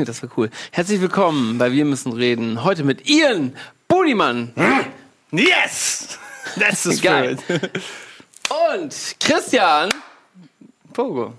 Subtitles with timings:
[0.00, 0.04] 3.
[0.10, 0.50] Das war cool.
[0.72, 2.64] Herzlich willkommen bei Wir müssen reden.
[2.64, 3.56] Heute mit Ian
[3.88, 4.52] Budimann.
[5.30, 6.18] Yes!
[6.58, 7.36] That's the Geil.
[8.68, 9.90] Und Christian.
[10.92, 11.34] Pogo.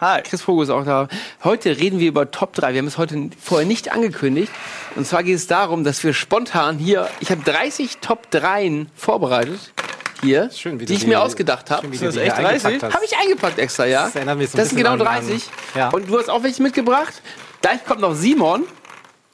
[0.00, 0.22] Hi.
[0.22, 1.08] Chris Pogo ist auch da.
[1.42, 2.72] Heute reden wir über Top 3.
[2.72, 4.52] Wir haben es heute vorher nicht angekündigt.
[4.94, 9.72] Und zwar geht es darum, dass wir spontan hier, ich habe 30 Top 3 vorbereitet.
[10.20, 11.82] Hier, Schön, wie die du ich die- mir ausgedacht habe.
[11.82, 12.82] Schön, wie Das du ist die echt hier eingepackt 30?
[12.82, 12.94] hast.
[12.94, 14.10] Habe ich eingepackt extra, ja.
[14.12, 15.44] Das das sind genau an- an- 30.
[15.74, 15.88] ja.
[15.90, 17.22] Und du hast auch welche mitgebracht.
[17.60, 18.64] Gleich kommt noch Simon.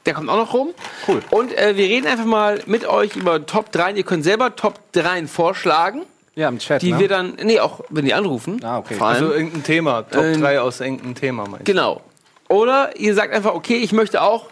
[0.07, 0.75] Der kommt auch noch rum.
[1.09, 1.23] Cool.
[1.31, 3.93] Und äh, wir reden einfach mal mit euch über Top 3.
[3.93, 6.03] Ihr könnt selber Top 3 vorschlagen,
[6.35, 6.83] Ja, im Chat.
[6.83, 6.99] die ne?
[6.99, 8.63] wir dann, nee, auch wenn die anrufen.
[8.63, 8.95] Ah, okay.
[8.95, 9.23] Vor allem.
[9.25, 10.03] Also irgendein Thema.
[10.03, 11.73] Top Ähm, 3 aus irgendeinem Thema, meinst du?
[11.73, 12.03] Genau.
[12.49, 14.51] Oder ihr sagt einfach, okay, ich möchte auch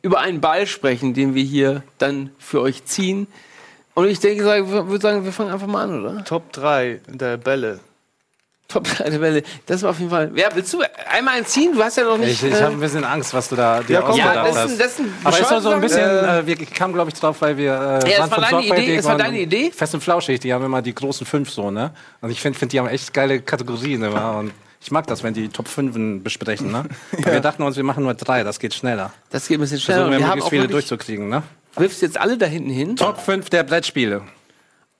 [0.00, 3.26] über einen Ball sprechen, den wir hier dann für euch ziehen.
[3.94, 6.24] Und ich denke, ich würde sagen, wir fangen einfach mal an, oder?
[6.24, 7.80] Top 3 der Bälle.
[8.74, 9.42] Top 3 der Welle.
[9.66, 10.32] Das war auf jeden Fall.
[10.34, 11.72] Ja, willst du einmal einen ziehen?
[11.74, 12.42] Du hast ja noch nicht.
[12.42, 14.48] Ich, ich äh, habe ein bisschen Angst, was du da dir Ja, komm, ja, das
[14.50, 14.70] ist, hast.
[14.72, 17.18] ein- das ist ein Aber ist doch so ein bisschen, äh, wir kamen, glaube ich,
[17.20, 18.00] drauf, weil wir.
[18.04, 19.70] Äh, Ja, das war deine Idee, das war und deine Idee.
[19.70, 21.92] Fest und Flauschig, die haben immer die großen fünf so, ne?
[22.20, 24.38] Und ich finde, find, die haben echt geile Kategorien immer.
[24.38, 24.50] Und
[24.80, 26.84] ich mag das, wenn die Top 5 besprechen, ne?
[27.22, 29.12] Aber Wir dachten uns, wir machen nur drei, das geht schneller.
[29.30, 30.00] Das geht ein bisschen schneller.
[30.00, 31.42] Versuchen wir wir haben möglichst viele durchzukriegen, ne?
[31.76, 32.96] wirfst jetzt alle da hinten hin.
[32.96, 34.22] Top 5 der Brettspiele.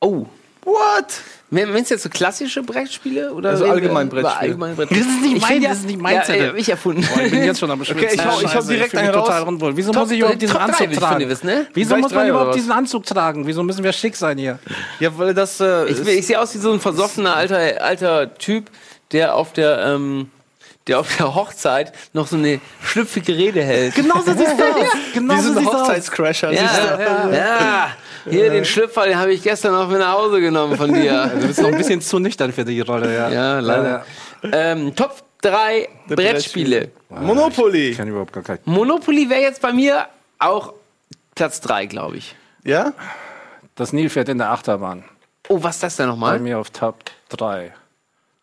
[0.00, 0.26] Oh.
[0.64, 1.06] What?
[1.54, 4.56] Wenn es jetzt so klassische Brettspiele oder Also allgemein Brettspiele.
[4.56, 6.54] Das ist nicht Ich mein- ja- das ist nicht mein ja, Zettel.
[6.56, 7.06] ich erfunden.
[7.14, 8.04] Boah, ich bin jetzt schon am Schwitzen.
[8.04, 9.26] Okay, ich hau- ich hau Scheiße, direkt mich einen raus.
[9.26, 9.76] total unwohl.
[9.76, 11.20] Wieso Top- muss ich überhaupt diesen Top Anzug will ich von tragen?
[11.20, 11.66] dir wissen, ne?
[11.74, 13.46] Wieso Gleich muss man überhaupt diesen Anzug tragen?
[13.46, 14.58] Wieso müssen wir schick sein hier?
[15.00, 15.60] Ja, weil das.
[15.60, 18.70] Äh, Ich, ich sehe aus wie so ein versoffener alter, alter Typ,
[19.12, 20.30] der auf der, ähm,
[20.86, 23.94] der auf der Hochzeit noch so eine schlüpfige Rede hält.
[23.94, 24.86] Genau so siehst du aus.
[25.14, 25.82] Genau wie so ein siehst du aus.
[25.88, 26.52] Hochzeitscrasher.
[26.52, 26.62] Ja,
[26.96, 27.02] du?
[27.02, 27.88] ja, ja.
[28.28, 31.30] Hier den Schlüpfer, den habe ich gestern noch mit nach Hause genommen von dir.
[31.40, 33.28] Du bist noch ein bisschen zu nüchtern für die Rolle, ja.
[33.28, 34.04] Ja, leider.
[34.52, 36.90] Ähm, Top 3 Brettspiele.
[37.10, 37.90] Monopoly.
[37.90, 38.58] Ich kann überhaupt gar kein.
[38.64, 40.06] Monopoly wäre jetzt bei mir
[40.38, 40.72] auch
[41.34, 42.34] Platz 3, glaube ich.
[42.64, 42.92] Ja?
[43.74, 45.04] Das Nilpferd in der Achterbahn.
[45.48, 46.38] Oh, was ist das denn Bei nochmal?
[46.40, 46.96] mir auf Top
[47.30, 47.72] 3.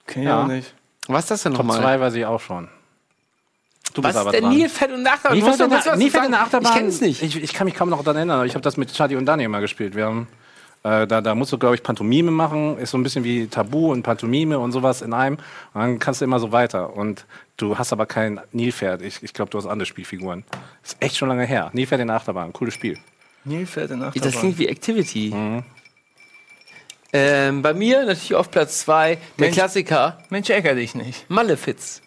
[0.08, 0.44] Kenn ich Ja.
[0.44, 0.74] auch nicht.
[1.08, 1.82] Was ist das denn Top nochmal?
[1.82, 2.70] 2 weiß ich auch schon.
[3.94, 4.58] Du Was bist aber ist denn dran.
[4.58, 5.38] Nilpferd und Achterbahn?
[5.38, 6.44] Nilpferd in was der, Nilpferd der sagen.
[6.44, 6.72] Achterbahn.
[6.72, 7.22] Ich kenne es nicht.
[7.24, 8.38] Ich, ich kann mich kaum noch daran erinnern.
[8.38, 9.96] aber Ich habe das mit Chadi und Dani immer gespielt.
[9.96, 10.28] Wir haben,
[10.84, 12.78] äh, da, da musst du, glaube ich, Pantomime machen.
[12.78, 15.36] Ist so ein bisschen wie Tabu und Pantomime und sowas in einem.
[15.74, 16.96] Und dann kannst du immer so weiter.
[16.96, 17.26] Und
[17.58, 19.02] du hast aber kein Nilpferd.
[19.02, 20.44] Ich, ich glaube, du hast andere Spielfiguren.
[20.84, 21.70] Ist echt schon lange her.
[21.74, 22.54] Nilpferd in der Achterbahn.
[22.54, 22.98] Cooles Spiel.
[23.44, 24.32] Nilpferd in Das Achterbahn.
[24.40, 25.64] klingt wie Activity.
[27.14, 29.56] Ähm, bei mir natürlich auf Platz 2 der Mensch.
[29.58, 31.30] Klassiker Mensch, ärger dich nicht.
[31.30, 32.02] Malefiz.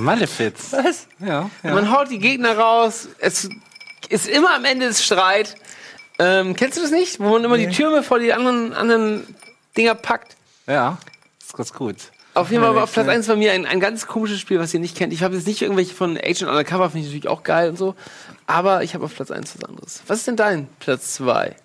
[0.00, 0.72] Malefiz.
[0.72, 1.06] Was?
[1.20, 1.74] Ja, ja.
[1.74, 3.08] Man haut die Gegner raus.
[3.18, 3.48] Es
[4.08, 5.56] ist immer am Ende des Streit.
[6.18, 7.20] Ähm, kennst du das nicht?
[7.20, 9.34] Wo man immer die Türme vor die anderen, anderen
[9.76, 10.36] Dinger packt.
[10.66, 10.98] ja.
[11.42, 11.96] Ist ganz gut.
[12.34, 14.72] Auf jeden Fall war auf Platz 1 bei mir ein, ein ganz komisches Spiel, was
[14.72, 15.12] ihr nicht kennt.
[15.12, 17.96] Ich habe jetzt nicht irgendwelche von Agent Undercover, finde ich natürlich auch geil und so.
[18.46, 20.02] Aber ich habe auf Platz 1 was anderes.
[20.06, 21.56] Was ist denn dein Platz 2?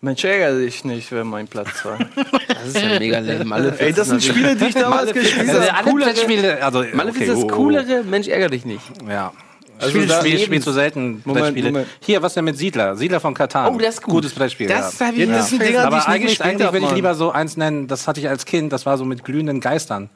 [0.00, 1.98] Mensch, ärger dich nicht, wäre mein Platz 2.
[2.48, 3.44] Das ist ja mega lame.
[3.44, 5.58] Malefiz Ey, das sind ist Spiele, die ich damals gespielt habe.
[5.58, 8.82] das alle coolere- Brettspiele, also Malefiz okay, ist das oh, coolere, Mensch, ärger dich nicht.
[9.08, 9.32] Ja.
[9.78, 11.72] Also Spiel, da- Spiel, spiel zu selten Moment, Brettspiele.
[11.72, 11.88] Moment.
[12.00, 12.96] Hier, was denn mit Siedler?
[12.96, 13.74] Siedler von Katan.
[13.74, 14.14] Oh, das ist gut.
[14.14, 14.68] Gutes Brettspiel.
[14.68, 15.06] Das ja.
[15.06, 16.94] habe ich Ja, das sind Dinger, die Aber ich eigentlich, eigentlich würde ich Mann.
[16.94, 20.08] lieber so eins nennen, das hatte ich als Kind, das war so mit glühenden Geistern.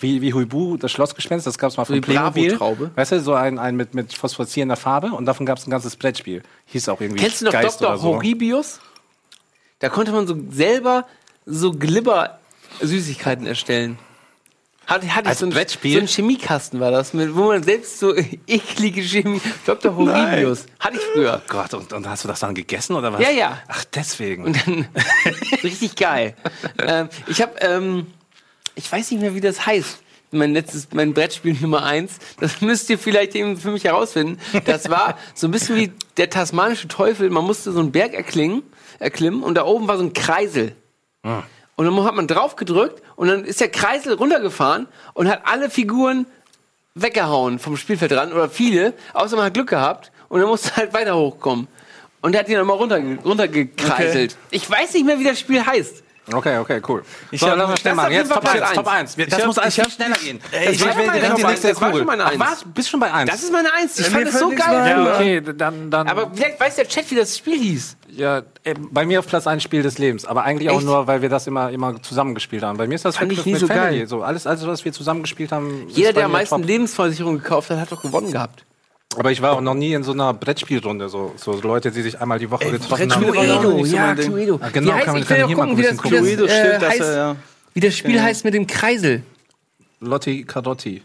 [0.00, 2.50] Wie, wie Huibu, das Schlossgespenst, das gab es mal von die Playmobil.
[2.50, 2.90] Bravo-Traube.
[2.94, 5.96] Weißt du, so ein, ein mit, mit phosphoreszierender Farbe und davon gab es ein ganzes
[5.96, 6.42] Brettspiel.
[6.66, 7.98] Hieß auch irgendwie Kennst du noch Geist Dr.
[7.98, 8.04] so.
[8.14, 8.78] Horribius?
[9.78, 11.06] Da konnte man so selber
[11.46, 13.98] so Glibber-Süßigkeiten erstellen.
[14.86, 15.92] Hatte, hatte ich Als so ein, Brettspiel?
[15.94, 18.14] so ein Chemiekasten war das, mit, wo man selbst so
[18.46, 19.40] eklige Chemie.
[19.66, 19.94] Dr.
[19.94, 20.64] Horribius.
[20.80, 21.42] Hatte ich früher.
[21.44, 23.20] Oh Gott, und, und hast du das dann gegessen oder was?
[23.20, 23.58] Ja, ja.
[23.68, 24.44] Ach, deswegen.
[24.44, 24.88] Und dann
[25.62, 26.34] richtig geil.
[26.78, 28.06] ähm, ich habe, ähm,
[28.76, 29.98] ich weiß nicht mehr, wie das heißt.
[30.30, 32.14] Mein letztes, mein Brettspiel Nummer eins.
[32.40, 34.38] Das müsst ihr vielleicht eben für mich herausfinden.
[34.66, 37.30] Das war so ein bisschen wie der tasmanische Teufel.
[37.30, 38.62] Man musste so einen Berg erklingen,
[38.98, 40.74] erklimmen und da oben war so ein Kreisel.
[41.76, 45.70] Und dann hat man drauf gedrückt und dann ist der Kreisel runtergefahren und hat alle
[45.70, 46.26] Figuren
[46.94, 50.92] weggehauen vom Spielfeld ran oder viele, außer man hat Glück gehabt und dann musste halt
[50.92, 51.68] weiter hochkommen.
[52.20, 54.36] Und der hat die dann mal runter, runtergekreiselt.
[54.50, 56.02] Ich weiß nicht mehr, wie das Spiel heißt.
[56.32, 57.02] Okay, okay, cool.
[57.30, 58.12] Ich so, lass uns schnell machen.
[58.12, 59.16] Jetzt Top jeden 1, Fall Top 1.
[59.16, 60.40] Das Ich hab- muss alles ich viel schneller gehen.
[60.52, 62.40] Ey, ich will war direkt die nächste schon meine Ach, Eins.
[62.40, 62.64] was?
[62.74, 63.30] Bist schon bei 1?
[63.30, 63.98] Das ist meine Eins.
[63.98, 64.94] Ich Mir fand das so geil.
[64.94, 65.14] früher.
[65.14, 66.08] okay, dann, dann.
[66.08, 67.96] Aber vielleicht weiß der Chat, wie das Spiel hieß.
[68.10, 70.24] ja, äh, bei mir auf Platz 1 Spiel des Lebens.
[70.26, 70.84] Aber eigentlich auch Echt?
[70.86, 72.76] nur, weil wir das immer, immer zusammengespielt haben.
[72.76, 73.98] Bei mir ist das Fand mit, ich nie mit so Family.
[74.00, 74.06] geil.
[74.08, 75.88] So, alles, alles, was wir zusammengespielt haben.
[75.88, 76.62] ist Jeder, der am meisten.
[76.62, 78.64] Lebensversicherung gekauft hat, hat doch gewonnen gehabt.
[79.18, 81.08] Aber ich war auch noch nie in so einer Brettspielrunde.
[81.08, 83.56] So, so Leute, die sich einmal die Woche getroffen Brettspiele haben.
[83.56, 84.14] auch Cluedo, ja.
[84.14, 84.60] Cluedo.
[84.62, 85.96] Ah, genau, wie heißt, kann man- ich will kann ja hier mal gucken, wie das,
[85.96, 86.10] gucken.
[86.24, 87.36] wie das, Cluedo äh, stimmt, dass heißt, er, ja.
[87.74, 89.22] wie das Spiel heißt mit dem Kreisel.
[90.00, 91.02] Lotti Carotti.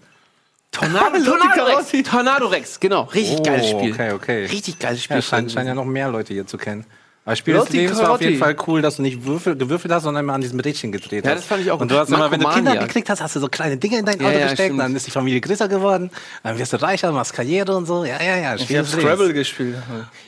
[0.71, 2.09] Tornado, Tornado Rex.
[2.09, 3.03] Tornado Rex, genau.
[3.03, 3.91] Richtig Oh, geiles Spiel.
[3.93, 4.45] okay, okay.
[4.45, 5.17] Richtig geiles Spiel.
[5.17, 6.85] Ja, scheint, scheinen ja noch mehr Leute hier zu kennen.
[7.25, 9.93] Aber Spiel des Lotti Lebens war auf jeden Fall cool, dass du nicht würfel, gewürfelt
[9.93, 11.29] hast, sondern immer an diesem Rädchen gedreht hast.
[11.29, 13.35] Ja, das fand ich auch Und du hast immer, wenn du Kinder gekriegt hast, hast
[13.37, 14.79] du so kleine Dinge in dein Ja, Auto ja, gesteckt, stimmt.
[14.81, 16.09] dann ist die Familie größer geworden,
[16.43, 18.03] dann wirst du reicher, machst Karriere und so.
[18.03, 18.55] Ja, ja, ja.
[18.55, 19.13] Ich Spiel habe des Lebens.
[19.15, 19.77] Scrabble gespielt.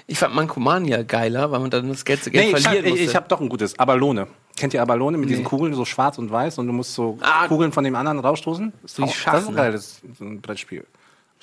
[0.07, 2.95] Ich fand Mankomania geiler, weil man dann das Geld zu Geld Nee, ich, hab, verlieren
[2.95, 3.77] ich, ich habe doch ein gutes.
[3.77, 4.27] Abalone.
[4.55, 7.45] Kennt ihr Abalone mit diesen Kugeln, so schwarz und weiß und du musst so Ah.
[7.49, 8.71] Kugeln von dem anderen rausstoßen?
[8.85, 9.61] So wie Auch- Schach, Das ist ein ne?
[9.61, 10.85] geiles so ein Brettspiel.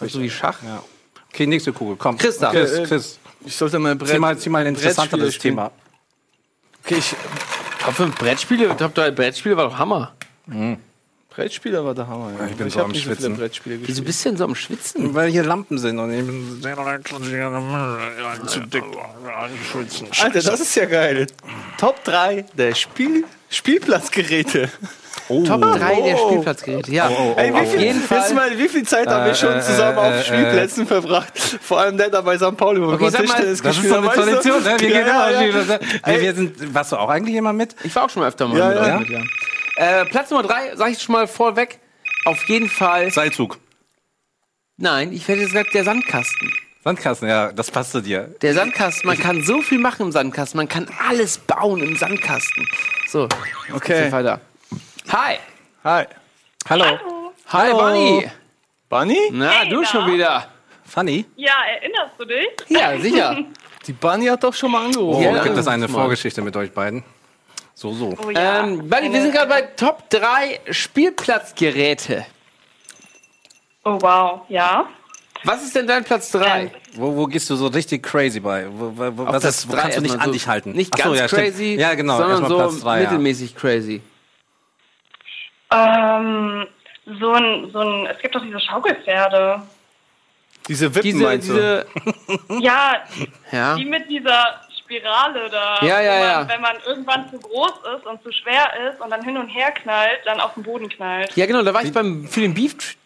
[0.00, 0.62] so wie Schach.
[0.64, 0.82] Ja.
[1.30, 2.16] Okay, nächste Kugel, komm.
[2.16, 2.50] Chris da.
[2.50, 3.18] Chris, Okay, äh, Chris.
[3.44, 5.54] Ich sollte mal Brett, Zieh mal, zieh mal ein interessanteres Brettspiele.
[5.54, 5.70] Thema.
[6.84, 7.14] Okay, ich,
[7.94, 10.12] 5 Brettspiele, Top 3 Brettspiele war doch Hammer.
[11.30, 12.32] Brettspieler war der Hammer.
[12.38, 12.46] Ja.
[12.46, 13.36] Ich bin so hab am nicht so viele Schwitzen.
[13.36, 13.96] Brettspiele gespielt.
[13.96, 15.14] Wieso bist du denn so am Schwitzen?
[15.14, 16.60] Weil hier Lampen sind und ich bin
[18.46, 18.84] zu dick.
[20.20, 21.26] Alter, das ist ja geil.
[21.78, 24.70] Top 3 der Spiel Spielplatzgeräte.
[25.46, 27.08] Top 3 der Spielplatzgeräte, ja.
[27.36, 28.34] Ey, wie Auf viel, jeden Fall.
[28.34, 31.38] mal, wie viel Zeit haben wir schon äh, zusammen äh, auf Spielplätzen verbracht?
[31.62, 32.56] Vor allem der da bei St.
[32.56, 34.08] Pauli, wo Okay, wir sag mal, Tischtennis Das ist so eine?
[34.08, 34.64] Tradition, ne?
[34.64, 35.80] Wir Ja, gehen ja, immer ja.
[36.06, 37.74] Wir, wir sind, warst du auch eigentlich immer mit?
[37.84, 39.22] Ich war auch schon mal öfter mal Ja, mit ja.
[39.76, 41.78] Äh, Platz Nummer 3, sag ich schon mal vorweg.
[42.24, 43.10] Auf jeden Fall.
[43.10, 43.58] Seilzug.
[44.76, 46.52] Nein, ich hätte gesagt, der Sandkasten.
[46.84, 48.34] Sandkasten, ja, das passt zu dir.
[48.42, 50.58] Der Sandkasten, man kann so viel machen im Sandkasten.
[50.58, 52.66] Man kann alles bauen im Sandkasten.
[53.08, 53.28] So,
[53.72, 54.06] Okay.
[54.06, 54.12] okay.
[54.12, 54.40] weiter.
[55.10, 55.38] Hi.
[55.84, 56.06] Hi.
[56.68, 56.84] Hallo.
[56.84, 57.78] Hi, Hallo.
[57.78, 58.30] Bunny.
[58.88, 59.30] Bunny?
[59.32, 59.86] Na, Hey, du da.
[59.86, 60.46] schon wieder.
[60.84, 61.24] Funny.
[61.36, 62.48] Ja, erinnerst du dich?
[62.68, 63.36] Ja, sicher.
[63.86, 65.26] Die Bunny hat doch schon mal angerufen.
[65.26, 66.00] Oh, Ja, gibt es eine mal.
[66.02, 67.02] Vorgeschichte mit euch beiden?
[67.74, 68.14] So, so.
[68.24, 68.60] Oh ja.
[68.60, 72.26] Ähm, Bunny, wir sind gerade bei Top 3 Spielplatzgeräte.
[73.84, 74.86] oh wow, ja.
[75.44, 76.70] Was ist denn dein Platz 3?
[76.94, 78.66] Wo, wo gehst du so richtig crazy bei?
[78.70, 80.70] Wo, wo, wo, was ist, wo kannst du nicht an dich halten?
[80.72, 82.18] Nicht Ach so, ganz ja, crazy, Ja, genau.
[82.18, 83.10] sondern erstmal so Platz drei, ja.
[83.10, 84.02] mittelmäßig crazy.
[85.74, 86.66] Ähm,
[87.18, 89.62] so ein, so ein, es gibt doch diese Schaukelpferde.
[90.68, 91.54] Diese Wippen Diese, meinst du?
[91.54, 91.86] diese,
[92.60, 93.02] Ja,
[93.50, 93.74] ja.
[93.74, 95.78] die mit dieser Spirale da.
[95.84, 96.48] Ja, ja, man, ja.
[96.48, 99.72] Wenn man irgendwann zu groß ist und zu schwer ist und dann hin und her
[99.72, 101.34] knallt, dann auf den Boden knallt.
[101.36, 102.54] Ja, genau, da war ich beim, für den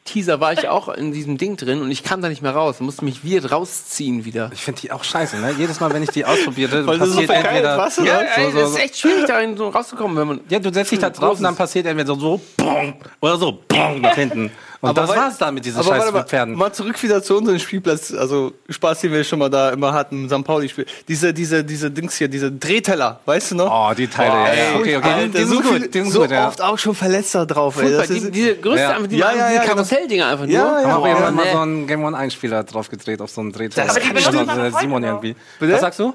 [0.07, 2.77] Beef-Teaser war ich auch in diesem Ding drin und ich kam da nicht mehr raus.
[2.77, 4.51] Ich musste mich weird rausziehen wieder.
[4.53, 5.55] Ich finde die auch scheiße, ne?
[5.59, 7.79] Jedes Mal, wenn ich die ausprobiere, Weil so passiert verkeilt entweder...
[7.79, 8.77] warst, Ja, ey, so, das so.
[8.77, 10.41] ist echt schwierig, da so rauszukommen, wenn man.
[10.49, 13.59] Ja, du setzt dich da drauf und dann passiert entweder so, so bong, oder so
[13.69, 14.51] bong nach hinten.
[14.83, 16.55] Und Aber das wei- war's dann mit diesen scheiß mal, Pferden.
[16.55, 20.29] mal zurück wieder zu unserem Spielplatz, also Spaß, den wir schon mal da immer hatten,
[20.29, 20.45] St.
[20.45, 20.85] Pauli-Spiel.
[21.09, 23.91] Diese, diese, diese Dings hier, diese Drehteller, weißt du noch?
[23.91, 24.79] Oh, die Teile, ja, ja.
[24.79, 26.47] Okay, okay, Alter, die, so, sind viel, gut, die sind so gut, ja.
[26.49, 27.85] oft auch schon Verletzter drauf, ey.
[27.85, 28.91] Furchtbar, Das die, ist, diese größte, Ja.
[28.97, 29.63] einfach, die, Ja, ja, ja,
[29.97, 30.55] Karusselldinger einfach nur.
[30.55, 31.31] Ja, ja, Haben ja.
[31.31, 33.87] mal so einen Game One Einspieler drauf gedreht auf so einen Drehteller.
[33.87, 34.57] Das Das kann schon nicht.
[34.57, 35.09] äh, Simon noch.
[35.09, 35.37] irgendwie.
[35.59, 35.73] Bitte?
[35.73, 36.15] Was sagst du?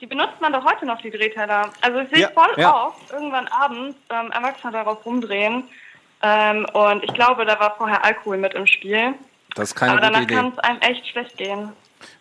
[0.00, 1.70] Die benutzt man doch heute noch, die Drehteller.
[1.82, 2.86] Also ich sehe Ja, voll ja.
[2.86, 5.64] oft irgendwann abends ähm, Erwachsene darauf rumdrehen.
[6.22, 9.14] Ähm, und ich glaube, da war vorher Alkohol mit im Spiel.
[9.56, 11.72] Das ist keine Aber gute danach kann es einem echt schlecht gehen.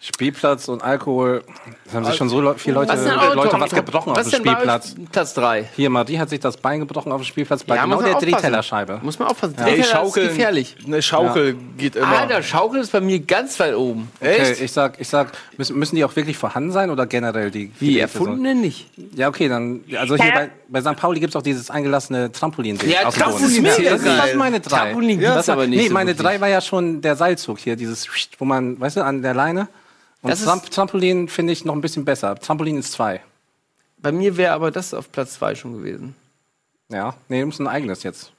[0.02, 1.44] Spielplatz und Alkohol.
[1.86, 4.40] Es haben sich schon so le viele Leute, Was Leute was gebrochen was auf dem
[4.46, 4.96] Spielplatz.
[5.12, 5.68] Platz 3.
[5.76, 8.32] Hier, Marie hat sich das Bein gebrochen auf dem Spielplatz bei Ja, genau der aufpassen.
[8.32, 9.00] Drehtellerscheibe.
[9.04, 9.56] Muss man aufpassen.
[9.58, 10.76] ey, Drehteller ist gefährlich.
[10.88, 12.08] eine Schaukel geht immer.
[12.08, 14.10] Alter, Schaukel ist bei mir ganz weit oben.
[14.22, 14.62] Okay, Echt?
[14.62, 17.74] ich sag, ich sag, müssen, müssen die auch wirklich vorhanden sein oder generell die?
[17.80, 18.88] Wie, die erfundene nicht.
[19.18, 20.96] Ja, okay, dann, also hier bei, bei St.
[20.96, 22.90] Pauli gibt's auch dieses eingelassene Trampolin-Ding.
[22.90, 23.66] Ja, Trampolin Boden.
[23.66, 24.30] ist das, mega ist- das geil.
[24.30, 24.78] ist meine drei.
[24.78, 27.76] Trampolin ja, das aber nicht Nee, so meine drei war ja schon der Seilzug hier,
[27.76, 29.68] dieses, wo man, weißt du, an der Leine.
[30.22, 32.36] Und Tramp Trampolin finde ich noch ein bisschen besser.
[32.36, 33.22] Trampolin ist zwei.
[33.98, 36.16] Bei mir wäre aber das auf Platz 2 schon gewesen.
[36.90, 38.32] Ja, nee, du musst ein eigenes jetzt.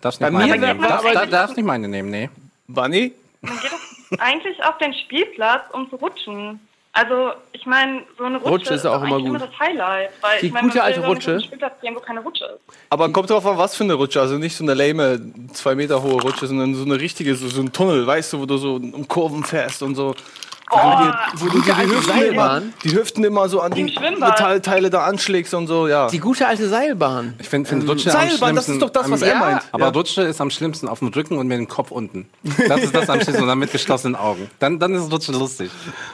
[0.00, 0.82] Darfst nicht Bei meine mir nehmen.
[0.82, 2.30] Darf, darf, darfst nicht meine nehmen, nee.
[2.66, 3.12] Bunny?
[3.42, 6.60] Man geht doch eigentlich auf den Spielplatz, um zu rutschen.
[6.94, 9.40] Also, ich meine, so eine Rutsche, Rutsche ist auch immer gut.
[9.40, 10.10] das Highlight.
[10.20, 11.36] Weil Die ich meine, gute alte Rutsche.
[11.36, 12.76] auf den Spielplatz gehen, wo keine Rutsche ist.
[12.90, 14.20] Aber kommt drauf an, was für eine Rutsche.
[14.20, 15.20] Also nicht so eine lame,
[15.54, 18.46] zwei Meter hohe Rutsche, sondern so eine richtige, so, so ein Tunnel, weißt du, wo
[18.46, 20.14] du so um Kurven fährst und so.
[20.74, 22.72] Oh, wo du dir die Hüften, immer, Seilbahn.
[22.82, 23.84] die Hüften immer so an die.
[23.84, 26.08] Metallteile da anschlägst und so, ja.
[26.08, 27.34] Die gute alte Seilbahn.
[27.38, 28.54] Ich finde find Rutsche am Seilbahn, schlimmsten.
[28.56, 29.62] das ist doch das, was am, er meint.
[29.72, 29.90] Aber Ja.
[29.90, 32.28] Rutsche ist am schlimmsten auf dem Rücken und mit dem Kopf unten.
[32.68, 34.50] Das ist das am schlimmsten und dann mit geschlossenen Augen.
[34.60, 35.70] Dann, dann ist Rutschen lustig.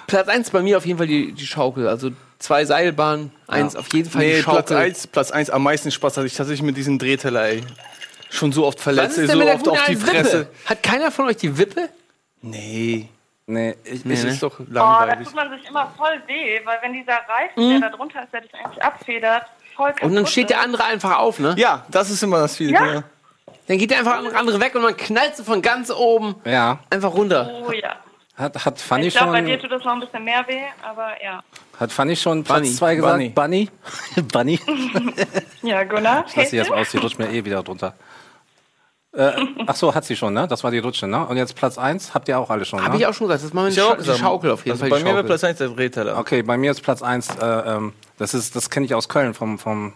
[0.07, 1.87] Platz 1 bei mir auf jeden Fall die, die Schaukel.
[1.89, 4.63] Also zwei Seilbahnen, eins auf jeden Fall die Nee, Schaukel.
[4.65, 7.63] Platz 1 Platz eins am meisten Spaß hatte ich tatsächlich mit diesem Drehteller, ey.
[8.31, 10.41] Schon so oft verletzt, so oft auf die Fresse.
[10.41, 10.51] Wippe?
[10.67, 11.89] Hat keiner von euch die Wippe?
[12.43, 13.09] Nee,
[13.51, 15.27] Nee, ich, es ich, ist doch Oh, da langweilig.
[15.27, 18.43] tut man sich immer voll weh, weil wenn dieser Reifen, der da drunter ist, der
[18.43, 21.55] dich eigentlich abfedert, voll Und dann steht der andere einfach auf, ne?
[21.57, 22.75] ja, das ist immer das Feeling.
[22.75, 22.93] Ja.
[22.95, 23.03] Ja.
[23.67, 27.15] Dann geht der einfach andere weg und man knallt so von ganz oben ja, einfach
[27.15, 27.51] runter.
[27.67, 27.97] Oh ja.
[28.37, 30.61] hat, hat Fanny Ich glaube, bei schon, dir tut das noch ein bisschen mehr weh,
[30.83, 31.43] aber ja.
[31.81, 32.73] hat Fanny schon Platz Bunny.
[32.75, 33.35] zwei gesagt?
[33.35, 33.71] Bunny?
[34.31, 34.61] Bunny?
[35.63, 37.95] Ja, Gunnar, Lass sie jetzt aus, die rutscht mir eh wieder drunter.
[39.13, 39.33] Äh,
[39.67, 40.47] ach so, hat sie schon, ne?
[40.47, 41.27] Das war die Rutsche, ne?
[41.27, 43.01] Und jetzt Platz 1 habt ihr auch alle schon, Habe ne?
[43.01, 43.45] ich auch schon gesagt.
[43.45, 44.19] Das machen wir Ich eine auch Scha die gesagt.
[44.19, 44.91] Schaukel auf jeden also Fall.
[44.91, 45.29] Bei die mir wäre Schaukel.
[45.29, 46.19] Platz 1 der Drehteller.
[46.19, 49.33] Okay, bei mir ist Platz 1, äh, ähm, das ist, das kenne ich aus Köln
[49.33, 49.95] vom, vom,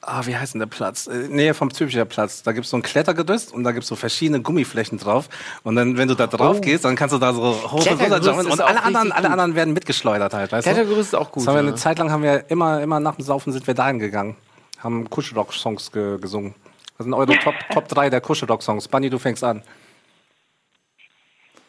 [0.00, 1.08] ah, wie heißt denn der Platz?
[1.08, 2.44] Äh, Nähe vom Züricher Platz.
[2.44, 5.28] Da gibt's so ein Klettergerüst und da gibt's so verschiedene Gummiflächen drauf.
[5.64, 8.20] Und dann, wenn du da drauf gehst, dann kannst du da so hoch und runter
[8.20, 8.46] jumpen.
[8.46, 9.32] ist Und auch alle anderen, richtig alle gut.
[9.32, 10.70] anderen werden mitgeschleudert halt, weißt du?
[10.70, 11.42] Klettergerüst ist auch gut.
[11.42, 11.68] Das haben wir ja.
[11.68, 14.36] eine Zeit lang haben wir immer, immer nach dem Saufen sind wir dahin gegangen.
[14.78, 16.54] Haben Kuschelrock-Songs ge gesungen.
[16.98, 18.88] Das sind eure Top, Top 3 der Kuschelrock-Songs.
[18.88, 19.62] Bunny, du fängst an.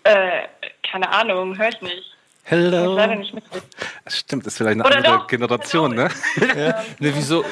[0.04, 0.44] Äh,
[0.90, 1.98] keine Ahnung, höre ich nicht.
[1.98, 2.96] Ich Hello.
[2.96, 3.68] leider nicht mitkriegen.
[4.08, 5.28] Stimmt, ist vielleicht eine Oder andere doch.
[5.28, 6.10] Generation, ne?
[6.38, 7.44] Ne, wieso?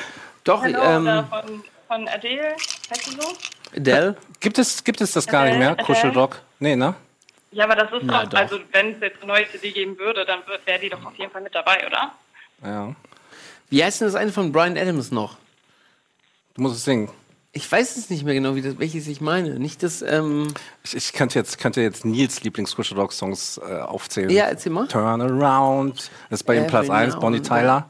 [0.46, 2.54] Doch, Hello, ähm, von, von Adele,
[2.90, 3.34] heißt die so?
[3.76, 4.16] Adele.
[4.40, 5.72] Gibt es, gibt es das gar nicht mehr?
[5.72, 5.86] Adele.
[5.86, 6.42] Kuschelrock?
[6.60, 6.96] Nee, ne?
[7.52, 8.38] Ja, aber das ist Na, doch, doch.
[8.40, 11.32] also wenn es jetzt eine neue CD geben würde, dann wäre die doch auf jeden
[11.32, 12.12] Fall mit dabei, oder?
[12.64, 12.96] Ja.
[13.70, 15.36] Wie heißt denn das eine von Brian Adams noch?
[16.54, 17.10] Du musst es singen.
[17.58, 19.52] Ich weiß es nicht mehr genau, wie das, welches ich meine.
[19.58, 20.48] Nicht das, ähm,
[20.84, 24.30] Ich, ich könnte jetzt, könnte jetzt Nils Lieblings-Kuschelrock-Songs äh, aufzählen.
[24.30, 24.88] ja, erzähl mal.
[24.90, 26.12] Turn Around.
[26.30, 27.88] Das ist bei ihm Platz 1, now Bonnie Tyler.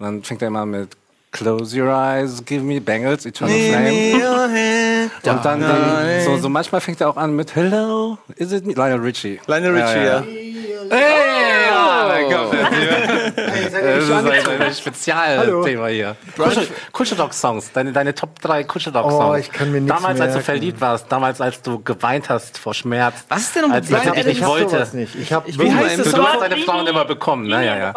[0.00, 0.96] Und dann fängt er immer mit
[1.30, 5.10] Close Your Eyes, Give Me Bangles, Eternal Flame.
[5.22, 8.72] Und dann, dann so, so manchmal fängt er auch an mit Hello, is it me?
[8.72, 9.38] Lionel Richie.
[9.46, 10.24] Lionel Richie, ja.
[10.90, 12.50] Hey, ja, komm,
[13.84, 16.16] das ist ein, ein Spezialthema hier.
[16.36, 19.24] Kuschel- Kuschelrock-Songs, deine, deine Top 3 Kuschelrock-Songs.
[19.30, 22.58] Oh, ich kann mir nichts Damals, als du verliebt warst, damals, als du geweint hast
[22.58, 23.24] vor Schmerz.
[23.28, 24.88] Was ist denn mit als, als ich hab wollte.
[24.96, 25.14] nicht.
[25.14, 27.64] Ich hab Ich mal heißt Du hast deine Frauen immer bekommen, ne?
[27.64, 27.94] Ja, ja.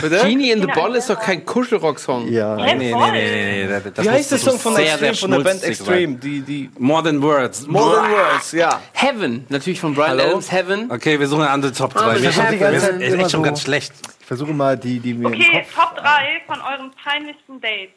[0.00, 0.20] Bitte?
[0.26, 2.28] Genie in the Bottle ist doch kein Kuschelrock-Song.
[2.32, 2.56] ja.
[2.56, 3.90] Nee, nee, nee, nee, nee.
[3.94, 6.14] Das Wie heißt der Song von sehr, Extreme, sehr von der Band Extreme?
[6.16, 7.66] Die, die More Than Words.
[7.66, 8.80] More Than Words, ja.
[8.92, 10.18] Heaven, natürlich von Brian?
[10.18, 10.90] Adams, Heaven.
[10.90, 12.00] Okay, wir suchen eine andere Top 3.
[12.00, 13.62] Ah, wir ich versuch sind, die wir ganze sind Zeit immer echt schon so- ganz
[13.62, 13.92] schlecht.
[14.20, 15.74] Ich versuche mal die, die mir im Okay, Kopf.
[15.94, 17.90] Top 3 von euren peinlichsten Dates.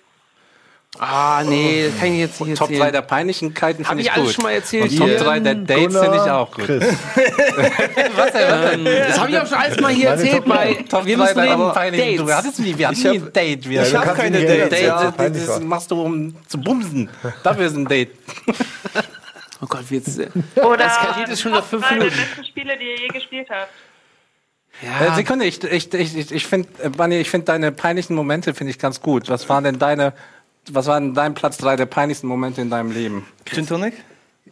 [0.99, 2.85] Ah, nee, das kann ich jetzt nicht Top erzählen.
[2.87, 4.33] 3 der Peinlichkeiten finde ich ich alles gut.
[4.35, 5.17] schon mal erzählt Und Top hier.
[5.19, 6.65] 3 der Dates finde ich auch gut.
[6.65, 6.83] Chris.
[8.37, 11.17] Ähm, das habe ich auch schon alles mal hier Meine erzählt Top bei Top Wir
[11.17, 12.35] 3 müssen deiner reden, peinlichen Du Dates.
[12.37, 13.69] hattest nie, wir hatten nie ein Date.
[13.69, 15.11] Wir ich du hab keine Dates, Date, ja.
[15.11, 15.59] peinlich das war.
[15.61, 17.09] machst du, um zu bumsen.
[17.43, 18.11] Dafür ist ein Date.
[19.61, 20.19] Oh Gott, wie jetzt.
[20.57, 22.17] Oder eskaliert es schon nach Top fünf 3 der Minuten.
[22.19, 23.69] besten Spiele, die ihr je gespielt habt.
[24.83, 28.53] Äh, Sekunde, ich, ich, ich, ich, ich finde, äh, Bunny, ich finde deine peinlichen Momente
[28.53, 29.29] finde ich ganz gut.
[29.29, 30.11] Was waren denn deine,
[30.71, 33.25] was war denn dein Platz 3 der peinlichsten Momente in deinem Leben?
[33.45, 33.93] Gin Tonic?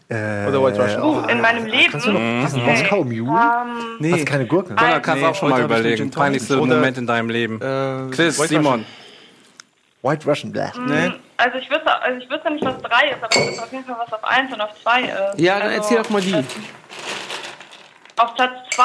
[0.10, 1.04] Äh, Oder White Russian?
[1.04, 1.92] Uh, in meinem Leben.
[1.92, 3.66] Kannst du noch diesen Moskau Mule?
[4.00, 4.12] Nee.
[4.12, 4.76] Hast du keine Gurke?
[4.76, 6.12] Gunnar, kannst nee, auch schon mal überlegen.
[6.12, 7.62] Peinlichste Oder- Moment in deinem Leben.
[7.62, 8.86] Äh, Chris, White Simon.
[10.02, 10.70] White Russian, bläh.
[10.86, 11.14] Nee.
[11.38, 13.86] Also ich wüsste, also ich wüsste nicht, was 3 ist, aber ich wüsste auf jeden
[13.86, 15.40] Fall, was auf 1 und auf 2 ist.
[15.40, 16.36] Ja, dann also, erzähl doch mal die.
[18.18, 18.84] Auf Platz 2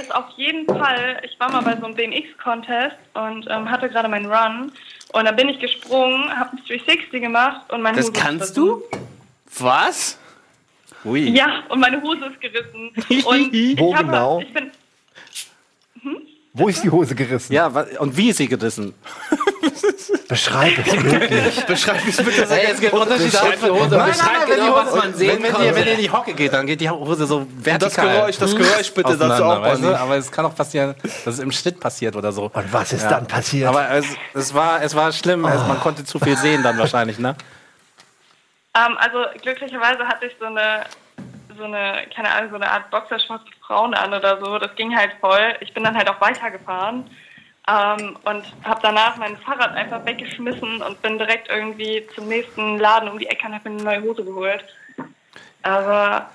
[0.00, 4.08] ist auf jeden Fall, ich war mal bei so einem BMX-Contest und ähm, hatte gerade
[4.08, 4.70] meinen Run.
[5.12, 8.56] Und dann bin ich gesprungen, habe einen 360 gemacht und meine Das Hose ist kannst
[8.56, 8.82] du?
[9.58, 10.18] Was?
[11.04, 11.30] Ui.
[11.30, 12.90] Ja, und meine Hose ist gerissen.
[13.26, 14.40] Und ich Wo hab- genau?
[14.40, 14.70] Ich bin,
[16.54, 17.52] Wo ist die Hose gerissen?
[17.52, 17.68] Ja,
[17.98, 18.94] und wie ist sie gerissen?
[20.28, 21.66] Beschreib es bildlich.
[21.66, 22.46] Beschreib es bitte.
[22.48, 23.88] Hey, es gibt Unterschiede auf die Hose.
[23.88, 26.80] Beschreib genau, was man sehen wenn, ihr, wenn ihr in die Hocke geht, dann geht
[26.80, 27.78] die Hose so vertikal.
[27.78, 29.98] Das Geräusch, das Geräusch bitte dazu auch, weißt du?
[29.98, 32.50] Aber es kann auch passieren, dass es im Schnitt passiert oder so.
[32.52, 33.68] Und was ist dann passiert?
[33.68, 37.18] Aber es, es, war, es war schlimm, es, man konnte zu viel sehen dann wahrscheinlich,
[37.18, 37.34] ne?
[38.74, 40.84] ähm, also glücklicherweise hatte ich so eine,
[41.62, 44.58] so eine, keine Ahnung, so eine Art Boxershorts für Frauen an oder so.
[44.58, 45.54] Das ging halt voll.
[45.60, 47.08] Ich bin dann halt auch weitergefahren.
[47.68, 53.08] Ähm, und habe danach mein Fahrrad einfach weggeschmissen und bin direkt irgendwie zum nächsten Laden
[53.08, 54.64] um die Ecke und habe mir eine neue Hose geholt.
[55.62, 56.28] Aber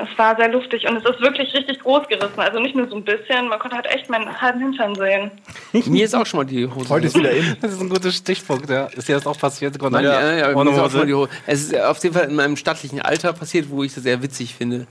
[0.00, 2.38] es war sehr luftig und es ist wirklich richtig groß gerissen.
[2.38, 5.30] Also nicht nur so ein bisschen, man konnte halt echt meinen halben Hintern sehen.
[5.86, 6.88] Mir ist auch schon mal die Hose.
[6.88, 7.56] Heute ist wieder in.
[7.60, 8.86] Das ist ein guter Stichpunkt, ja.
[8.86, 9.80] Ist dir das auch passiert?
[9.80, 11.30] Nein, ja, ja, Ohne mir ist auch schon mal die Hose.
[11.46, 14.54] Es ist auf jeden Fall in meinem stattlichen Alter passiert, wo ich das sehr witzig
[14.54, 14.86] finde.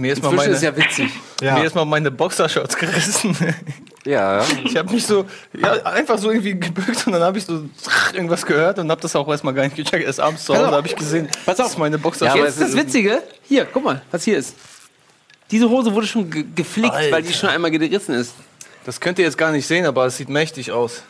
[0.00, 1.10] Mir ist mal meine, ist ja witzig.
[1.42, 3.36] mir ist mal meine Boxershorts gerissen.
[4.04, 4.46] Ja, ja.
[4.64, 7.64] Ich habe mich so, ja, einfach so irgendwie gebückt und dann habe ich so
[8.14, 10.04] irgendwas gehört und habe das auch erstmal gar nicht gecheckt.
[10.06, 11.66] Erst abends zu Hause habe ich gesehen, Pass auf.
[11.66, 12.38] das ist meine Ja, Boxershorts.
[12.38, 13.22] aber Jetzt ist das Witzige.
[13.48, 14.54] Hier, guck mal, was hier ist.
[15.50, 18.34] Diese Hose wurde schon ge geflickt, weil die schon einmal gerissen ist.
[18.84, 21.02] das könnt ihr jetzt gar nicht sehen, aber es sieht mächtig aus.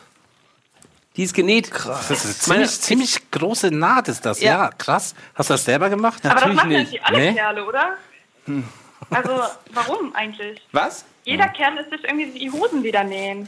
[1.15, 1.69] Die ist genäht.
[1.85, 2.81] Das ist Meine- ziemlich,
[3.19, 4.63] ziemlich große Naht ist das, ja.
[4.63, 4.69] Ja.
[4.75, 5.13] krass.
[5.35, 6.25] Hast du das selber gemacht?
[6.25, 6.91] Aber das Natürlich machen ja nicht.
[6.93, 7.33] nicht alle Nee?
[7.33, 7.89] Kerle, oder?
[9.09, 9.31] Also,
[9.73, 10.61] warum eigentlich?
[10.71, 11.05] Was?
[11.25, 13.47] Jeder Kerl lässt sich irgendwie die Hosen wieder nähen.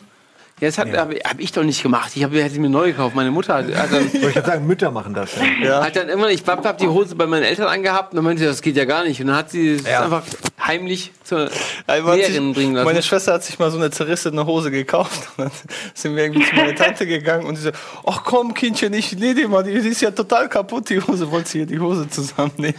[0.59, 2.11] Ja, das habe hab ich doch nicht gemacht.
[2.13, 3.15] Ich hab, hätte mir neu gekauft.
[3.15, 5.31] Meine Mutter hat, hat dann, Wollte ich gerade sagen, Mütter machen das.
[5.63, 5.83] Ja.
[5.83, 8.41] hat dann immer, ich hab, hab die Hose bei meinen Eltern angehabt und dann meinte
[8.43, 9.19] sie, das geht ja gar nicht.
[9.19, 10.03] Und dann hat sie es Ja.
[10.03, 10.21] einfach
[10.63, 11.49] heimlich zur
[11.87, 12.85] Lehrerin bringen lassen.
[12.85, 15.29] meine Schwester hat sich mal so eine zerrissene Hose gekauft.
[15.37, 15.51] Und dann
[15.95, 17.71] sind wir irgendwie zu meiner Tante gegangen und sie so,
[18.05, 21.31] ach komm, Kindchen, ich nähe dir mal, die, die ist ja total kaputt, die Hose.
[21.31, 22.75] Wolltest du hier die Hose zusammennähen?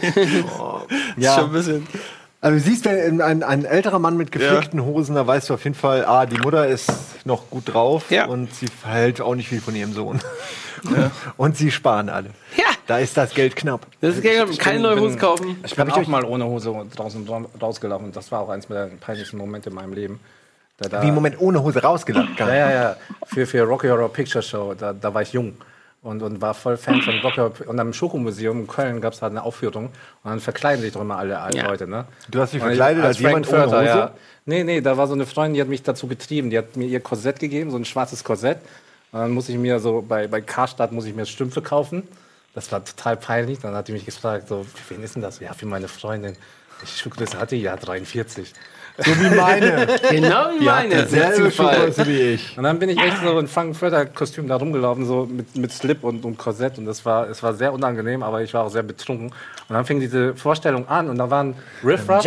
[1.17, 1.33] Ja.
[1.33, 1.87] Ist schon ein bisschen.
[2.43, 5.63] Also du siehst, wenn ein, ein älterer Mann mit geflickten Hosen, da weißt du auf
[5.63, 6.91] jeden Fall, ah, die Mutter ist
[7.23, 8.25] noch gut drauf Ja.
[8.25, 10.19] und sie verhält auch nicht viel von ihrem Sohn.
[11.37, 12.31] und sie sparen alle.
[12.57, 12.65] Ja.
[12.85, 13.87] Da ist das Geld knapp.
[14.01, 15.55] Das ist geil, keine neue Hose kaufen.
[15.65, 18.11] Ich bin auch mal ohne Hose draußen dra- rausgelaufen.
[18.11, 20.19] Das war auch eins der peinlichsten Momente in meinem Leben.
[20.77, 22.37] Da, da, Wie im Moment ohne Hose rausgelacht.
[22.39, 22.95] Ja, ja, ja.
[23.25, 25.53] Für, für Rocky Horror Picture Show, da, da war ich jung.
[26.03, 27.53] Und, und war voll Fan von Horror.
[27.65, 29.85] Und am Schokomuseum in Köln gab es halt eine Aufführung.
[29.85, 31.65] Und dann verkleiden sich doch immer alle Ja.
[31.67, 32.03] Leute, ne?
[32.29, 33.87] Du hast dich verkleidet als Frank jemand ohne Furter, Hose?
[33.87, 34.11] Ja.
[34.45, 36.49] Nee, nee, da war so eine Freundin, die hat mich dazu getrieben.
[36.49, 38.57] Die hat mir ihr Korsett gegeben, so ein schwarzes Korsett.
[39.13, 42.03] Und dann muss ich mir so, bei, bei Karstadt muss ich mir Stümpfe kaufen.
[42.53, 43.59] Das war total peinlich.
[43.59, 45.39] Dann hat die mich gefragt, so, für wen ist denn das?
[45.39, 46.35] Ja, für meine Freundin.
[46.83, 48.53] Ich Schuhgröße hatte, ja, 43.
[48.97, 49.87] So wie meine.
[50.09, 51.07] Genau wie meine.
[51.07, 51.51] Selbe.
[51.51, 52.57] Schuhgröße wie ich.
[52.57, 56.23] Und dann bin ich echt so in Frank-Furter-Kostüm da rumgelaufen, so mit, mit Slip und,
[56.25, 56.77] und Korsett.
[56.77, 59.27] Und das war, es war sehr unangenehm, aber ich war auch sehr betrunken.
[59.27, 62.23] Und dann fing diese Vorstellung an und da waren Riff Raff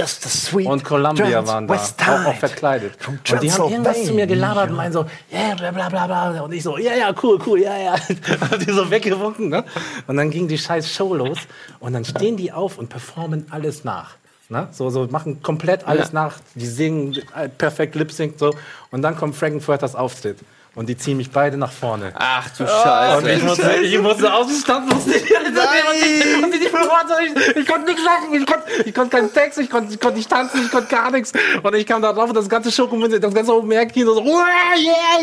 [0.54, 2.94] und Columbia waren da, auch, auch verkleidet.
[3.06, 6.40] Und die haben irgendwas zu mir gelabert und meinen so, ja, bla bla bla bla.
[6.40, 7.92] Und ich so, ja, ja, cool, cool, ja, ja.
[7.92, 9.64] Hab die so weggewunken, ne?
[10.08, 11.38] Und dann ging die scheiß Show los
[11.78, 14.16] und dann stehen die auf und performen alles nach.
[14.49, 14.69] Ne?
[14.71, 16.15] So, so machen komplett alles Ja.
[16.15, 16.38] nach.
[16.55, 18.55] Die singen äh, perfekt lip sync so.
[18.91, 20.38] Und dann kommt Frankenfurters Auftritt.
[20.76, 22.12] Und die ziehen mich beide nach vorne.
[22.14, 23.45] Ach du Und ich Scheiße.
[23.47, 28.35] musste, ich musste aus dem Stand, musste ich, und ich, ich, ich konnte nichts machen,
[28.35, 31.11] ich konnte, ich konnte keinen Text, ich konnte, ich konnte nicht tanzen, ich konnte gar
[31.11, 31.33] nichts.
[31.62, 34.23] Und ich kam da drauf und das ganze Schokomünze, das ganze Open Air Kino so,
[34.23, 34.45] "Uah,
[34.76, 35.18] yeah,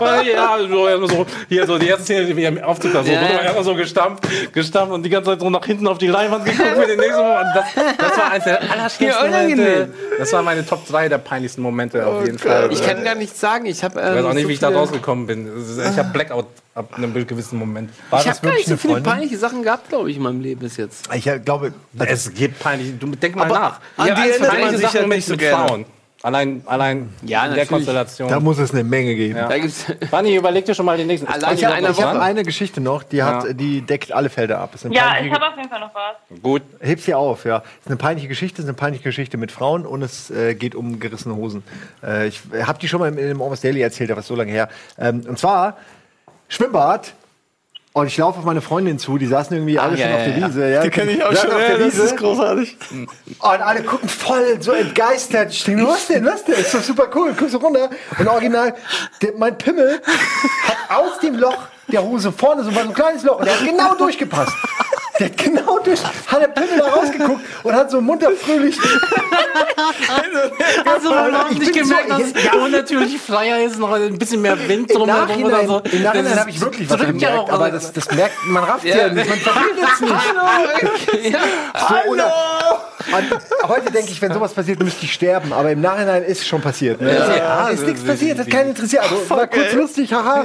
[0.00, 0.18] yeah.
[0.18, 3.22] Und ja, so, hier so, die erste Szene, wie er im Aufzug da so, man
[3.22, 6.68] einfach so gestampft, gestampft und die ganze Zeit so nach hinten auf die Leinwand geguckt
[6.74, 7.48] für den nächsten Moment.
[7.54, 7.64] Das,
[7.98, 9.30] das war eines der allerschlimmsten.
[9.30, 9.88] Momente.
[10.18, 12.72] Das war meine Top 3 der peinlichsten Momente auf jeden Fall.
[12.72, 13.66] Ich kann gar nichts sagen.
[13.66, 15.48] Ich habe ähm, ich da rausgekommen bin.
[15.90, 17.90] Ich habe Blackout ab einem gewissen Moment.
[18.10, 19.12] War Ich habe gar nicht so viele Freundin?
[19.12, 21.08] peinliche Sachen gehabt, glaube ich, in meinem Leben bis jetzt.
[21.14, 22.98] Ich äh, glaube, also, Es gibt peinlich.
[22.98, 23.80] Du denk mal nach.
[23.96, 25.68] an die als erinnert man peinliche sich Sachen halt mit, nicht so mit gerne.
[25.68, 25.84] Frauen.
[26.24, 27.66] Allein, allein Ja, in der.
[27.66, 28.30] Konstellation.
[28.30, 29.36] da muss es eine Menge geben.
[29.36, 29.46] Ja.
[29.46, 31.28] Da gibt's Fanny, überleg dir schon mal den nächsten.
[31.28, 32.18] Allein Ich habe Woche.
[32.22, 33.52] eine Geschichte noch, die, hat, Ja.
[33.52, 34.70] die deckt alle Felder ab.
[34.90, 36.40] Ja, ich habe auf jeden Fall noch was.
[36.42, 36.62] Gut.
[36.80, 37.58] Heb's hier auf, ja.
[37.58, 40.98] Ist eine peinliche Geschichte, ist eine peinliche Geschichte mit Frauen und es äh, geht um
[40.98, 41.62] gerissene Hosen.
[42.02, 44.34] Äh, ich habe die schon mal in, in dem Almost Daily erzählt, aber ist so
[44.34, 44.70] lange her.
[44.98, 45.76] Ähm, und zwar
[46.48, 47.12] Schwimmbad.
[47.96, 50.26] Und ich laufe auf meine Freundin zu, die saßen irgendwie alle ja, schon auf ja,
[50.26, 50.48] der ja.
[50.48, 50.68] Wiese.
[50.68, 51.50] Ja, Die kenne ich auch schon.
[51.52, 52.02] auf der Ja, das Wiese.
[52.02, 52.76] ist großartig.
[52.90, 53.08] Und
[53.40, 55.52] alle gucken voll so entgeistert.
[55.52, 56.56] Ich denke, was denn, was denn?
[56.56, 57.32] Ist doch super cool.
[57.38, 57.88] Guckst du runter.
[58.18, 58.74] Und original,
[59.22, 60.02] der, mein Pimmel
[60.66, 63.60] hat aus dem Loch der Hose vorne so war so ein kleines Loch und der
[63.60, 64.52] hat genau durchgepasst.
[65.18, 68.76] Der hat genau durch, hat der Pimmel da rausgeguckt und hat so munter fröhlich.
[70.84, 74.42] Hast du überhaupt Ich nicht gemerkt, so- dass ja, unnatürlich freier ist, noch ein bisschen
[74.42, 75.80] mehr Wind drumherum oder so.
[75.92, 78.64] im Nachhinein Das habe ich wirklich was ja gemerkt, auch, aber das, das merkt, man
[78.64, 79.08] rafft ja, Ja.
[79.12, 81.38] nicht, man verbildet es nicht.
[81.88, 82.32] So, oder,
[83.18, 86.60] und heute denke ich, wenn sowas passiert, müsste ich sterben, aber im Nachhinein ist schon
[86.60, 87.00] passiert.
[87.00, 87.14] Ne?
[87.14, 89.02] Ja, ist nichts die- passiert, hat keinen interessiert.
[89.02, 90.44] Also, war kurz lustig, haha.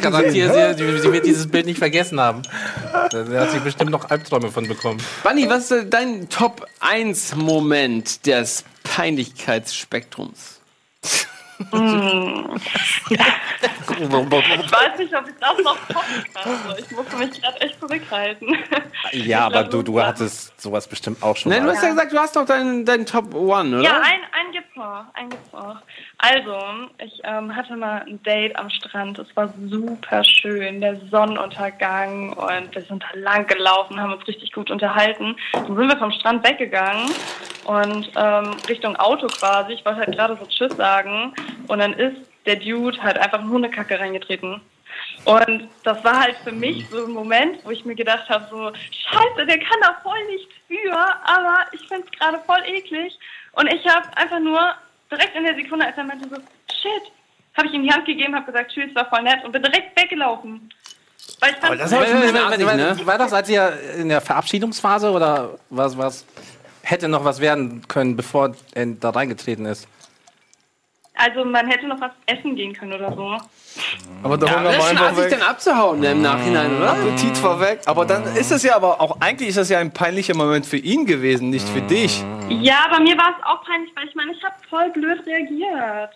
[0.00, 2.42] Garantiere, gesehen, sie, sie, sie wird dieses Bild nicht vergessen haben.
[3.12, 4.98] Sie hat sich bestimmt noch Albträume von bekommen.
[5.22, 10.60] Bunny, was ist dein Top 1 Moment des Peinlichkeitsspektrums?
[13.10, 16.76] Ich weiß nicht, ob ich das noch toppen kann.
[16.78, 18.56] Ich musste mich gerade echt zurückhalten.
[19.12, 21.74] Ja, aber du, du hattest sowas bestimmt auch schon Nein, du mal.
[21.76, 23.80] hast ja gesagt, du hast doch deinen dein Top 1, oder?
[23.80, 25.04] Ja, ein, ein gibt's noch.
[25.14, 25.76] Ein gibt's noch.
[26.24, 26.56] Also,
[26.98, 29.18] ich ähm, hatte mal ein Date am Strand.
[29.18, 30.80] Es war super schön.
[30.80, 35.34] Der Sonnenuntergang und wir sind da lang gelaufen, haben uns richtig gut unterhalten.
[35.52, 37.10] Dann sind wir vom Strand weggegangen
[37.64, 39.72] und ähm, Richtung Auto quasi.
[39.72, 41.34] Ich wollte halt gerade so Tschüss sagen
[41.66, 44.60] und dann ist der Dude halt einfach in Hundekacke reingetreten.
[45.24, 48.70] Und das war halt für mich so ein Moment, wo ich mir gedacht habe, so,
[48.70, 53.18] scheiße, der kann da voll nichts für, aber ich finde es gerade voll eklig.
[53.54, 54.72] Und ich habe einfach nur
[55.12, 57.12] direkt in der Sekunde, als er meinte so, shit,
[57.56, 59.98] habe ich ihm die Hand gegeben, habe gesagt, tschüss, war voll nett und bin direkt
[60.00, 60.68] weggelaufen.
[61.40, 62.96] Weil ich fand, das war schon war, ne?
[63.04, 66.24] war das, als ihr in der Verabschiedungsphase oder was, was
[66.82, 69.86] hätte noch was werden können, bevor er da reingetreten ist?
[71.14, 73.36] Also man hätte noch was essen gehen können oder so.
[74.22, 75.30] Aber der Ja, Hunger war einfach weg.
[75.30, 76.92] dann abzuhauen ne, im Nachhinein, oder?
[76.92, 77.80] Appetit war weg.
[77.86, 80.76] Aber dann ist es ja aber auch, eigentlich ist das ja ein peinlicher Moment für
[80.76, 82.22] ihn gewesen, nicht für dich.
[82.48, 86.10] Ja, aber mir war es auch peinlich, weil ich meine, ich habe voll blöd reagiert.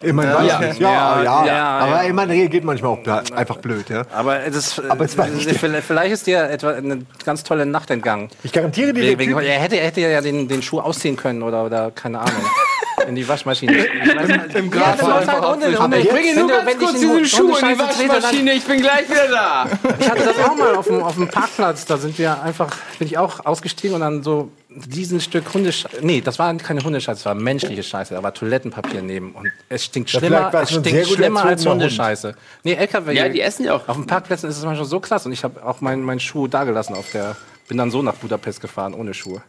[0.00, 0.60] Immerhin Ja.
[0.62, 1.78] Ja, ja, ja, ja.
[1.80, 4.04] Aber ey, man reagiert manchmal auch einfach blöd, ja.
[4.14, 7.90] Aber, das, Aber es war äh, nicht- vielleicht ist dir etwa eine ganz tolle Nacht
[7.90, 8.28] entgangen.
[8.44, 11.64] Ich garantiere dir, Wegen, er hätte, er hätte ja den, den Schuh ausziehen können oder,
[11.64, 12.30] oder keine Ahnung.
[13.08, 13.74] In die Waschmaschine.
[13.86, 14.54] Ich weiß nicht.
[14.56, 15.78] Im Gras Ja, einfach Hunde.
[15.78, 19.08] Hunde, jetzt- Bring wenn nur ganz kurz diesen Schuh in die Waschmaschine, ich bin gleich
[19.08, 19.66] wieder da.
[19.98, 21.86] Ich hatte das auch mal auf dem, auf dem Parkplatz.
[21.86, 25.96] Da sind wir einfach, bin ich auch ausgestiegen und dann so diesen Stück Hundescheiße.
[26.02, 28.12] Nee, das war keine Hundescheiße, das war menschliche Scheiße.
[28.14, 29.32] Da war Toilettenpapier neben.
[29.32, 31.72] Und es stinkt schlimmer, es stinkt schlimmer als Hund.
[31.72, 32.34] Hundescheiße.
[32.62, 33.14] Nee, LKW.
[33.14, 33.88] Ja, die essen ja auch.
[33.88, 35.24] Auf den Parkplätzen ist es manchmal so krass.
[35.24, 37.36] Und ich habe auch meinen meinen Schuh dagelassen auf der.
[37.68, 39.42] Bin dann so nach Budapest gefahren, ohne Schuhe.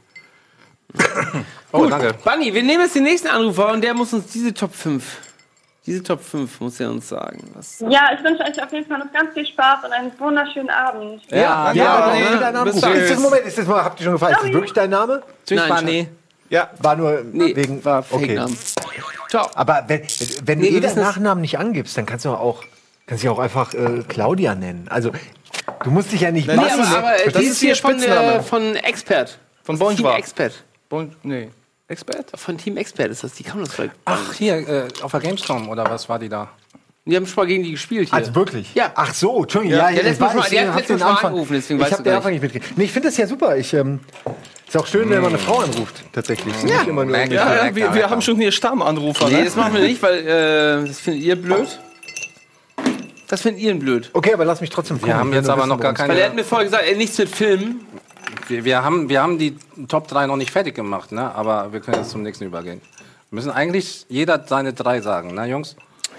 [1.71, 2.15] Oh, danke.
[2.23, 5.03] Bunny, wir nehmen jetzt den nächsten Anrufer und der muss uns diese Top 5.
[5.85, 7.51] Diese Top 5 muss er uns sagen.
[7.55, 10.69] Was Ja, ich wünsche euch auf jeden Fall noch ganz viel Spaß und einen wunderschönen
[10.69, 11.21] Abend.
[11.29, 12.69] Ja, ja, Ja, nee, nee, dein Name.
[12.71, 13.19] Ist das.
[13.19, 14.35] Moment, ist das mal, habt ihr schon gefallen?
[14.35, 15.23] Ist das wirklich dein Name?
[15.47, 16.07] Tschüss, Nein, Bunny.
[16.49, 16.69] Ja.
[16.79, 17.83] War nur Nee, wegen.
[17.85, 18.25] war okay.
[18.27, 18.57] Fake-Namen.
[19.29, 19.47] Ciao.
[19.53, 20.01] Aber wenn,
[20.43, 22.63] wenn Nee, du eh den wissen es- Nachnamen nicht angibst, dann kannst du auch,
[23.05, 24.87] kannst du auch einfach äh, Claudia nennen.
[24.89, 25.11] Also,
[25.83, 26.85] du musst dich ja nicht Nee, aber, nennen.
[26.93, 28.33] aber Das die ist hier ihr von, Spitzname.
[28.33, 29.37] äh, von Expert.
[29.63, 30.15] Von Bonjour.
[30.15, 30.53] Expert.
[30.89, 31.49] Bon, nee.
[31.87, 32.31] Expert?
[32.35, 33.93] Von Team Expert ist das, die Counter-Strike.
[34.05, 36.49] Ach, hier, äh, auf der Gamescom oder was war die da?
[37.05, 38.13] Wir haben schon mal gegen die gespielt hier.
[38.17, 38.73] Also wirklich?
[38.75, 38.91] Ja.
[38.93, 39.77] Ach so, Entschuldigung.
[39.79, 42.03] Ja, Ja, ja, letztes Mal- ich, die hat den Anfang, angerufen, deswegen ich weißt habe
[42.03, 42.17] du den gleich.
[42.17, 42.77] Anfang nicht mitgekriegt.
[42.77, 43.57] Nee, ich finde das ja super.
[43.57, 43.99] Ich, ähm,
[44.67, 46.53] ist auch schön, wenn man eine Frau anruft, tatsächlich.
[46.61, 46.77] Ja.
[46.79, 47.17] Nicht immer nur.
[47.17, 49.27] Ja, ja, Lecker, wir, wir haben schon hier Stammanrufer.
[49.29, 49.45] Nee, Ne?
[49.45, 51.79] das machen wir nicht, weil äh, das findet ihr blöd.
[53.27, 54.09] Das findet ihr blöd.
[54.13, 55.09] Okay, aber lass mich trotzdem gucken.
[55.13, 56.35] Wir haben Ich jetzt aber noch gar es Weil er hat keine.
[56.35, 57.85] mir vorher gesagt, ey, nichts mit Filmen.
[58.47, 61.33] Wir, wir, haben, wir haben die Top 3 noch nicht fertig gemacht, ne?
[61.33, 62.81] aber wir können jetzt zum nächsten übergehen.
[63.29, 65.75] Wir müssen eigentlich jeder seine drei sagen, ne, Jungs?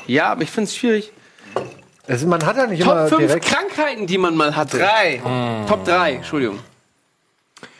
[0.06, 1.12] Ja, aber ich finde es schwierig.
[2.06, 3.44] Also, man hat ja nicht Top immer 5 direkt.
[3.46, 4.78] Krankheiten, die man mal hatte.
[4.78, 5.20] Drei.
[5.68, 6.58] Top 3, Entschuldigung.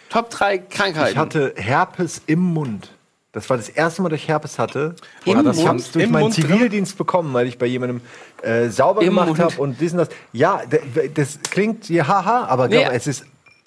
[0.08, 1.12] Top 3 Krankheiten.
[1.12, 2.90] Ich hatte Herpes im Mund.
[3.32, 4.96] Das war das erste Mal, dass ich Herpes hatte.
[5.24, 5.68] Im Und ich Mund?
[5.68, 6.46] habe es durch Im meinen Mund drin?
[6.48, 8.00] Zivildienst bekommen, weil ich bei jemandem
[8.42, 10.08] äh, sauber Im gemacht habe und dies und das.
[10.32, 10.62] Ja,
[11.14, 12.82] das klingt ja haha, aber Nee.
[12.82, 13.24] glaub, es ist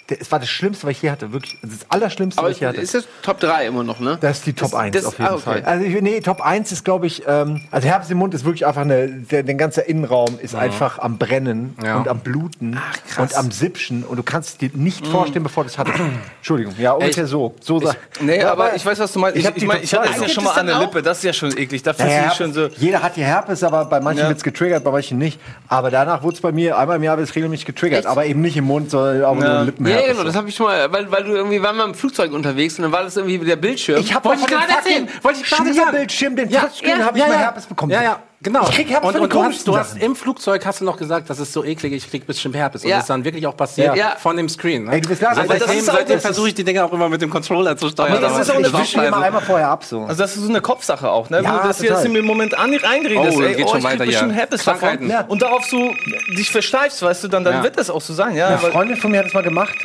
[0.07, 1.31] es war das Schlimmste, was ich je hatte.
[1.31, 2.81] Wirklich, das Allerschlimmste, aber was ich je hatte.
[2.81, 4.17] ist das Top 3 immer noch, ne?
[4.19, 5.41] Das ist die Top Das- 1 das- auf jeden ah, okay.
[5.41, 5.63] Fall.
[5.63, 8.65] Also ich, nee, Top 1 ist, glaube ich, ähm, also Herpes im Mund ist wirklich
[8.65, 11.97] einfach eine, der, der ganze Innenraum ist einfach am Brennen Ja.
[11.97, 13.31] und am Bluten krass.
[13.31, 15.97] und am Sipschen und du kannst es dir nicht vorstellen, bevor du es hattest.
[16.37, 17.55] Entschuldigung, ja, ungefähr Ich- so.
[17.61, 19.37] so sa- Nee, Ja, aber ich weiß, was du meinst.
[19.37, 20.79] ich Ich, ich, die mein, ich hatte es ja schon mal an der?
[20.79, 21.01] Lippe.
[21.01, 21.81] Das ist ja schon eklig.
[21.83, 22.67] Da fühlt Ja, sich schon so.
[22.77, 24.27] Jeder hat ja Herpes, aber bei manchen Ja.
[24.27, 25.39] wird es getriggert, bei manchen nicht.
[25.69, 28.05] Aber danach wurde es bei mir, einmal im Jahr wird es regelmäßig getriggert.
[28.05, 29.55] Aber eben nicht im Mund, sondern auch Ja.
[29.55, 29.92] nur Lippen.
[30.01, 32.31] Ja, genau, das habe ich schon mal, weil, weil du irgendwie war mal im Flugzeug
[32.33, 33.99] unterwegs und dann war das irgendwie der Bildschirm.
[33.99, 35.09] ich habe Wollte ich gerade erzählen.
[35.21, 35.75] Wollte ich gerade sagen.
[35.75, 37.91] Schmierbildschirm, den Touchscreen, habe ich mal Herpes bekommen.
[37.91, 38.63] Ja, ja, genau.
[38.69, 41.29] Ich krieg Herpes und, und du, hast, du hast im Flugzeug hast du noch gesagt,
[41.29, 42.83] das ist so eklig, ich krieg bisschen Herpes.
[42.83, 42.97] Und Ja.
[42.97, 44.15] das ist dann wirklich auch passiert Ja.
[44.17, 44.83] von dem Screen.
[44.85, 44.93] Ne?
[44.93, 47.09] Ey, du bist klar, aber das seitdem seitdem das versuche ich die Dinger auch immer
[47.09, 48.11] mit dem Controller zu steuern.
[48.11, 49.83] Aber das ist auch eine ich wische mir immer einmal vorher ab.
[49.83, 50.01] So.
[50.03, 51.37] Also das ist so eine Kopfsache auch, ne?
[51.41, 53.83] Ja, Wenn du das im Moment an, einredest, Oh, das ey, geht oh, schon ich
[53.85, 54.39] krieg weiter bestimmt hier.
[54.41, 55.11] Herpes davon.
[55.29, 55.91] Und darauf so
[56.37, 57.63] dich versteifst, weißt du, dann, dann Ja.
[57.63, 58.47] wird das auch so sein, ja.
[58.47, 59.75] Eine Freundin von mir hat es mal gemacht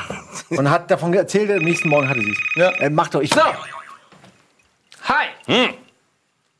[0.50, 2.38] und hat davon erzählt, am nächsten Morgen hatte sie es.
[2.56, 2.70] Ja.
[2.70, 3.32] Äh, mach doch, ich.
[3.32, 3.40] So.
[5.04, 5.74] Hi.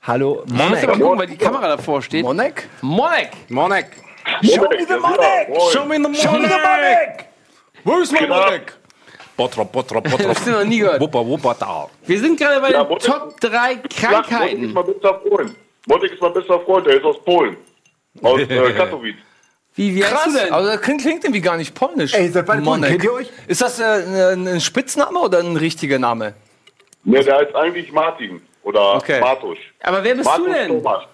[0.06, 1.00] Hallo, Ich muss aber Monek.
[1.00, 2.22] gucken, weil die Kamera davor steht.
[2.24, 2.68] Monek?
[2.82, 3.30] Monek.
[3.48, 3.86] Monek.
[4.42, 5.72] Show me the Monek!
[5.72, 7.24] Show me the Show me the Monek!
[7.84, 8.72] Wo ist mein Monek?
[9.36, 10.28] Bottrop, Bottrop, Das Bottrop.
[10.36, 11.00] hast du noch nie gehört.
[11.00, 11.88] Wupper, Wupper, da.
[12.06, 14.72] Wir sind gerade bei den Monek- Top 3 Monik ist Krankheiten.
[14.72, 15.54] mein bester Freund.
[15.86, 17.56] Monik ist mein bester Freund, der ist aus Polen.
[18.22, 19.16] Aus äh, Katowice.
[19.76, 20.52] Wie, wie heißt Krass, du denn?
[20.52, 22.14] also das klingt, klingt irgendwie gar nicht polnisch.
[22.14, 22.90] Ey, seid beide Monek.
[22.90, 23.28] kennt ihr euch?
[23.48, 26.34] Ist das äh, ein, ein Spitzname oder ein richtiger Name?
[27.04, 28.40] Ne, der heißt eigentlich Martin.
[28.64, 29.20] Oder Okay.
[29.20, 29.58] Martusch.
[29.82, 30.68] Aber wer bist du Martusch denn?
[30.68, 31.04] Thomas.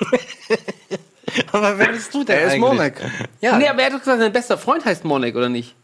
[1.52, 2.58] Aber wer bist du denn Er ist?
[2.58, 2.94] Monek.
[3.40, 3.56] Ja.
[3.56, 5.76] Nee, aber er hat doch gesagt, sein bester Freund heißt Monek, oder nicht?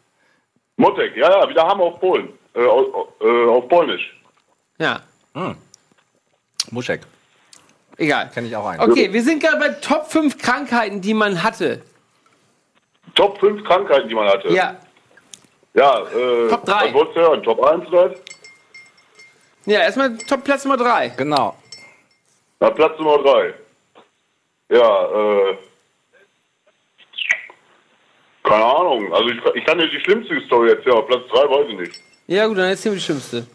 [0.76, 2.30] Motek, ja, ja, wieder haben auf Polen.
[2.54, 2.86] Äh, auf,
[3.20, 4.16] äh, auf Polnisch.
[4.78, 5.00] Ja,
[6.70, 7.02] Muschek.
[7.96, 8.30] egal.
[8.34, 8.80] Kenn ich auch einen.
[8.90, 11.82] Okay, wir sind gerade bei Top 5 Krankheiten, die man hatte.
[13.14, 14.48] Top 5 Krankheiten, die man hatte.
[14.52, 14.76] Ja.
[15.74, 16.86] Ja, äh, Top drei.
[16.86, 17.42] Was wolltest du hören?
[17.44, 18.14] Top 1 oder?
[19.66, 21.08] Ja, erstmal Top Platz Nummer 3.
[21.16, 21.56] Genau.
[22.60, 23.54] Na, Platz Nummer 3.
[24.70, 25.06] Ja,
[25.50, 25.56] äh.
[28.44, 29.12] Keine Ahnung.
[29.12, 32.00] Also ich, ich kann dir die schlimmste Story erzählen, aber Platz 3 weiß ich nicht.
[32.28, 33.46] Ja, gut, dann erzählen wir die schlimmste.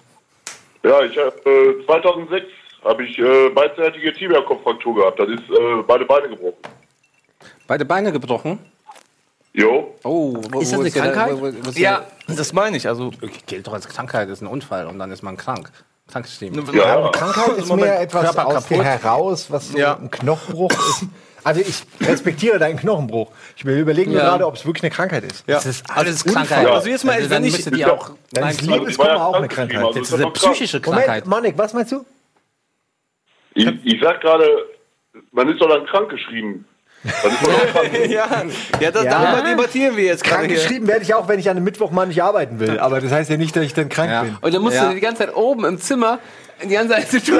[0.83, 2.45] Ja, ich habe äh, 2006
[2.83, 5.19] habe ich äh, beidseitige Tibia-Kopffraktur gehabt.
[5.19, 6.57] Das ist äh, beide Beine gebrochen.
[7.67, 8.59] Beide Beine gebrochen.
[9.53, 9.95] Jo.
[10.03, 11.33] Oh, wo, Ist das eine der- Krankheit?
[11.33, 12.87] wo- wo- wo ist Ja, das meine ich.
[12.87, 15.71] Also der- Gilt doch als Krankheit, ist ein Unfall und dann ist man krank.
[16.11, 16.65] Krankgeschrieben.
[16.73, 17.09] Ja, ja.
[17.09, 18.85] Krankheit ist mehr etwas Körper aus dir kaputt.
[19.03, 19.97] heraus, was so Ja.
[19.97, 21.05] ein Knochenbruch ist.
[21.43, 23.31] Also ich respektiere deinen Knochenbruch.
[23.57, 24.19] Ich will überlegen Ja.
[24.21, 25.43] gerade, ob es wirklich eine Krankheit ist.
[25.47, 25.55] Ja.
[25.55, 26.45] Das ist alles Unfall.
[26.45, 26.67] Krankheit.
[26.67, 28.11] Also jetzt mal, dann wenn ich- die auch.
[28.31, 29.85] Dann ist Liebeskummer Also, ja auch eine krankgeschrieben, Krankheit.
[29.87, 31.25] also das ist ist eine psychische Krankheit.
[31.25, 32.05] Moment, Monik, was meinst du?
[33.53, 34.47] Ich, ich sag gerade,
[35.31, 36.65] man ist doch dann krank geschrieben.
[38.09, 38.27] Ja,
[38.79, 39.09] ja, das, Ja.
[39.09, 40.59] darüber debattieren wir jetzt gerade Krank hier.
[40.61, 42.79] geschrieben werde ich auch, wenn ich an einem Mittwoch mal nicht arbeiten will.
[42.79, 44.21] Aber das heißt ja nicht, dass ich dann krank Ja.
[44.23, 44.37] bin.
[44.39, 44.89] Und dann musst Ja.
[44.89, 46.19] du die ganze Zeit oben im Zimmer
[46.63, 47.39] die ganze Zeit zu tun.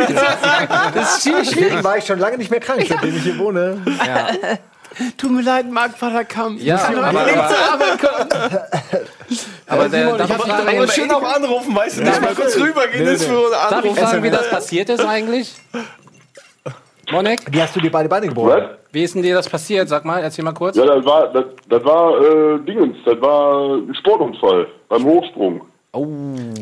[0.95, 1.50] Das ist schwierig.
[1.52, 3.78] Deswegen war ich schon lange nicht mehr krank, seitdem ich hier wohne.
[5.17, 6.58] Tut mir leid, Marc Vater Kamm.
[6.58, 7.21] Ja, aber, aber,
[9.67, 12.58] aber der, darf, ich fragen, mich Aber schön auch anrufen, weißt du, nicht mal kurz
[12.58, 14.00] rübergehen ist für einen darf ich Anruf.
[14.00, 15.54] fragen, wie das passiert ist eigentlich?
[17.12, 18.50] Monik, Wie hast du dir beide Beine gebrochen?
[18.52, 18.64] Was?
[18.94, 19.88] wie ist denn dir das passiert?
[19.90, 20.76] Sag mal, erzähl mal kurz.
[20.76, 25.62] Ja, das war, das, das war äh, Dingens, das war ein Sportunfall beim Hochsprung.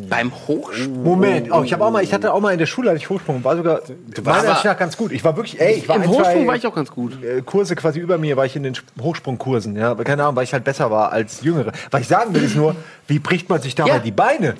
[0.09, 1.03] Beim Hochsprung.
[1.03, 3.09] Moment, oh, ich habe auch mal, ich hatte auch mal in der Schule hatte ich
[3.09, 3.81] Hochsprung, war sogar
[4.23, 5.11] meiner Ansicht nach ganz gut.
[5.11, 7.23] Ich war wirklich, ey, ich war Im ein, Hochsprung zwei, war ich auch ganz gut.
[7.23, 10.45] äh, Kurse quasi über mir, war ich in den Hochsprungkursen, ja, aber keine Ahnung, weil
[10.45, 11.71] ich halt besser war als Jüngere.
[11.91, 12.75] Was ich sagen will ist nur,
[13.07, 13.99] wie bricht man sich dabei Ja.
[13.99, 14.55] die Beine?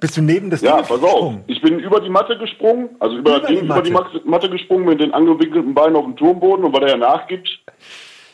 [0.00, 1.00] Bist du neben das Ja, Ding pass auf.
[1.02, 1.44] gesprungen?
[1.48, 4.20] Ich bin über die Matte gesprungen, also über, Über das Ding, die über die Matte.
[4.24, 7.48] Matte gesprungen mit den angewinkelten Beinen auf dem Turmboden und weil er ja nachgibt,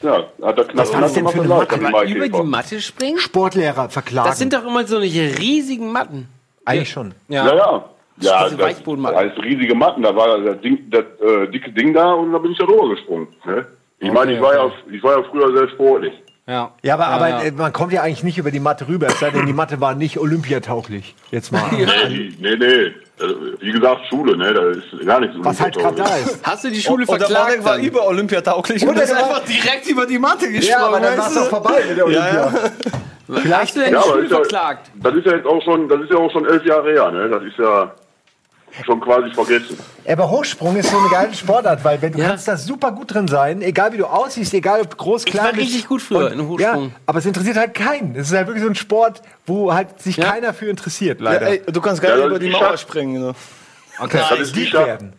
[0.02, 1.76] ja, hat er knapp Was war das denn für eine Matte?
[2.12, 3.18] über die Matte springen?
[3.18, 4.28] Sportlehrer verklagen.
[4.28, 6.28] Das sind doch immer so riesigen Matten.
[6.66, 7.14] eigentlich schon.
[7.28, 7.84] Ja, ja.
[8.20, 11.92] Ja, Diese das, das heißt riesige Matten, da war das, Ding, das äh, dicke Ding
[11.94, 13.26] da und da bin ich da drüber gesprungen.
[13.44, 13.66] Ne?
[13.98, 16.12] Ich meine, ich, war ja, ich war ja früher sehr sportlich.
[16.46, 17.42] Ja, Ja, aber, aber ja.
[17.42, 19.80] Äh, man kommt ja eigentlich nicht über die Matte rüber, es sei denn, die Matte
[19.80, 21.14] war nicht olympiatauglich.
[21.30, 21.62] Jetzt mal.
[21.72, 22.92] Nee, nee, nee.
[23.20, 24.52] Also, Wie gesagt, Schule, ne?
[24.52, 25.36] Da ist gar nichts.
[25.38, 26.40] Was halt gerade da ist.
[26.42, 27.46] Hast du die Schule Und der verklagt?
[27.48, 27.84] Marek war dann?
[27.84, 30.68] über Olympiatauglich und, er ist einfach direkt über die Matte gesprungen.
[30.68, 31.40] Ja, aber dann war es du?
[31.40, 32.52] doch vorbei mit der Olympia.
[33.50, 34.90] Hast du denn die Schule ist ja, verklagt?
[34.96, 37.28] das ist ja jetzt auch schon, das ist ja auch schon elf Jahre her, ne?
[37.28, 37.94] Das ist ja
[38.84, 39.78] schon quasi vergessen.
[40.06, 42.28] Aber Hochsprung ist so eine geile Sportart, weil wenn du Ja.
[42.30, 45.52] kannst da super gut drin sein, egal wie du aussiehst, egal ob groß, klein war
[45.52, 45.62] bist.
[45.66, 46.84] richtig gut früher Und- in Hochsprung.
[46.86, 48.16] Ja, aber es interessiert halt keinen.
[48.16, 50.30] Es ist halt wirklich so ein Sport, wo halt sich Ja.
[50.32, 51.46] keiner für interessiert, Ja, leider.
[51.48, 53.20] ey, du kannst gar nicht über die Mauer springen.
[53.20, 53.34] So.
[54.02, 54.20] okay.
[54.28, 55.12] Das ist werden.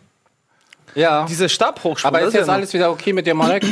[0.94, 1.24] ja.
[1.26, 2.14] Diese Stabhochsprung.
[2.14, 3.64] Aber ist jetzt alles wieder okay mit dir, Marek?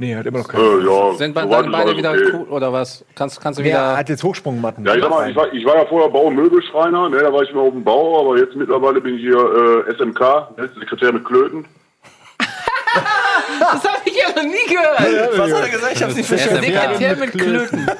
[0.00, 0.86] Nee, hat immer noch Äh, keinen.
[0.86, 2.30] ja, Sind ist Beine alles wieder okay.
[2.32, 3.04] cool oder was?
[3.14, 3.96] Kannst, kannst du Wer wieder.
[3.98, 4.82] hat jetzt Hochsprungmatten?
[4.86, 7.30] Ja, ich, sag mal, ich, war, ich war ja vorher Bau- und Möbelschreiner, ne, da
[7.30, 10.20] war ich immer auf dem Bau, aber jetzt mittlerweile bin ich hier äh, SMK,
[10.56, 11.66] ne, Sekretär mit Klöten.
[13.60, 15.38] Das habe ich ja noch nie gehört.
[15.38, 15.92] Was hat er gesagt?
[15.96, 16.62] Ich hab's nicht verstanden.
[16.64, 17.86] Sekretär mit Klöten.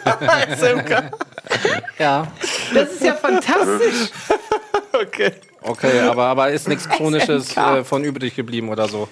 [1.98, 2.26] Ja.
[2.72, 4.10] Das ist ja fantastisch.
[4.92, 5.30] Okay.
[5.62, 9.08] Okay, aber, aber ist nichts Chronisches äh, von übrig geblieben oder so.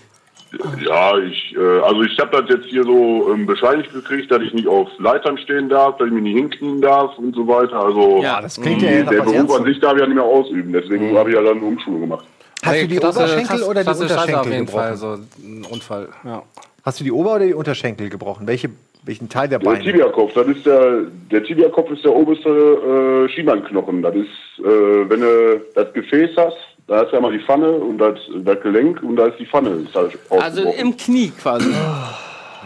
[0.87, 4.55] Ja, ich, äh, also ich habe das jetzt hier so ähm, bescheinigt gekriegt, dass ich
[4.55, 7.79] nicht auf Leitern stehen darf, dass ich mich nicht hinknien darf und so weiter.
[7.79, 10.25] Also Ja, Das klingt ja nach der Beruf an sich darf ich ja nicht mehr
[10.25, 12.25] ausüben, deswegen habe ich ja dann eine Umschulung gemacht.
[12.63, 14.93] Hast du Hey, die klasse- Oberschenkel klasse- oder die klasse Scheiße auf Unterschenkel jeden Fall,
[14.93, 15.27] gebrochen?
[15.37, 16.09] so ein Unfall.
[16.25, 16.43] Ja.
[16.85, 18.47] Hast du die Ober- oder die Unterschenkel gebrochen?
[18.47, 18.71] Welche,
[19.05, 19.85] welchen Teil der Der Beine?
[19.85, 24.01] Tibiakopf, das ist der, der Tibiakopf ist der oberste äh, Schienbeinknochen.
[24.03, 26.57] Das ist, äh, wenn du das Gefäß hast,
[26.89, 29.71] da ist ja mal die Pfanne und das, das Gelenk und da ist die Pfanne.
[29.87, 31.71] Ist halt Also im Knie quasi.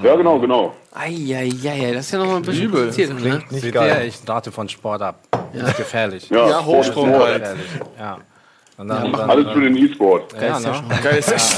[0.03, 0.75] ja, genau, genau.
[0.95, 3.19] Eieiei, das ist ja noch mal ein bisschen kompliziert.
[3.21, 3.43] Ne?
[3.51, 3.97] Nicht Seht geil.
[4.03, 5.17] ihr, ich rate von Sport ab.
[5.55, 6.29] Das ist gefährlich.
[6.31, 7.29] Ja, Ja, Hochsprung Sport.
[7.29, 7.45] halt.
[7.99, 8.19] Ja.
[8.79, 10.33] Und dann, dann, Alles für den E-Sport.
[10.41, 10.83] ja, ne?
[11.03, 11.57] Geil ist das.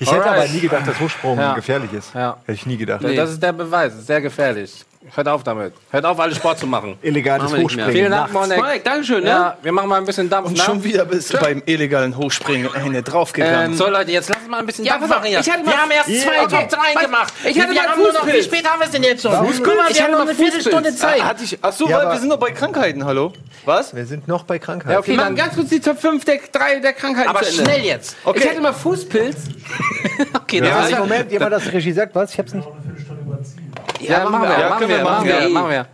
[0.00, 0.44] Ich hätte Alright.
[0.44, 1.54] aber nie gedacht, dass Hochsprung Ja.
[1.54, 2.14] gefährlich ist.
[2.14, 2.36] Ja.
[2.46, 3.04] Hätte ich nie gedacht.
[3.04, 4.06] Das ist der Beweis.
[4.06, 4.84] Sehr gefährlich.
[5.14, 5.74] Hört auf damit.
[5.90, 6.96] Hört auf, alle Sport zu machen.
[7.02, 7.62] Illegales Machen.
[7.64, 7.92] Hochspringen.
[7.92, 8.32] Vielen Dank.
[8.32, 8.56] Monek.
[8.58, 9.22] Monek, Dankeschön.
[9.24, 9.28] Ne?
[9.30, 10.48] Ja, wir machen mal ein bisschen Dampf.
[10.48, 10.64] Und nach.
[10.64, 13.76] schon wieder bist du beim illegalen Hochspringen eine draufgegangen.
[13.76, 15.40] So, Leute, jetzt lassen wir mal ein bisschen Ja, Dampf machen hier.
[15.40, 17.34] ich wir haben erst zwei Okay, Top 3 was- gemacht.
[17.44, 18.44] ich hatte wir mal noch, wie Fußpilz.
[18.46, 19.32] spät haben wir es denn jetzt schon?
[19.32, 20.98] Guck mal, Ich wir hatte haben noch mal eine Viertelstunde Fußpilz.
[20.98, 21.22] Zeit.
[21.22, 23.32] Hatte ich, ach so, Ja, weil wir sind noch bei Krankheiten, hallo?
[23.66, 23.94] Was?
[23.94, 24.92] Wir sind noch bei Krankheit.
[24.92, 27.80] Ja, okay, Wir machen ganz kurz die Top 5 der, drei der Krankheiten aber schnell
[27.84, 28.16] jetzt.
[28.24, 28.40] Okay.
[28.42, 29.36] Ich hatte mal Fußpilz.
[30.34, 32.32] Okay, Ja, das ist Moment, jemand das Regie sagt, was?
[32.32, 32.66] Ich hab's nicht.
[34.08, 35.86] Ja, machen wir, Ja, machen wir, machen wir, machen wir.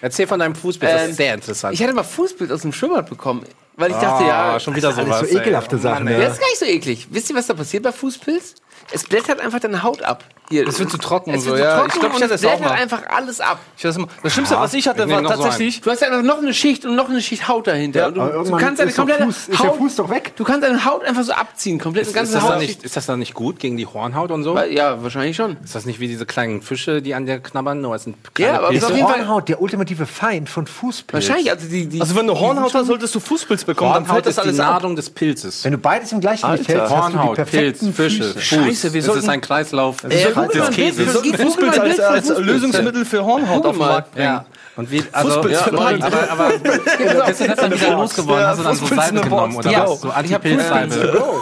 [0.00, 1.74] Erzähl von deinem Fußbild, das Ähm, ist sehr interessant.
[1.74, 3.44] Ich hatte mal Fußpilz aus dem Schwimmbad bekommen.
[3.76, 5.20] Weil ich dachte, Ah, ja, schon wieder sowas.
[5.20, 7.06] so ekelhafte Sachen, das ist gar nicht so eklig.
[7.10, 8.54] Wisst ihr, was da passiert bei Fußpilz?
[8.92, 10.24] Es blättert einfach deine Haut ab.
[10.50, 10.66] Hier.
[10.66, 11.76] Es wird zu trocken es und wird so, zu ja.
[11.76, 12.82] trocken Ich glaube, ich hatte das auch blättert mal.
[12.82, 13.58] einfach alles ab.
[13.76, 15.80] Ich weiß immer, das Schlimmste, was ich hatte, war noch so tatsächlich.
[15.82, 18.06] Du hast einfach noch eine Schicht und noch eine Schicht Haut dahinter.
[18.08, 20.32] und du, du kannst deine ist komplette Fuß- ist der Haut, Fuß doch weg.
[20.36, 22.60] Du kannst deine Haut einfach so abziehen, komplett Ist ganze das, dann Haut.
[22.60, 24.58] nicht, ist das dann nicht gut gegen die Hornhaut und so?
[24.58, 25.56] Ja, wahrscheinlich schon.
[25.62, 27.80] Ist das nicht wie diese kleinen Fische, die an dir knabbern?
[27.80, 31.12] Nur es sind Ja, aber ist auf jeden Fall Hornhaut, der ultimative Feind von Fußpilz.
[31.28, 34.14] wahrscheinlich also die die Also wenn du Hornhaut hast, solltest du Fußpilz bekommen, dann Hornhaut
[34.24, 34.80] fällt das ist die alles ab.
[34.82, 35.64] Nahrung des Pilzes.
[35.64, 38.32] Wenn du beides im gleichen hältst, hast du die Hornhaut, Pilz, Fische, Füße.
[38.34, 38.42] Fuß.
[38.42, 39.96] Scheiße, sollten- ist ein Kreislauf
[40.44, 41.12] Äh, des Käses.
[41.12, 42.46] Fußpilz ein als, als Fußpilz.
[42.46, 43.78] Lösungsmittel für Hornhaut auf den.
[43.78, 44.26] Markt bringen.
[44.26, 44.44] Ja.
[44.76, 46.04] Und wie, also, Fußpilz ja, Leute.
[46.06, 48.42] aber, aber bist du das dann wieder losgeworden?
[48.42, 49.88] Ja, Hast du dann so Salbe genommen oder ja.
[49.88, 50.00] was?
[50.00, 50.94] So Antipilzsalbe.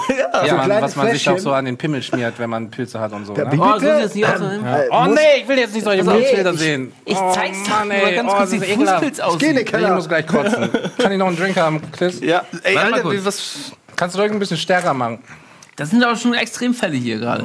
[0.09, 2.70] Ja, So Mann, kleine was man sich auch so an den Pimmel schmiert, wenn man
[2.70, 3.35] Pilze hat und so.
[3.35, 3.59] Ja, Ne?
[3.61, 4.40] Oh, so das nicht aus.
[4.90, 6.92] Oh nee, ich will jetzt nicht solche Nee, Blutbilder ich- sehen.
[7.04, 8.59] Ich oh, zeig's dir Mann, mal ganz oh, kurz, wie.
[8.59, 9.70] Fußpilz aussieht.
[9.74, 10.70] Ich muss gleich kotzen.
[10.98, 12.20] Kann ich noch einen Drink haben, Chris?
[12.20, 13.72] Ja, ey, Warte mal Alter, was.
[13.96, 15.18] Kannst du ruhig ein bisschen stärker machen?
[15.76, 17.44] Das sind aber schon Extremfälle hier gerade.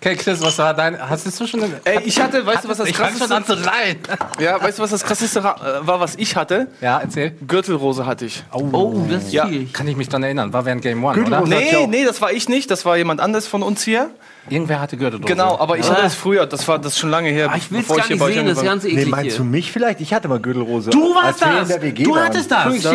[0.00, 0.98] Okay, Chris, was war dein.
[0.98, 1.80] Hast du schon eine.
[1.84, 3.68] Ey, ich hatte, weißt du, was das ich fang schon an krasseste zu.
[4.40, 6.68] Ja, weißt du, was das krasseste ra- äh, war, was ich hatte?
[6.80, 7.32] Ja, erzähl.
[7.46, 8.42] Gürtelrose hatte ich.
[8.52, 9.46] Oh, das ist Ja.
[9.46, 9.72] schwierig.
[9.72, 10.52] Kann ich mich dann erinnern.
[10.52, 11.42] War während Game One, oder?
[11.42, 11.54] Gürtelrose.
[11.72, 14.10] ja Nee, nee, das war ich nicht, das war jemand anderes von uns hier.
[14.48, 15.30] Irgendwer hatte Gürteldose.
[15.32, 17.50] Genau, aber ich hatte es früher, das war das schon lange her.
[17.52, 19.70] Ah, ich will es gar nicht sehen, das ist ganz Nee, eklig meinst du mich
[19.70, 20.00] vielleicht?
[20.00, 20.90] Ich hatte mal Gürtelrose.
[20.90, 21.62] Du warst das!
[21.62, 22.24] in der WG Du waren.
[22.24, 22.74] hattest das!
[22.74, 22.94] Ich Das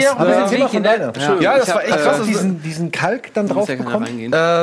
[0.83, 1.13] deiner.
[1.23, 1.41] Schön.
[1.41, 2.21] Ja, das war echt äh, krass.
[2.25, 4.07] Diesen, Kalk dann drauf ja bekommen?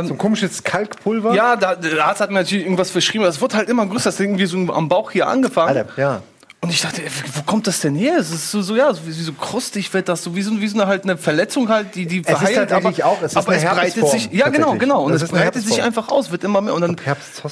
[0.09, 1.35] So ein komisches Kalkpulver?
[1.35, 3.24] ja, da, der Arzt hat mir natürlich irgendwas verschrieben.
[3.24, 4.05] Das wurde halt immer größer.
[4.05, 5.76] Das hat irgendwie so am Bauch hier angefangen.
[5.76, 6.22] Alter, ja.
[6.64, 8.14] Und ich dachte, ey, wo kommt das denn her?
[8.20, 10.68] Es ist so, so ja, so wie, so krustig wird das, so wie so, wie
[10.68, 13.57] so eine, halt eine Verletzung halt, die, die verheilt, tatsächlich aber, auch- es ist aber
[13.57, 16.72] es breitet sich, ja genau, genau, und es breitet sich einfach aus, wird immer mehr
[16.75, 16.94] und dann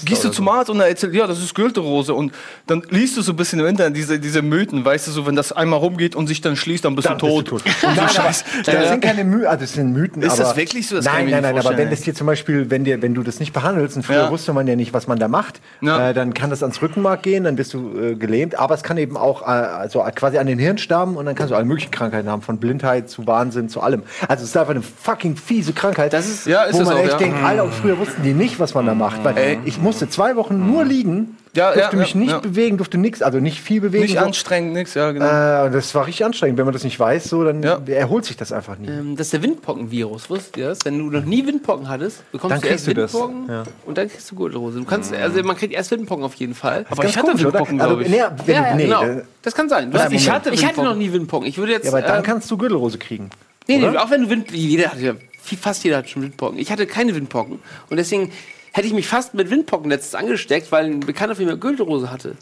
[0.05, 0.49] gehst du oder zum.
[0.49, 2.33] Arzt und er erzählt, ja, das ist Gürtelrose und
[2.69, 5.35] dann liest du so ein bisschen im Internet diese, diese Mythen, weißt du, so wenn
[5.35, 7.65] das einmal rumgeht und sich dann schließt, dann bist Dann du bist tot.
[7.65, 7.75] du tot.
[7.83, 8.45] Nein, aber das
[8.91, 10.23] sind keine Mythen, also das sind Mythen.
[10.23, 10.95] Ist das wirklich so?
[10.95, 13.41] Das nein, nein, nein, aber wenn das dir zum Beispiel, wenn, dir, wenn du das
[13.41, 16.51] nicht behandelst, und früher wusste man ja nicht, was man da macht, äh, dann kann
[16.51, 19.47] das ans Rückenmark gehen, dann bist du äh, gelähmt, aber es kann eben auch äh,
[19.47, 23.09] also quasi an den Hirnstammen und dann kannst du alle möglichen Krankheiten haben, von Blindheit
[23.11, 24.03] zu Wahnsinn zu allem.
[24.29, 26.99] Also es ist einfach eine fucking fiese Krankheit, Das ist- Ja, ist wo man auch,
[27.01, 27.19] echt ja.
[27.19, 29.25] denkt, Alter, und früher wussten die nicht, was man da macht.
[29.25, 32.39] Weil ich musste zwei Wochen nur liegen, Ja, durfte ja, mich ja, nicht ja.
[32.39, 34.05] bewegen, durfte nichts, also nicht viel bewegen.
[34.05, 35.25] Nicht anstrengend, nix, ja, genau.
[35.25, 36.59] Äh, und das war richtig anstrengend.
[36.59, 37.81] Wenn man das nicht weiß, so, dann Ja.
[37.89, 38.87] erholt sich das einfach nie.
[38.89, 40.79] Ähm, Das ist der Windpockenvirus, wusstet ihr das?
[40.85, 43.65] Wenn du noch nie Windpocken hattest, bekommst Dann du erst kriegst du das, Windpocken ja.
[43.85, 44.79] und dann kriegst du Gurtelrose.
[44.79, 46.87] Du kannst, also man kriegt erst Windpocken auf jeden Fall.
[46.89, 48.09] aber ich hatte Windpocken, also, glaube ich.
[48.11, 49.03] nee, wenn ja, nee, genau.
[49.03, 49.91] äh, Das kann sein.
[49.91, 51.49] Nein, ich, hatte, ich hatte noch nie Windpocken.
[51.49, 51.85] Ich würde jetzt.
[51.87, 53.31] ja, aber dann ähm, kannst du Gürtelrose kriegen.
[53.67, 54.51] Nee, nee, auch wenn du Wind.
[54.53, 55.15] Jeder hat ja,
[55.61, 56.59] fast jeder hat schon Windpocken.
[56.59, 57.59] Ich hatte keine Windpocken.
[57.89, 58.31] Und deswegen
[58.73, 62.37] hätte ich mich fast mit Windpocken letztens angesteckt, weil ein Bekannter von mir Gürtelrose hatte.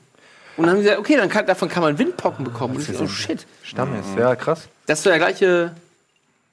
[0.56, 2.76] Und dann haben sie gesagt, okay, dann kann, davon kann man Windpocken bekommen.
[2.76, 3.46] Und ich so, oh shit.
[3.62, 4.68] Stamm ist, ja, krass.
[4.86, 5.72] Das ist so der gleiche,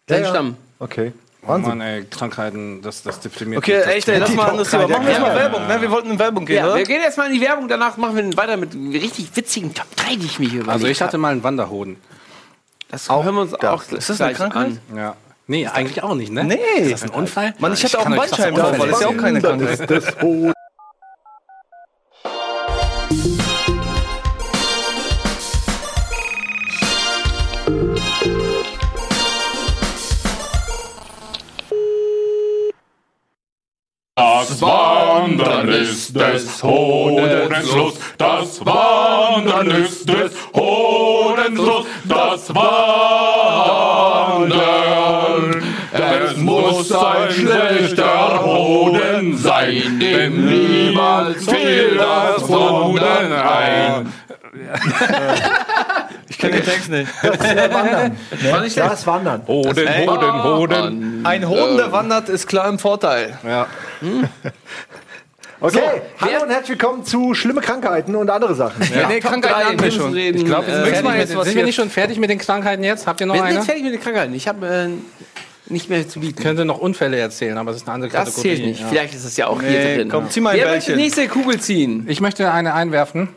[0.08, 0.58] gleiche Stamm.
[0.80, 1.12] Okay.
[1.42, 1.78] Oh Wahnsinn.
[1.78, 3.88] Mann, ey, Krankheiten, das, das deprimiert Okay, mich.
[3.88, 4.88] Echt, ey, lass mal an das Thema.
[4.88, 5.36] Machen wir erstmal Ja.
[5.42, 5.82] Werbung, ne?
[5.82, 6.76] Wir wollten in Werbung gehen, Ja, oder?
[6.78, 9.88] wir gehen jetzt mal in die Werbung, danach machen wir weiter mit richtig witzigen Top
[9.96, 11.98] 3, die ich mir hier Also ich hatte mal einen Wanderhoden.
[12.90, 14.80] Das hören wir uns auch Ist das eine gleich Krankheit?
[14.92, 14.98] an.
[14.98, 15.16] Ja.
[15.48, 16.44] Nee, eigentlich auch nicht, ne?
[16.44, 16.56] Nee.
[16.78, 17.54] Ist das ein Unfall?
[17.60, 19.42] Mann, ich hatte auch einen Bandscheibenvorfall, das ist ja auch keine.
[19.42, 20.56] Krankheit.
[36.16, 42.76] Ist des Hodens Lust, das Wandern ist des Hodens Lust, das Wandern.
[45.92, 54.14] Es muss ein schlechter Hoden sein, dem niemals fiel das Hoden ein.
[56.28, 57.10] Ich kenne den Text nicht.
[57.24, 58.18] Wandern.
[58.52, 59.44] War nicht Ja, das Wandern.
[59.48, 59.88] Hoden.
[59.88, 61.22] Hoden, Hoden.
[61.26, 63.38] Ein Hoden, der wandert, ist klar im Vorteil.
[63.48, 63.68] Ja.
[65.62, 65.80] Okay,
[66.20, 68.82] hallo und herzlich willkommen zu schlimme Krankheiten und andere Sachen.
[68.94, 69.08] Ja.
[69.08, 70.14] Nee, Top Krankheiten hatten wir schon.
[70.14, 72.40] Reden, Ich glaube, wir sind, äh, jetzt sind wir hier- nicht schon fertig mit den
[72.40, 73.08] Krankheiten jetzt?
[73.08, 73.56] Habt ihr noch wir sind eine?
[73.58, 74.34] jetzt fertig mit den Krankheiten.
[74.34, 76.44] Ich habe äh, nicht mehr zu bieten.
[76.44, 78.56] könnte noch Unfälle erzählen, aber es ist eine andere Das Kategorie.
[78.58, 78.82] zählt nicht.
[78.82, 78.88] Ja.
[78.90, 80.10] Vielleicht ist das ja auch hier Nee, drin.
[80.10, 82.06] komm, zieh mal ein Wer möchte die nächste Kugel ziehen?
[82.10, 83.30] Ich möchte eine einwerfen.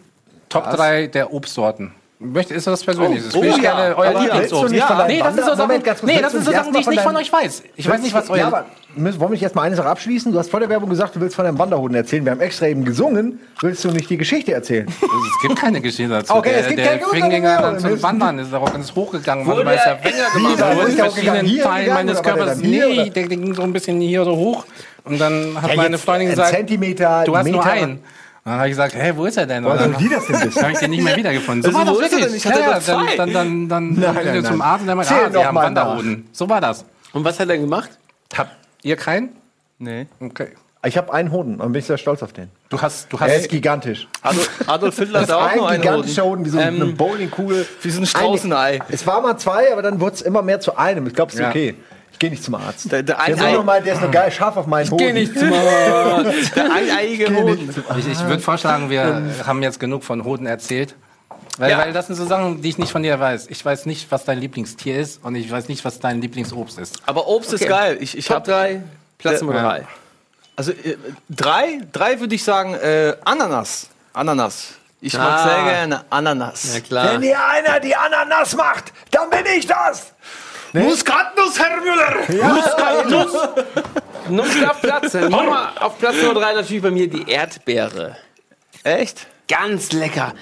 [0.49, 1.93] Top 3 der Obstsorten.
[2.21, 3.33] Möchte, ist das Persönliches?
[3.33, 3.75] Oh, Will ich oh ja.
[3.75, 6.33] gerne euer nicht von deinem Nee, das sind so Sachen, Moment, ganz kurz, nee, das
[6.33, 7.63] sind so Sachen, die ich mal nicht von euch weiß.
[7.77, 8.39] Ich weiß nicht, was euer...
[8.39, 10.33] Ja, aber müssen, wollen wir nicht erstmal eine Sache abschließen?
[10.33, 12.25] Du hast vor der Werbung gesagt, du willst von deinem Wanderhoden erzählen.
[12.25, 13.39] Wir haben extra eben gesungen.
[13.61, 14.89] Willst du nicht die Geschichte erzählen?
[15.01, 16.35] es gibt keine Geschichte dazu.
[16.35, 17.63] Okay, der es gibt der keine fing Geschichte.
[17.63, 19.47] dann zum Wandern, ist darauf ganz hochgegangen.
[19.47, 20.15] Wurde Manchmal ist er er weg.
[20.15, 20.89] enger Wie, gemacht?
[20.89, 22.59] ist in verschiedenen Teilen meines Körpers.
[22.59, 24.65] Nee, der ging so ein bisschen hier so hoch.
[25.05, 28.01] Und dann hat meine jetzt Freundin gesagt, Zentimeter, du hast nur einen.
[28.49, 29.63] Dann habe ich gesagt, hey, wo ist er denn?
[29.65, 30.63] Dann soll die das denn wissen?
[30.63, 31.63] habe ich den nicht mehr wiedergefunden.
[31.63, 32.43] So Also, war das wo ist er wirklich.
[32.43, 32.53] denn?
[32.53, 34.63] Ich hatte ja, ja, dann, dann, dann, dann Nein, zum.
[34.63, 36.29] Arzt und der meinte, ah, sie haben Wanderhoden.
[36.33, 36.85] So war das.
[37.13, 37.91] Und was hat er gemacht?
[38.37, 39.31] Habt ihr keinen?
[39.79, 40.07] Nee.
[40.21, 40.49] Okay.
[40.87, 42.51] Ich habe einen Hoden und bin ich sehr stolz auf den.
[42.69, 44.07] Du hast, du Er ist hast, gigantisch.
[44.23, 46.31] Adolf, Adolf Hitler Das hat ist auch nur ein einen gigantischer Hoden.
[46.41, 47.67] Hoden, wie so eine Bowlingkugel.
[47.83, 48.79] Wie so ein Straußenei.
[48.89, 51.07] Es war mal zwei, aber dann wurde es immer mehr zu einem.
[51.09, 51.49] Ich glaube, es ist Ja.
[51.49, 51.75] okay.
[52.19, 52.91] Ich gehe nicht zum Arzt.
[52.91, 54.99] Der, der, Der, noch mal, der ist noch geil scharf auf meinen Hoden.
[54.99, 56.57] Geh nicht zum Arzt.
[56.57, 57.73] der eineiige Hoden.
[57.97, 60.97] ich, ich würde vorschlagen, wir haben jetzt genug von Hoden erzählt.
[61.59, 61.79] Weil, Ja.
[61.79, 63.47] weil das sind so Sachen, die ich nicht von dir weiß.
[63.51, 67.01] Ich weiß nicht, was dein Lieblingstier ist und ich weiß nicht, was dein Lieblingsobst ist.
[67.07, 67.71] Aber Obst ist Okay.
[67.71, 67.99] geil.
[68.01, 68.83] Ich, ich Top hab, 3,
[69.19, 69.63] Platz Nummer.
[69.63, 69.87] 3.
[70.57, 70.97] also äh,
[71.31, 73.91] drei, drei würde ich sagen, äh, Ananas.
[74.13, 74.71] Ananas.
[75.01, 75.45] Ich mag Ah.
[75.45, 76.75] sehr gerne Ananas.
[76.75, 77.13] Ja klar.
[77.15, 80.13] Wenn hier einer die Ananas macht, dann bin ich das.
[80.73, 82.55] Muskatnuss, Herr Müller!
[82.55, 83.33] Muskatnuss.
[84.29, 85.15] Nummer auf Platz.
[85.15, 88.17] Nummer auf Platz Nummer 3 natürlich bei mir die Erdbeere.
[88.85, 89.27] Echt?
[89.49, 90.35] Ganz lecker.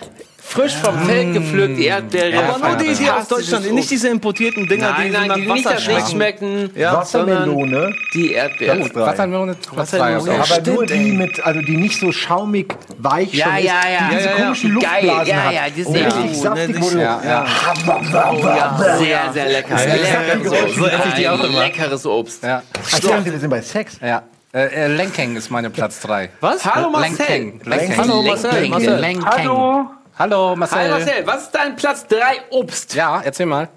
[0.48, 2.44] Frisch vom Feld gepflückt, Erdbeere.
[2.44, 5.64] Aber nur die hier aus Deutschland, nicht diese importierten Dinger, Nein, die nein, die nicht
[5.66, 6.48] Wasser nach nichts schmecken.
[6.68, 7.92] schmecken, Ja, Wassermelone.
[8.14, 8.28] die.
[8.58, 9.00] Platz drei.
[9.06, 9.76] Wassermelone, Platz.
[9.76, 10.20] Wassermelone.
[10.22, 10.30] Okay.
[10.30, 13.72] Aber nur stimmt, die mit, also die nicht so schaumig weich Ja, schon ist, ja,
[13.72, 14.08] ja.
[14.10, 14.88] die diese Ja, ja, komischen ja.
[14.90, 15.52] Geil, Luftblasen ja, hat.
[15.52, 16.34] ja, die sind- richtig Ja.
[16.42, 18.96] saftig, Ja, wo du, ja, ja.
[18.98, 19.76] Sehr, sehr lecker.
[19.76, 20.74] Leckeres Obst.
[20.76, 21.60] So esse ich die auch Ein immer.
[21.60, 22.42] Leckeres Obst.
[22.44, 22.62] Ja.
[22.86, 23.98] Ich dachte, wir sind bei Sex.
[24.00, 24.22] Ja.
[24.52, 26.30] Äh, äh, Lenkeng ist meine Platz 3.
[26.40, 26.64] Was?
[26.64, 27.16] Hallo Marcel.
[27.18, 27.60] Lenkeng.
[27.64, 27.96] Lenkeng.
[27.98, 28.70] Hallo, Marcel, Lenkeng.
[28.70, 28.96] Marcel.
[29.00, 29.26] Lenkeng.
[29.26, 29.86] Hallo,
[30.18, 30.78] Hallo Marcel.
[30.78, 32.18] Hi Marcel, was ist dein Platz 3
[32.50, 32.94] Obst?
[32.94, 33.68] Ja, erzähl mal.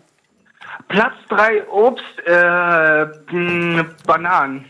[0.88, 4.66] Platz 3 Obst, äh, mh, Bananen.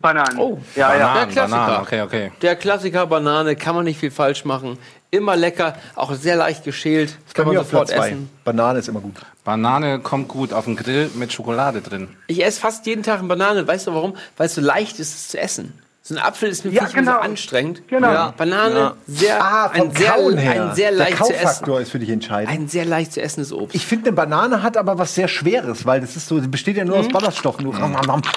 [0.00, 0.38] Bananen.
[0.38, 1.06] Oh, ja, ja.
[1.14, 1.58] Bananen, Klassiker.
[1.58, 2.32] Bananen, okay, okay.
[2.42, 4.78] Der Klassiker Banane, kann man nicht viel falsch machen.
[5.10, 7.16] Immer lecker, auch sehr leicht geschält.
[7.28, 8.28] Bei Kann man sofort essen.
[8.44, 9.14] Banane ist immer gut.
[9.44, 12.14] Banane kommt gut auf den Grill mit Schokolade drin.
[12.26, 13.66] Ich esse fast jeden Tag eine Banane.
[13.66, 14.14] Weißt du warum?
[14.36, 15.72] Weil es so leicht ist, es zu essen.
[16.06, 17.16] So ein Apfel ist mir Ja, genau.
[17.18, 17.88] anstrengend.
[17.88, 18.12] Genau.
[18.12, 18.34] Ja.
[18.36, 18.94] Banane, Ja.
[19.06, 21.44] sehr, Ah, vom ein, sehr, ein sehr Der leicht zu essen.
[21.46, 22.52] Kaufaktor ist für dich entscheidend.
[22.52, 23.74] Ein sehr leicht zu essendes Obst.
[23.74, 26.84] Ich finde, eine Banane hat aber was sehr Schweres, weil das ist so, besteht ja
[26.84, 27.64] nur aus Ballaststoffen.
[27.64, 27.94] Nur ram.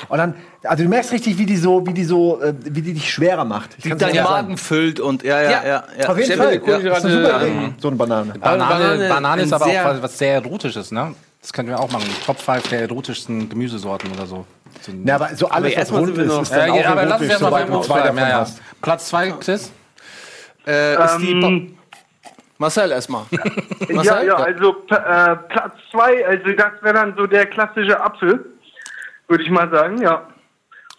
[0.07, 2.93] Und dann, also du merkst richtig, wie die so, wie die so, äh, wie die
[2.93, 3.72] dich schwerer macht.
[3.78, 4.24] Ich Die deinen.
[4.24, 5.65] Magen füllt und ja, ja, Ja.
[5.68, 5.84] ja.
[5.99, 6.07] ja.
[6.09, 6.59] Auf jeden Fall.
[6.59, 7.47] Kohlenhydrate das ist eine super.
[7.47, 8.34] Idee, so eine Banane.
[8.39, 11.13] Banane, Banane, Banane, ist aber auch was sehr Erotisches, ne?
[11.48, 12.10] Das können wir auch machen.
[12.26, 14.45] Top 5 der erotischsten Gemüsesorten oder so.
[14.82, 16.89] so Ja, aber so alles, was erstmal rund ist, noch- ist dann äh, auch ja,
[16.91, 18.18] aber lass uns mal beim Obst zwei bleiben.
[18.18, 18.39] davon Ja, ja.
[18.41, 18.62] hast.
[18.82, 19.72] Platz 2, Chris?
[20.68, 21.78] Äh, ist die pa Ähm,
[22.58, 23.24] Marcel erstmal.
[24.04, 28.45] ja, ja, also äh, Platz 2, also das wäre dann so der klassische Apfel,
[29.30, 30.28] würde ich mal sagen, ja.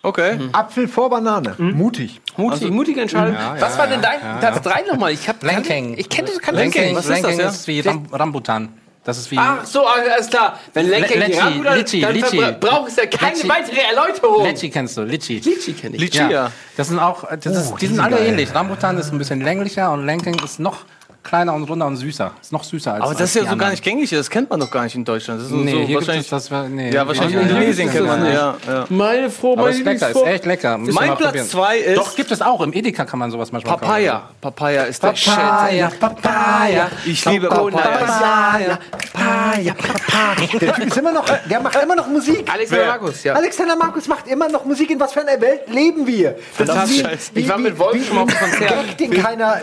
[0.03, 0.39] Okay.
[0.53, 1.57] Apfel vor Banane.
[1.59, 2.23] Mutig.
[2.39, 3.35] Mutig, mutige Entscheidung.
[3.35, 5.13] Ja, was ja, war denn ja, dein ja, Platz 3 nochmal?
[5.13, 5.99] Ich hab Lenkeng.
[5.99, 6.97] Ich kenne das, kann Lenking.
[6.97, 7.49] Was ist das, Lenking ja?
[7.51, 8.73] ist wie Ram Rambutan.
[9.09, 10.59] Das ist wie Ach so, alles klar.
[10.75, 13.49] Wenn Lenking Litschi, die Rambutan, Litschi, dann verbra- braucht es ja keine Litschi.
[13.49, 14.45] weitere Erläuterung.
[14.45, 15.39] Litchi kennst du, Litchi.
[15.39, 16.03] Litschi kenne ich.
[16.03, 16.53] Litchi, ja.
[16.77, 18.55] Das sind auch, das ist, die sind alle ähnlich.
[18.55, 20.81] Rambutan ist ein bisschen länglicher und Lenking ist noch
[21.29, 22.33] kleiner und runder und süßer.
[22.41, 23.71] Ist noch süßer als Aber als das ist ja so gar anderen.
[23.73, 24.11] nicht gängig.
[24.11, 25.41] Das kennt man doch gar nicht in Deutschland.
[25.41, 26.33] Das ist Nee, so hier wahrscheinlich.
[26.33, 26.91] es das, nee.
[26.91, 28.25] ja, wahrscheinlich in Indonesien kennt man.
[28.25, 28.85] das Ja, ja.
[28.89, 30.79] Meine Frau, Aber meine es ist lecker, ist echt lecker.
[30.79, 31.47] Müsst ihr Mein Platz probieren.
[31.49, 32.61] 2 ist Doch, gibt es auch.
[32.63, 34.23] Im Edeka kann man sowas manchmal Papaya.
[34.41, 36.89] Papaya ist der Papaya, Papaya.
[37.05, 37.81] Ich liebe Coconut.
[37.83, 38.79] Papaya.
[39.13, 40.59] Papaya, Papaya.
[40.61, 42.51] Der Typ ist immer noch, der macht immer noch Musik.
[42.53, 43.35] Alexander Markus, ja.
[43.35, 44.91] Alexander Markus macht immer noch Musik.
[44.91, 46.37] In was für einer Welt leben wir?
[46.59, 48.69] Das ist wie- Ich war wie- mit Wolf wie- schon mal auf dem Konzert.
[48.87, 49.61] Gag, den keiner,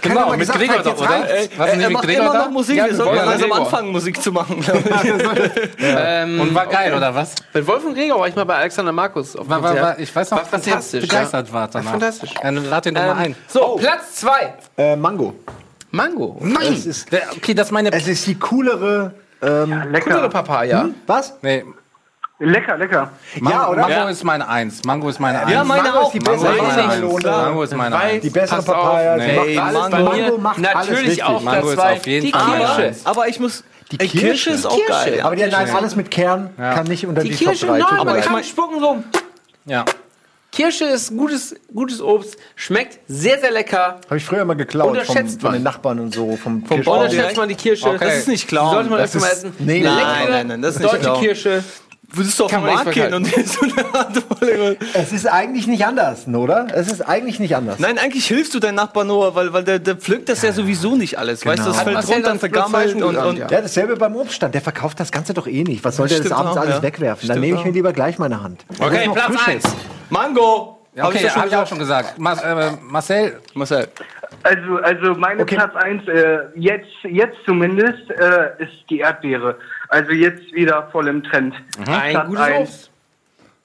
[0.00, 1.30] genau, mit gesagt Gregor doch, oder?
[1.30, 2.38] Ey, was Er, nicht er mit macht Gregor immer da?
[2.44, 2.76] noch Musik.
[2.76, 4.58] Ja, Wir sollten langsam anfangen, Musik zu machen.
[4.64, 5.84] ich.
[5.84, 7.34] Ähm, Und war geil, oder was?
[7.52, 9.98] Mit Wolf und Gregor war ich mal bei Alexander Markus auf dem War, war, war,
[9.98, 11.52] ich weiß noch, War fantastisch, begeistert ja.
[11.54, 11.90] wart danach.
[11.92, 12.34] fantastisch.
[12.42, 13.36] Dann lad den doch mal Ähm, ein.
[13.48, 14.54] so, Platz 2.
[14.78, 15.34] Äh, Mango.
[15.90, 16.36] Mango.
[16.40, 16.72] Nein!
[16.72, 17.92] Es ist, Okay, das ist meine...
[17.92, 20.88] es ist die coolere, ähm, Coolere Lecker, Papaya.
[21.06, 21.34] was?
[21.42, 21.64] Nee,
[22.38, 23.10] lecker, lecker.
[23.40, 23.80] Mango, Ja, oder?
[23.82, 24.08] Mango Ja.
[24.10, 24.84] ist meine Eins.
[24.84, 25.50] Mango ist meine Eins.
[25.52, 26.06] Ja, meine Mango auch.
[26.06, 26.92] ist die Mango bessere ist meine.
[26.92, 27.24] Eins.
[27.24, 28.22] Mango ist meine Eins.
[28.22, 28.62] Die bessere.
[28.62, 29.16] Papaya.
[29.16, 31.24] Nee, macht alles Mango Mango macht alles Natürlich richtig.
[31.24, 31.92] auch Mango ist 2.
[31.94, 32.82] auf jeden Die Fall meine Kirsche.
[32.82, 33.06] Eins.
[33.06, 33.64] Aber ich muss.
[33.92, 34.26] Die Ey, Kirsche.
[34.26, 35.10] Kirsche ist auch Kirsche.
[35.12, 35.20] geil.
[35.22, 37.88] Aber die, nein, alles mit Kern kann nicht unter Die die, Kirsche, Top 3 nein,
[37.88, 37.98] tun.
[37.98, 39.04] man Aber ich kann mein- spucken so.
[39.64, 39.84] Ja.
[40.52, 44.00] Kirsche ist gutes, gutes Obst, schmeckt sehr, sehr lecker.
[44.06, 45.60] Habe ich früher mal geklaut vom, Unterschätzt von man.
[45.60, 46.34] den Nachbarn und so.
[46.36, 46.78] Vom, Vom.
[46.80, 47.88] Unterschätzt man die Kirsche.
[47.88, 47.98] Okay.
[48.00, 48.72] Das ist nicht klauen.
[48.72, 49.52] Sollte man Das öfter mal essen.
[49.58, 49.94] nee, nein,
[50.30, 51.20] nein, nein, das ist nicht deutsche.
[51.20, 51.64] Kirsche.
[52.12, 54.76] Würdest du auf den Markt gehen und so eine Handvoll.
[54.94, 56.68] Es ist eigentlich nicht anders, oder?
[56.72, 57.78] Es ist eigentlich nicht anders.
[57.78, 60.96] Nein, eigentlich hilfst du deinem Nachbar nur, weil, weil der, der pflückt das ja sowieso
[60.96, 61.44] nicht alles.
[61.44, 63.48] Weißt du, das Hat fällt Marcel runter, dann vergammelt und, gesagt, und ja.
[63.50, 64.54] Ja, dasselbe beim Obststand.
[64.54, 65.84] Der verkauft das Ganze doch eh nicht.
[65.84, 66.82] Was soll der das abends auch, alles ja.
[66.82, 67.28] wegwerfen?
[67.28, 68.64] Dann Stimmt nehme ich mir lieber gleich meine Hand.
[68.78, 69.64] Okay, Platz frisch 1.
[69.64, 69.76] ist.
[70.10, 70.72] Mango.
[70.94, 72.18] Ja, Hab okay, ich doch schon habe ich auch schon gesagt.
[72.18, 73.88] Mas, äh, Marcel, Marcel.
[74.42, 75.56] Also, also meine Okay.
[75.56, 79.56] Platz 1, äh, jetzt, jetzt zumindest, äh, ist die Erdbeere.
[79.88, 81.54] Also jetzt wieder voll im Trend.
[81.86, 82.68] Ein Platz gutes eins.
[82.68, 82.90] Obst.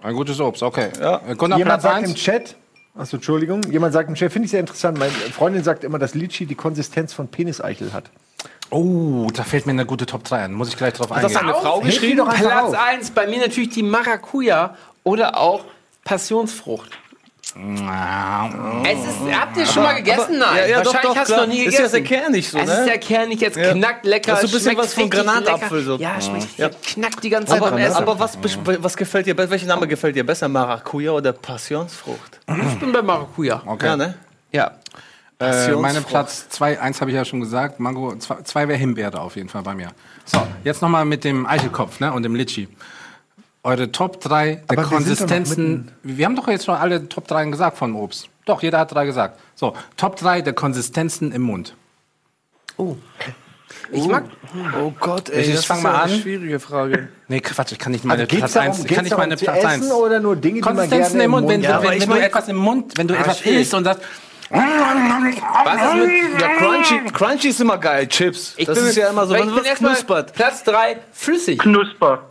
[0.04, 0.90] ein gutes Obst, okay.
[1.00, 1.18] Ja.
[1.36, 2.16] Gunnar, Jemand Platz sagt im 1.
[2.16, 2.56] Chat,
[2.98, 6.14] achso, Entschuldigung, jemand sagt im Chat, finde ich sehr interessant, meine Freundin sagt immer, dass
[6.16, 8.10] Litchi die Konsistenz von Peniseichel hat.
[8.70, 10.54] Oh, da fällt mir eine gute Top 3 an.
[10.54, 11.40] Muss ich gleich drauf Das hat eingehen.
[11.50, 12.24] eine Frau geschrieben.
[12.26, 12.74] Platz auf.
[12.80, 15.66] 1 bei mir natürlich die Maracuja oder auch
[16.06, 16.98] Passionsfrucht.
[17.54, 20.40] Es ist, habt ihr schon mal gegessen?
[20.40, 21.92] Nein, ja, ja, doch, wahrscheinlich doch, hast du noch nie Ist ja gegessen.
[21.92, 22.74] sehr kernig so, Es ne?
[22.74, 23.74] ist sehr kernig, jetzt Ja.
[23.74, 24.34] knackt lecker.
[24.34, 25.92] Ist so ein bisschen was von Granatapfel lecker.
[25.92, 25.98] so.
[25.98, 26.70] Ja, schmeckt Ja.
[26.70, 27.98] knackt die ganze Zeit Aber, beim Essen.
[27.98, 29.50] aber was, was gefällt dir besser?
[29.52, 30.48] Welcher Name gefällt dir besser?
[30.48, 32.40] Maracuja oder Passionsfrucht?
[32.48, 33.62] ich bin bei Maracuja.
[33.66, 33.86] Okay.
[33.86, 34.14] Ja, ne?
[34.54, 34.72] Ja.
[35.40, 36.02] Äh, meine.
[36.02, 37.80] Platz 2, 1 habe ich ja schon gesagt.
[37.80, 39.90] Mango, 2 wäre Himbeere auf jeden Fall bei mir.
[40.24, 42.68] So, jetzt nochmal mit dem Eichelkopf ne, und dem Litschi.
[43.64, 45.92] Eure Top 3 der Aber wir Konsistenzen.
[46.04, 48.28] Wir haben doch jetzt schon alle Top 3 gesagt von Obst.
[48.46, 49.40] Doch, jeder hat drei gesagt.
[49.56, 51.76] So, Top 3 der Konsistenzen im Mund.
[53.92, 54.24] Ich mag.
[54.82, 56.20] Oh Gott, Ich- ich das fang ist mal ja eine an.
[56.22, 57.10] schwierige Frage.
[57.28, 58.78] Nee, Quatsch, ich kann nicht meine Also Platz darum, 1.
[58.84, 59.92] geht's Kann nicht darum meine zu Platz essen 1.
[59.92, 62.02] oder nur Dinge, die man Konsistenzen gerne im Mund, wenn, Ja, wenn, aber wenn, ich
[62.10, 63.62] wenn du etwas im Mund, wenn du etwas schwierig.
[63.62, 64.02] isst und sagst,
[64.50, 66.42] Was ist mit.
[66.42, 68.54] Ja, Crunchy, Crunchy ist immer geil, Chips.
[68.58, 70.34] Ich das bin ist ja immer so, ich was erstmal knuspert.
[70.34, 71.60] Platz 3 flüssig.
[71.60, 72.24] Knusper.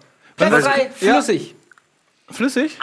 [0.49, 1.15] Platz 3 Ja.
[1.15, 1.55] flüssig.
[2.31, 2.79] Flüssig?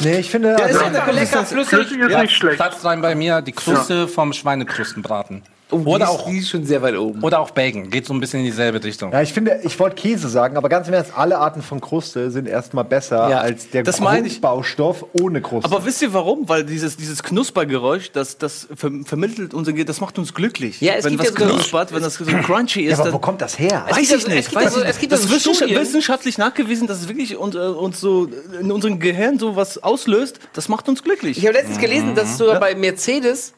[0.00, 0.56] Nee, ich finde.
[0.56, 1.98] Der ist also, ja Lecker, Flüssig flüssig.
[1.98, 2.56] ist nicht schlecht.
[2.56, 5.42] Platz rein bei mir, die Kruste vom Schweinekrustenbraten.
[5.74, 7.22] Oh, die Oder ist- auch- Die ist schon sehr weit oben.
[7.22, 7.90] Oder auch Bacon.
[7.90, 9.12] Geht so ein bisschen in dieselbe Richtung.
[9.12, 12.30] ja, ich finde, ich wollte Käse sagen, aber ganz im Ernst, alle Arten von Kruste
[12.30, 14.40] sind erstmal besser Ja, als der das meine ich.
[14.40, 15.70] Grundbaustoff ohne Kruste.
[15.70, 16.48] Aber wisst ihr warum?
[16.48, 20.80] Weil dieses, dieses Knuspergeräusch, das, das ver vermittelt unser Ge- das macht uns glücklich.
[20.80, 23.04] Ja, es wenn gibt was ja so- knuspert, wenn das so crunchy ist, ja, aber
[23.04, 23.84] dann wo kommt das her?
[23.88, 24.38] weiß ich so- nicht.
[24.38, 28.28] es gibt weiß es das ist wissenschaftlich nachgewiesen, dass es wirklich und, äh, uns so
[28.60, 30.38] in unserem Gehirn so was auslöst.
[30.52, 31.38] Das macht uns glücklich.
[31.38, 33.52] Ich habe letztens gelesen, dass es sogar bei Mercedes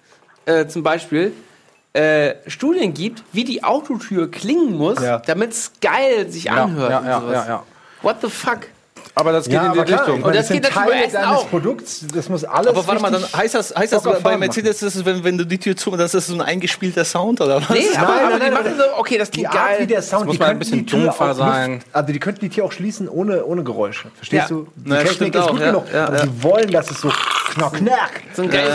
[0.46, 1.32] äh, zum Beispiel
[1.96, 5.18] äh, Studien gibt, wie die Autotür klingen muss, Ja.
[5.18, 6.90] damit es geil sich anhört.
[6.90, 7.62] ja, ja, ja.
[8.02, 8.60] What the fuck?
[9.18, 10.22] Aber das geht ja, in die aber Richtung.
[10.22, 11.48] Und das das geht sind natürlich bei Teile Essen deines auch.
[11.48, 14.94] Produkts, das muss alles aber warte mal, dann heißt das, heißt das bei Mercedes, ist
[14.94, 17.70] es, wenn, wenn du die Tür zu, das ist so ein eingespielter Sound oder was?
[17.70, 19.76] Nee, aber, nein, aber nein, die nein, machen so, okay, das Die klingt Art, wie
[19.78, 19.86] geil.
[19.86, 21.82] der Sound, muss die mal ein bisschen die Tür dumpfer auch sein.
[21.94, 24.08] Also die könnten die Tür auch schließen ohne, ohne Geräusche.
[24.16, 24.54] Verstehst Ja.
[24.54, 24.66] du?
[24.76, 25.84] Die Na, Technik stimmt ist auch, gut ja, genug.
[25.94, 26.22] ja, aber ja.
[26.24, 27.08] sie wollen, dass es so
[27.54, 28.10] knack, knack.
[28.34, 28.74] So ein geiles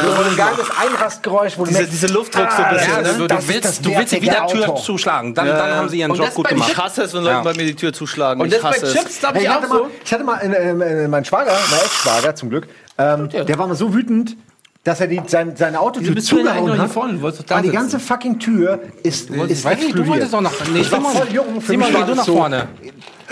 [0.81, 3.03] Einrastgeräusch, wo du Diese, diese Luftdruck so ein ah, bisschen.
[3.03, 3.17] Das ne?
[3.19, 4.81] du, das willst, das du willst die Wiedertür Auto.
[4.81, 5.35] zuschlagen.
[5.35, 6.69] Dann, haben sie ihren Job das gut gemacht.
[6.71, 8.41] Ich hasse es, wenn Leute bei mir die Tür zuschlagen.
[8.41, 8.93] Und ich das bei hasse es.
[8.93, 9.91] Chips, glaube Hey, ich, ich, auch hatte mal, so.
[10.03, 12.67] ich hatte mal äh, äh, mein Schwager, mein Ex-Schwager zum Glück,
[12.97, 14.37] ähm, der war mal so wütend,
[14.83, 16.91] dass er die, sein, seine Autotür bist du denn eigentlich zugehauen hat.
[16.91, 17.13] vorne?
[17.13, 17.71] Du da und die sitzen.
[17.71, 20.07] ganze fucking Tür ist, ist Weiß nicht, du explodiert.
[20.07, 20.53] wolltest doch noch.
[20.73, 22.67] Nee, ich war voll jung, für mich war du nach so, vorne.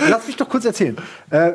[0.08, 0.98] Lass mich doch kurz erzählen.
[1.30, 1.52] Äh,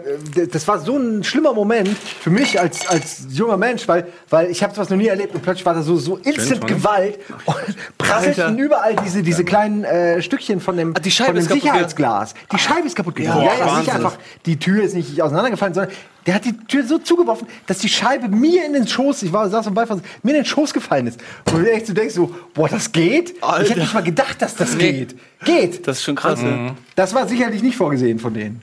[0.50, 4.62] das war so ein schlimmer Moment für mich als, als junger Mensch, weil, weil ich
[4.62, 6.66] habe sowas noch nie erlebt und plötzlich war da so, so instant.
[6.66, 11.42] Gewalt und prasselten überall diese, diese kleinen äh, Stückchen von dem, die Scheibe von dem
[11.42, 12.34] ist kaputt Sicherheitsglas.
[12.52, 13.44] Die Scheibe ist kaputt gegangen.
[13.44, 14.16] Ja, Ja, sicher einfach,
[14.46, 15.94] die Tür ist nicht auseinandergefallen, sondern
[16.26, 19.48] der hat die Tür so zugeworfen, dass die Scheibe mir in den Schoß, ich war,
[19.48, 21.20] saß am Beifahrer, mir in den Schoß gefallen ist.
[21.52, 23.30] Und du echt so denkst so, boah, das geht?
[23.30, 23.70] Ich Alter.
[23.70, 25.14] hätte nicht mal gedacht, dass das geht.
[25.44, 25.86] Geht.
[25.86, 26.40] Das ist schon krass.
[26.40, 26.74] ne?
[26.96, 28.62] Das war sicherlich nicht vorgesehen von denen.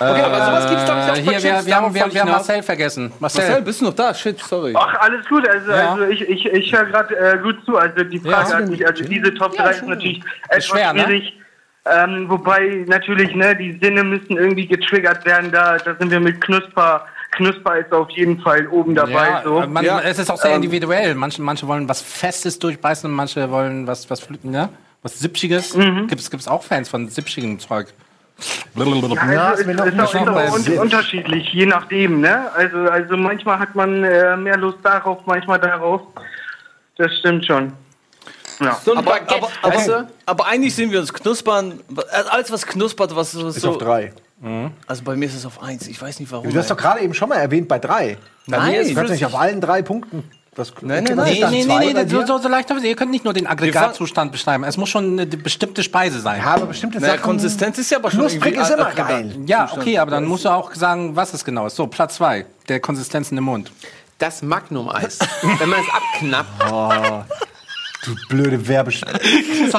[0.00, 1.42] Okay, aber sowas gibt's doch nicht Äh, auch bei hier, Chips.
[1.42, 2.32] wir, wir haben, wir, wir haben ich.
[2.34, 3.12] Marcel vergessen.
[3.18, 4.14] Marcel, Marcel, bist du noch da?
[4.14, 4.72] Shit, sorry.
[4.76, 5.48] Ach, alles gut.
[5.48, 5.92] Also, Ja.
[5.92, 7.76] also ich, ich, ich höre gerade äh, gut zu.
[7.76, 8.56] Also die Frage Ja.
[8.58, 10.20] an mich, also diese Top 3 ist natürlich
[10.50, 11.22] etwas schwer, ne?
[11.92, 15.50] Ähm, wobei natürlich, ne, die Sinne müssen irgendwie getriggert werden.
[15.52, 17.06] Da, da sind wir mit Knusper.
[17.32, 19.12] Knusper ist auf jeden Fall oben dabei.
[19.28, 19.60] ja, so.
[19.66, 20.00] man, Ja.
[20.00, 21.14] es ist auch sehr Ähm, individuell.
[21.14, 24.68] Manche, manche wollen was Festes durchbeißen und manche wollen was, was, ne?
[25.02, 25.74] was Sipschiges.
[25.74, 27.88] Gibt es auch Fans von sipschigem Zeug?
[28.74, 32.20] Ja, Also ist es ist auch, nicht ist auch unterschiedlich, je nachdem.
[32.20, 32.50] Ne?
[32.54, 36.02] Also, also manchmal hat man äh, mehr Lust darauf, manchmal darauf.
[36.96, 37.72] Das stimmt schon.
[38.60, 38.80] Ja.
[38.84, 40.08] So ein Aber, Baguette, aber, aber, weißt du?
[40.26, 41.80] aber eigentlich sind wir uns knuspern.
[42.30, 43.70] Alles, was knuspert, was was Ist so.
[43.70, 44.12] auf drei.
[44.86, 45.86] Also bei mir ist es auf eins.
[45.88, 46.50] Ich weiß nicht warum.
[46.50, 48.18] Du hast doch gerade eben schon mal erwähnt bei drei.
[48.46, 50.24] Nein, Du kannst nicht auf allen drei Punkten.
[50.54, 51.50] Das, Nein, nein, was nein.
[51.52, 52.68] nee, bei nee so, so, so leicht.
[52.68, 54.64] Ihr könnt nicht nur den Aggregatzustand beschreiben.
[54.64, 56.40] Es muss schon eine bestimmte Speise sein.
[56.40, 57.22] Ja, aber bestimmte naja, Sachen.
[57.22, 59.36] Konsistenz ist ja aber schon Knusprig ist immer geil.
[59.46, 61.76] Ja, okay, aber dann musst du auch sagen, was es genau ist.
[61.76, 63.70] So, Platz zwei, der Konsistenzen im Mund.
[64.18, 65.20] Das Magnum-Eis.
[65.60, 67.24] Wenn man es abknappt.
[68.04, 69.00] Du blöde Werbesch...
[69.00, 69.72] Du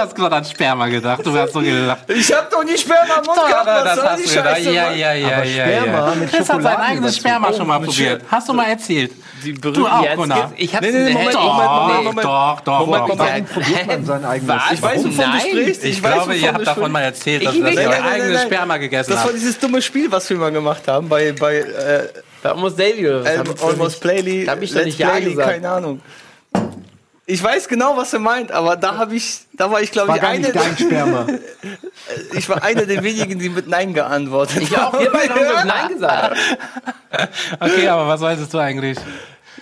[0.00, 1.24] hast gerade an, hast Sperma gedacht.
[1.24, 2.08] Du hast so gelacht.
[2.08, 3.66] Ich hab doch nicht Sperma im Mund gehabt.
[3.66, 4.56] Was das hast du gedacht.
[4.56, 4.70] Scheiße?
[4.72, 6.14] Ja, ja, ja, Aber ja, Sperma ja.
[6.14, 7.16] mit Chris hat sein eigenes.
[7.16, 8.22] Sperma schon mal mit probiert.
[8.30, 9.12] Hast du mal erzählt?
[9.44, 10.52] Die Du auch, Jetzt Gunnar.
[10.56, 11.34] ich hab's Nee, nee, der Moment.
[11.34, 12.24] Moment, Moment, Doch, Moment.
[12.24, 13.16] doch, doch, Moment, doch.
[13.18, 13.52] Moment.
[13.52, 14.62] Probiert man sein eigenes?
[14.72, 15.40] Ich weiß, wovon Nein.
[15.42, 15.84] du sprichst.
[15.84, 18.42] Ich, glaube, ihr habt davon mal erzählt, dass, ihr euer eigenes.
[18.42, 19.34] Sperma gegessen Das war habt.
[19.36, 22.08] dieses dumme Spiel, was wir mal gemacht haben bei, bei äh,
[22.42, 23.44] Bei Almost Daily oder was?
[23.60, 24.46] Doch Almost Playly.
[24.46, 25.50] Da hab ich doch Let's nicht Ja gesagt.
[25.50, 26.00] keine Ahnung.
[27.28, 30.22] Ich weiß genau, was er meint, aber da habe ich, da war ich glaube ich
[30.22, 31.26] eine, dein Sperma.
[32.32, 34.92] ich war einer der wenigen, die mit Nein geantwortet Ich auch.
[34.98, 36.36] Wir haben mit Nein gesagt.
[37.58, 38.96] Okay, aber was wolltest du eigentlich?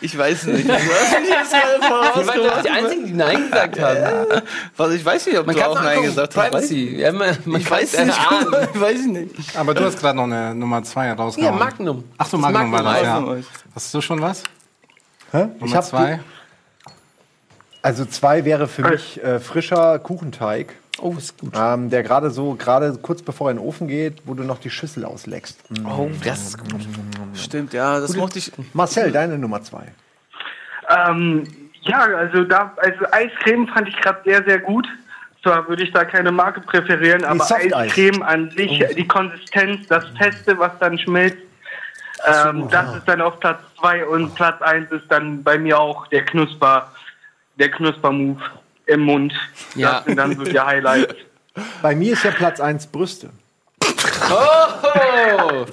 [0.03, 0.69] Ich weiß nicht.
[0.69, 2.69] Du gerade Wir waren doch die.
[2.69, 4.43] Einzigen, die Nein gesagt haben.
[4.77, 6.51] Was, ich weiß nicht, ob Man du auch Nein gesagt hast.
[6.51, 6.97] Privacy.
[6.99, 8.19] Ja, man, man Ich weiß nicht,
[8.75, 9.57] ich weiß nicht.
[9.57, 11.59] Aber du hast gerade noch eine Nummer zwei Ja, rausgehauen.
[11.59, 12.05] Magnum.
[12.19, 13.21] Ach so, Das Magnum war das, ja.
[13.21, 13.45] Magnum.
[13.75, 14.43] Hast du schon was?
[15.33, 15.47] Hä?
[15.57, 16.21] Ich Nummer hab zwei?
[17.85, 20.73] Also zwei wäre für mich äh, frischer Kuchenteig,
[21.03, 21.53] Oh, ist gut.
[21.55, 24.59] ähm, der gerade so, gerade kurz bevor er in den Ofen geht, wo du noch
[24.59, 25.59] die Schüssel ausleckst.
[25.85, 26.81] Oh, das ist gut.
[27.35, 28.51] Stimmt, ja, das mochte ich.
[28.73, 29.89] Marcel, deine Nummer zwei.
[30.89, 31.45] Ähm,
[31.83, 34.89] ja, also da, also Eiscreme fand ich gerade sehr, sehr gut.
[35.43, 37.45] Zwar würde ich da keine Marke präferieren, aber.
[37.45, 41.37] Eiscreme an sich, die Konsistenz, das Feste, was dann schmilzt,
[42.27, 46.07] ähm, das ist dann auf Platz zwei und Platz eins ist dann bei mir auch
[46.07, 46.91] der Knusper,
[47.59, 48.41] der Knusper-Move
[48.87, 49.33] im Mund.
[49.75, 49.95] Ja.
[49.97, 51.15] Das sind dann so die Highlights.
[51.83, 53.31] Bei mir ist ja Platz eins Brüste.
[54.31, 55.65] Oh!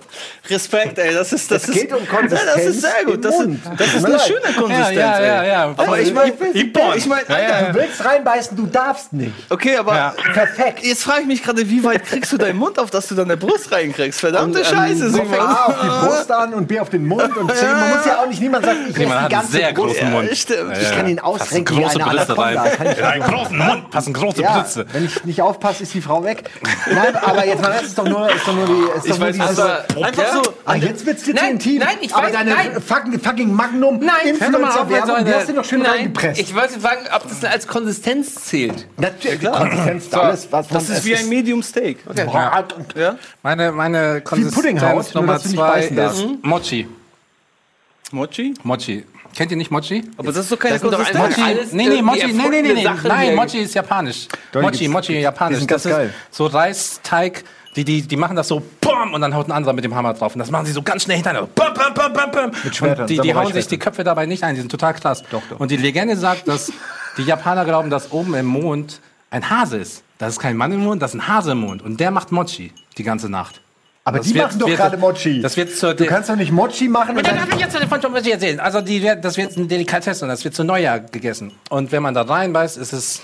[0.50, 1.14] Respekt, ey.
[1.14, 3.14] Das ist, das Es ist, geht um Konsistenz Ja, das ist sehr gut.
[3.16, 3.60] im Das ist, Mund.
[3.78, 4.96] das ist eine schöne Konsistenz.
[4.98, 5.28] Ja, ja, ey.
[5.28, 5.74] ja, ja.
[5.78, 6.82] Aber ich meine, Ippon.
[6.98, 9.32] ich meine, Alter, Du willst reinbeißen, du darfst nicht.
[9.50, 10.14] okay, aber Ja.
[10.34, 10.84] Perfekt.
[10.84, 13.28] jetzt frage ich mich gerade, wie weit kriegst du deinen Mund auf, dass du dann
[13.30, 14.20] der Brust reinkriegst?
[14.20, 15.40] Verdammte Und, ähm, Scheiße, so Simon.
[15.40, 17.66] A auf die Brust an und B auf den Mund und C.
[17.66, 19.96] Man muss ja auch nicht, niemand sagt, ich esse die ganze sehr Brust.
[19.96, 20.38] großen Mund.
[20.38, 20.78] stimmt.
[20.78, 22.06] Ich kann ihn ausrenken wie große eine.
[22.22, 22.66] Anaconda.
[22.92, 24.86] Ich In einen großen Mund passen große Ja, Blitze.
[24.92, 26.50] wenn ich nicht aufpasse, ist die Frau weg.
[26.92, 29.28] Nein, aber jetzt mal, es ist doch nur, ist doch nur die, ist doch nur
[29.28, 30.34] weiß, dieses, aber- Einfach Ja.
[30.34, 30.42] so.
[30.66, 31.80] Ah, jetzt wird's zu Nein, intim.
[31.80, 32.82] nein, ich aber weiß- deine nein.
[32.82, 36.40] fucking, fucking Magnum Nein, mit so Influencer-Werbung, die hast du doch schön Nein, reingepresst.
[36.42, 38.88] Ich wollte fragen, ob das als Konsistenz zählt.
[38.98, 42.00] Natürlich, Konsistenz, alles, was Das ist wie ein Medium Steak.
[42.06, 42.18] Und-
[42.96, 43.18] Ja?
[43.44, 46.88] Meine, meine Konsistenz nur Nummer zwei ist Mochi.
[48.12, 48.54] Mochi?
[48.64, 49.06] Mochi.
[49.36, 50.04] Kennt ihr nicht Mochi?
[50.18, 51.18] Aber das ist doch keine Das Konsistenz.
[51.38, 54.28] Mochi, alles nee, nee, Mochi, nee, nee, nee, nee, nein, Mochi ist japanisch.
[54.52, 55.60] Doch, Mochi, Mochi japanisch.
[55.60, 56.14] sind das ganz geil.
[56.30, 57.44] ist so Reisteig,
[57.76, 60.14] die, die, die machen das so, BAM, und dann haut ein anderer mit dem Hammer
[60.14, 60.36] drauf.
[60.36, 61.50] Und das machen sie so ganz schnell hintereinander.
[61.56, 62.52] Bam, bam, bam, bam, bam.
[62.64, 64.94] Mit Schwertern, und die, die hauen sich die Köpfe dabei nicht ein, die sind total
[64.94, 65.24] krass.
[65.32, 65.60] Doch, doch.
[65.60, 66.72] Und die Legende sagt, dass
[67.18, 70.04] die Japaner glauben, dass oben im Mond ein Hase ist.
[70.18, 71.82] Das ist kein Mann im Mond, das ist ein Hase im Mond.
[71.82, 73.62] Und der macht Mochi die ganze Nacht.
[74.04, 75.42] Aber Das die wird- machen doch gerade Mochi.
[75.42, 78.12] Das wird zur du kannst doch nicht Mochi machen und dann darf ich jetzt von
[78.12, 78.60] Mochi erzählen.
[78.60, 81.52] Also die, das wird ein Delikatesse und das wird zu Neujahr gegessen.
[81.70, 83.22] Und wenn man da reinbeißt, ist es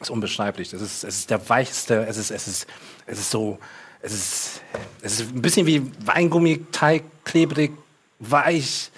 [0.00, 0.72] ist unbeschreiblich.
[0.72, 2.66] Es ist, es ist der weichste, es ist, es ist,
[3.06, 3.58] es ist so,
[4.00, 4.62] es ist,
[5.02, 7.72] es ist ein bisschen wie Weingummi-Teig, klebrig,
[8.18, 8.90] weich.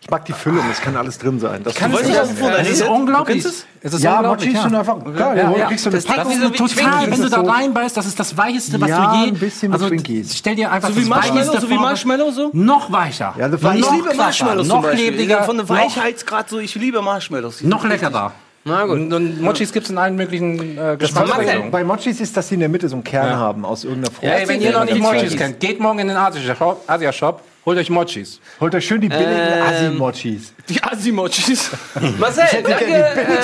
[0.00, 1.62] Ich mag die Füllung, es kann alles drin sein.
[1.64, 3.42] Das Kann es nicht, nicht, was es es ist Du unglaublich.
[3.42, 5.66] kennst Es ist ja, unglaublich, ist schon einfach, klar, Ja, du ja.
[5.66, 6.32] kriegst so eine Das Packung.
[6.32, 7.10] wie so Total, Twinkies.
[7.10, 9.28] wenn du da reinbeißt, das ist das Weicheste, was Ja, du je...
[9.28, 10.36] ein bisschen also, Twinkies.
[10.36, 11.74] Stell dir einfach So wie das Marshmallow, so wie.
[11.78, 12.50] Marshmallow so?
[12.52, 13.34] Noch weicher.
[13.38, 17.62] Ja, das noch ich liebe Marshmallows noch klebriger, Von der Weichheitsgrad so, ich liebe Marshmallows.
[17.62, 18.32] noch leckerer.
[18.64, 18.96] Na gut.
[18.96, 21.70] Und, und Mochis gibt es in allen möglichen äh, Geschmacksrichtungen.
[21.70, 24.24] bei Mochis ist, dass sie in der Mitte so einen Kern haben aus irgendeiner Frucht.
[24.26, 27.90] Ey, wenn ihr noch nicht Mochis kennt, geht morgen in den Asia-Shop, Asia-Shop, holt euch
[27.90, 28.40] Mochis.
[28.60, 30.54] Holt euch schön die billigen Ähm, Assi-Mochis.
[30.68, 31.70] Die Asimochis.
[32.18, 33.02] Marcel, danke äh,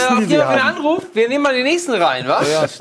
[0.09, 0.41] auf sie für den.
[0.41, 1.05] Anruf.
[1.13, 2.81] Wir nehmen mal den nächsten rein, was?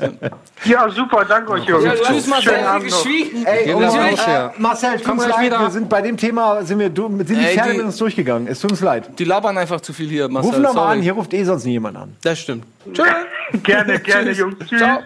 [0.64, 1.84] Ja, super, danke euch, Jungs.
[1.84, 3.44] Ja, du hast Schönen Abend geschwiegen.
[3.44, 4.50] Ey, und, wir äh.
[4.58, 5.60] Marcel, tut Komm uns leid, wieder.
[5.60, 8.48] wir sind bei dem Thema, sind wir du, sind die Pferde mit uns durchgegangen.
[8.48, 9.18] Es tut uns leid.
[9.18, 10.50] Die labern einfach zu viel hier, Marcel.
[10.50, 10.96] Rufen doch mal sorry.
[10.96, 12.16] an, hier ruft eh sonst nie jemand an.
[12.22, 12.64] Das stimmt.
[12.92, 14.56] Gerne, gerne, Jungs.
[14.68, 14.78] Tschüss.
[14.78, 15.00] Ciao.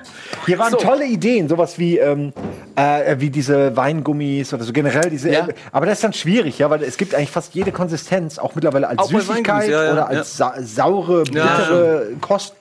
[0.47, 2.33] Hier waren tolle Ideen, sowas wie, ähm,
[2.76, 5.31] äh, wie diese Weingummis oder so generell diese.
[5.31, 5.47] Ja.
[5.47, 8.55] Äh, aber das ist dann schwierig, ja, weil es gibt eigentlich fast jede Konsistenz, auch
[8.55, 12.55] mittlerweile als Auch Süßigkeit ja, ja, oder als sa saure, bittere Kost.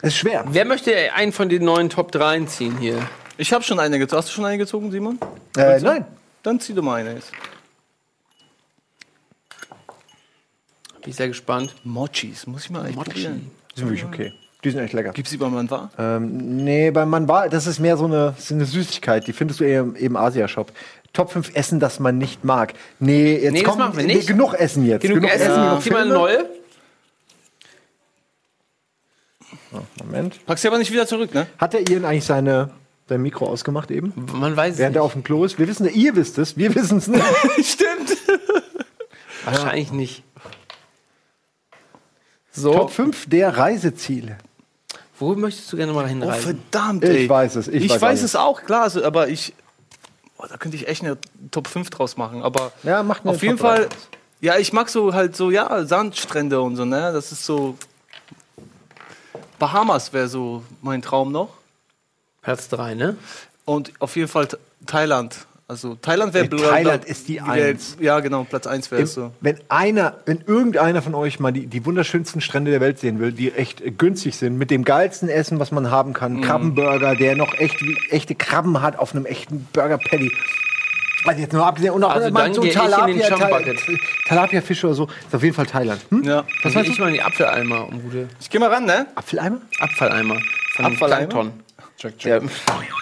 [0.00, 0.44] Es ist schwer.
[0.48, 2.98] Wer möchte einen von den neuen Top 3 ziehen hier?
[3.36, 4.18] Ich habe schon eine gezogen.
[4.18, 5.18] Hast du schon eine gezogen, Simon?
[5.56, 6.04] Äh, nein.
[6.42, 7.30] Dann zieh du mal eine jetzt.
[11.02, 11.74] Bin ich sehr gespannt.
[11.84, 13.50] Mochis, muss ich mal echt probieren.
[13.74, 14.32] Die sind wirklich okay.
[14.64, 15.10] Die sind echt lecker.
[15.12, 15.90] Gibt's die bei Man war?
[15.98, 19.26] Ähm, nee, beim Mann war, das ist mehr so eine, so eine Süßigkeit.
[19.26, 20.70] Die findest du eher im, im Asia-Shop.
[21.12, 22.74] Top 5 Essen, das man nicht mag.
[23.00, 24.28] Nee, jetzt Nee, das kommt machen wir nee, nicht.
[24.28, 25.02] genug Essen jetzt.
[25.02, 26.46] Genug, Essen, genug zieh mal eine.
[29.98, 30.46] Moment.
[30.46, 31.46] Packst du aber nicht wieder zurück, ne?
[31.58, 32.70] Hat der Ian eigentlich seine,
[33.08, 34.12] sein Mikro ausgemacht eben?
[34.34, 35.06] Man weiß es Während er nicht.
[35.06, 35.58] auf dem Klo ist?
[35.58, 37.22] Wir wissen, ihr wisst es, wir wissen es nicht.
[37.64, 38.16] Stimmt.
[39.44, 40.22] Wahrscheinlich nicht.
[42.52, 44.36] So, Top 5 der Reiseziele.
[45.18, 46.60] wo möchtest du gerne mal Oh, hinreisen?
[46.70, 47.28] verdammt, Ich ey.
[47.28, 49.54] weiß es, ich Ich, weiß weiß, es auch, klar, aber ich.
[50.36, 51.16] Oh, da könnte ich echt eine
[51.50, 52.42] Top 5 draus machen.
[52.42, 53.88] Aber Ja, macht auf jeden Top Fall.
[54.40, 57.12] Ja, ich mag so halt so, ja, Sandstrände und so, ne?
[57.12, 57.78] Das ist so.
[59.58, 61.50] Bahamas wäre so mein Traum noch.
[62.42, 63.16] Platz 3, ne?
[63.64, 65.46] Und auf jeden Fall Th- Thailand.
[65.68, 67.96] Also Thailand wäre Ey, Thailand ist die wär- Eins.
[67.98, 69.32] Ja, genau, Platz 1 wäre es so.
[69.40, 73.32] Wenn einer, wenn irgendeiner von euch mal die, die wunderschönsten Strände der Welt sehen will,
[73.32, 76.40] die echt äh, günstig sind, mit dem geilsten Essen, was man haben kann, Mhm.
[76.42, 80.32] Krabbenburger, der noch echt wie, echte Krabben hat auf einem echten Burger Patty.
[81.24, 83.28] Also jetzt nur abgesehen und auch Also mal dann so Talapia.
[84.26, 86.02] Talapia-Fisch oder so, ist auf jeden Fall Thailand.
[86.10, 86.24] Hm?
[86.24, 86.44] Ja.
[86.64, 89.06] Das weiß ich mal in die Apfeleimer um gute Ich geh mal ran, ne?
[89.14, 89.60] Apfeleimer?
[89.78, 90.38] Abfalleimer.
[90.74, 91.28] Von Abfalleimer?
[91.28, 91.62] Plankton.
[92.24, 92.40] Der,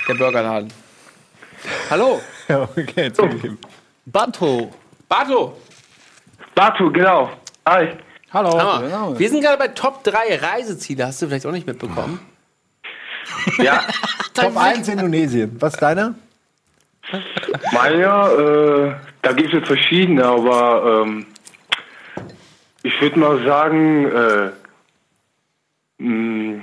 [0.08, 0.70] der Burgerladen.
[1.88, 2.20] Hallo,
[2.50, 3.58] Ja, okay, zugegeben.
[4.06, 4.72] Bato.
[5.08, 5.56] Bato.
[6.52, 7.30] Batu, genau.
[7.64, 7.90] Hi.
[8.32, 8.58] Hallo.
[8.58, 8.82] Hammer.
[8.82, 9.16] genau.
[9.18, 11.06] Wir sind gerade bei Top 3 Reiseziele.
[11.06, 12.18] Hast du vielleicht auch nicht mitbekommen?
[13.58, 13.84] Ja,
[14.34, 15.56] Top 1 Indonesien.
[15.60, 16.14] Was ist deiner?
[17.72, 21.26] Maya, äh, da gibt es verschiedene, aber ähm,
[22.82, 24.50] ich würde mal sagen, äh,
[25.98, 26.62] mh,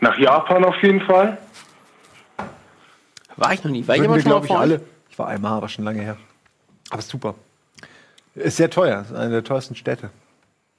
[0.00, 1.36] nach Japan auf jeden Fall.
[3.36, 3.86] War ich noch nie.
[3.86, 4.80] War ich aber wir, schon mal vor alle.
[5.18, 6.16] War einmal, aber schon lange her.
[6.90, 7.34] Aber ist super.
[8.34, 9.02] Ist sehr teuer.
[9.02, 10.10] Ist eine der teuersten Städte.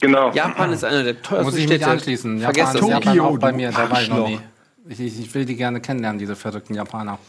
[0.02, 0.32] Genau.
[0.32, 1.80] Japan ist eine der teuersten Muss ich Städte.
[1.86, 2.40] mich anschließen.
[2.40, 2.90] Vergesst Japan das ist.
[2.90, 4.40] Japan Tokio, auch bei mir, da war ich noch nie.
[4.88, 7.20] Ich, ich, ich will die gerne kennenlernen, diese verrückten Japaner.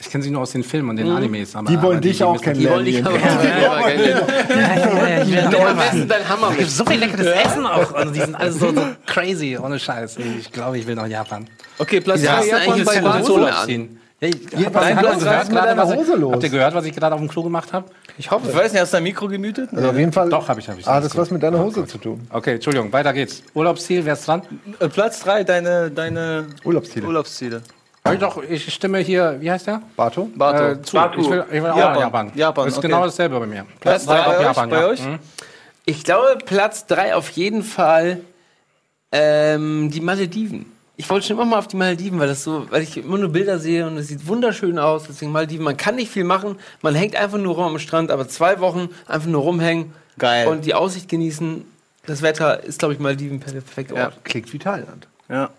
[0.00, 1.56] Ich kenne sie nur aus den Filmen und den Animes.
[1.56, 3.40] Aber, Die wollen aber dich auch müssen- Die wollen dich kennenlernen.
[3.40, 5.52] selber kennenlernen.
[5.64, 5.74] Mal.
[5.74, 7.92] besten dein Hammer Es gibt so viel leckeres Essen auch.
[8.02, 10.16] Und die sind alle so, so crazy, ohne Scheiß.
[10.18, 11.48] Ich glaube, ich will nach Japan.
[11.78, 13.00] Okay, Platz Ja, 3 hast du Japan eigentlich bei
[13.40, 13.98] mehr an?
[14.20, 14.34] Ja, ich,
[14.74, 16.32] was- habt ihr was gehört, ist gerade, mit deiner was Hose ich, los?
[16.32, 17.88] habt ihr gehört, was ich gerade auf dem Klo gemacht habe?
[18.16, 19.70] Ich hoffe, ich weiß nicht, hast du dein Mikro gemütet?
[19.72, 20.28] Also auf jeden Fall.
[20.28, 20.88] Doch, hab ich, hab ich.
[20.88, 22.26] Ah, das hat was mit deiner Hose zu tun.
[22.30, 23.44] Okay, Entschuldigung, weiter geht's.
[23.54, 24.42] Urlaubsziel, wer ist dran?
[24.80, 27.06] Äh, Platz 3, deine, deine Urlaubsziele.
[27.06, 27.62] Urlaubsziele.
[28.12, 29.82] Ich doch, ich stimme hier, wie heißt der?
[29.94, 30.30] Bato?
[30.34, 30.64] Bato.
[30.72, 30.96] Äh, zu.
[30.96, 31.20] Batu.
[31.20, 32.00] Ich will, ich will auch Japan.
[32.00, 32.32] Japan.
[32.34, 32.88] Japan, Das ist okay.
[32.88, 33.66] genau dasselbe bei mir.
[33.80, 34.86] Platz drei 3 auch bei, Japan, bei ja.
[34.86, 35.04] euch?
[35.04, 35.18] Mhm.
[35.84, 38.20] Ich glaube, Platz 3 auf jeden Fall
[39.12, 40.72] ähm, die Malediven.
[41.00, 43.28] Ich wollte schon immer mal auf die Malediven, weil das so, weil ich immer nur
[43.30, 45.04] Bilder sehe und es sieht wunderschön aus.
[45.04, 45.64] Deswegen Malediven.
[45.64, 48.88] Man kann nicht viel machen, man hängt einfach nur rum am Strand, aber zwei Wochen
[49.06, 50.48] einfach nur rumhängen Geil.
[50.48, 51.64] und die Aussicht genießen.
[52.06, 54.24] Das Wetter ist, glaube ich, Malediven per- perfekt Ort.
[54.24, 55.06] Klingt wie Thailand.
[55.28, 55.50] Ja.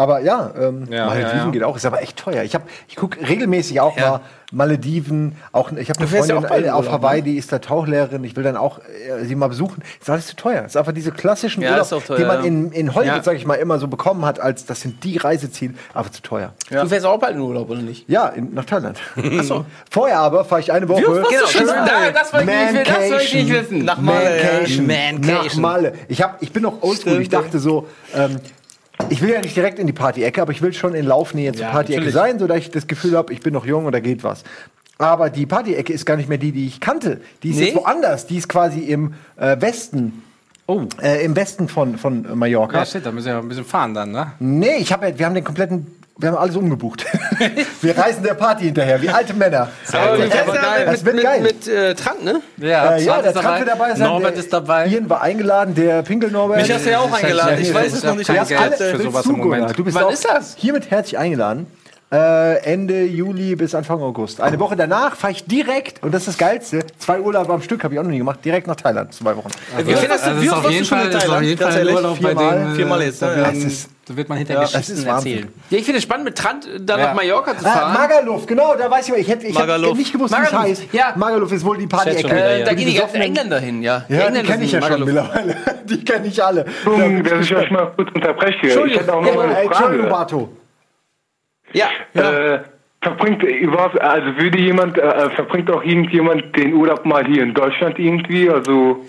[0.00, 1.50] Aber ja, ähm, Ja, Malediven ja, ja.
[1.50, 2.42] geht auch, ist aber echt teuer.
[2.42, 4.10] Ich, hab- ich gucke regelmäßig auch Ja.
[4.10, 4.20] mal
[4.52, 5.36] Malediven.
[5.52, 8.24] Auch, ich habe eine ja Freundin äh, auf Hawaii, die ist da Tauchlehrerin.
[8.24, 9.82] Ich will dann auch äh, sie mal besuchen.
[10.00, 10.64] Ist alles zu teuer.
[10.64, 12.44] Ist einfach diese klassischen Ja, Urlaub, teuer, die man ja.
[12.46, 13.22] in, in Hollywood, Ja.
[13.22, 16.52] sag ich mal, immer so bekommen hat, als das sind die Reiseziele, aber zu teuer.
[16.70, 16.82] Ja.
[16.82, 18.08] Du fährst auch bald in Urlaub, oder nicht?
[18.08, 18.98] Ja, in, nach Thailand.
[19.38, 19.66] Achso.
[19.90, 21.02] Vorher aber fahre ich eine Woche.
[21.02, 23.84] Genau, das, da, das wollte ich nicht, das wollte ich nicht wissen.
[23.84, 24.52] Nach Malle, ja.
[24.52, 24.86] Mancation.
[24.86, 25.44] Mancation.
[25.44, 25.92] Nach Malle.
[26.08, 27.20] Ich, hab, ich bin noch oldschool.
[27.20, 28.38] Ich dachte so, ähm,
[29.08, 31.62] ich will ja nicht direkt in die Party-Ecke, aber ich will schon in Laufnähe zur
[31.66, 34.22] Ja, Party-Ecke sein, sodass ich das Gefühl habe, ich bin noch jung und da geht
[34.24, 34.44] was.
[34.98, 37.20] Aber die Party-Ecke ist gar nicht mehr die, die ich kannte.
[37.42, 37.66] Die ist Nee?
[37.66, 38.26] jetzt woanders.
[38.26, 40.22] Die ist quasi im äh, Westen.
[40.66, 40.82] Oh.
[41.02, 42.78] Äh, Im Westen von, von Mallorca.
[42.78, 44.32] Ja, shit, da müssen wir ja ein bisschen fahren dann, ne?
[44.38, 45.86] Nee, ich hab, wir haben den kompletten.
[46.20, 47.06] Wir haben alles umgebucht.
[47.80, 49.68] wir reisen der Party hinterher, wie alte Männer.
[49.92, 51.40] Aber das, das, das wird mit, geil.
[51.40, 52.42] mit, mit äh, Trant, ne?
[52.58, 54.06] Ja, Äh, ja, der ist Trump wird dabei sein.
[54.06, 54.86] Norbert der ist dabei.
[54.86, 56.58] Ian war eingeladen, der Pinkel Norbert.
[56.58, 57.58] Mich hast du ja auch eingeladen.
[57.60, 58.28] Ich weiß es noch nicht.
[58.28, 59.78] Ich hab's Geld alle- für sowas du, im Moment.
[59.78, 60.54] Du bist Wann auch ist das?
[60.58, 61.66] hiermit herzlich eingeladen.
[62.12, 64.40] Äh, Ende Juli bis Anfang August.
[64.40, 67.84] Eine Woche danach fahre ich direkt, und das ist das Geilste, zwei Urlaube am Stück
[67.84, 69.46] habe ich auch noch nie gemacht, direkt nach Thailand, zwei Wochen.
[69.84, 71.46] Wie oft hast du- Also wie ist auf jeden schon Fall, ist auf Thailand?
[71.46, 71.94] jeden Fall ein?
[71.94, 72.58] Urlaub bei Viermal.
[72.58, 72.72] dem.
[72.72, 73.36] äh, Viermal jetzt, Da ne?
[73.36, 75.48] wird, Das ist- da wird man hinterher das Geschichten erzählen.
[75.70, 77.06] Ja, ich finde es spannend, mit Trant dann Ja.
[77.06, 77.92] nach Mallorca zu Ah, fahren.
[77.94, 79.20] Magaluf, genau, da weiß ich mal.
[79.20, 79.96] Ich hätte ich Magaluf.
[79.96, 80.82] nicht gewusst, wie es Magaluf, heißt.
[80.92, 81.12] ja.
[81.14, 82.28] Magaluf ist wohl die schon Party-Ecke.
[82.28, 82.64] äh, ja.
[82.66, 83.98] da gehen die ganzen Engländer hin, ja.
[83.98, 85.28] Ja, die Engländer kenne ich sind ja schon Magaluf.
[85.30, 85.56] mittlerweile.
[85.84, 86.64] Die kenne ich alle.
[86.64, 88.66] Entschuldigung, dass ich euch mal kurz unterbreche.
[88.66, 90.24] Ich hätte auch noch mal Ja, eine Entschuldigung, Frage.
[90.24, 90.48] Bato.
[91.72, 92.60] Ja, Äh,
[93.02, 97.98] verbringt überhaupt, also würde jemand, äh, verbringt auch irgendjemand den Urlaub mal hier in Deutschland
[97.98, 98.50] irgendwie?
[98.50, 99.04] Also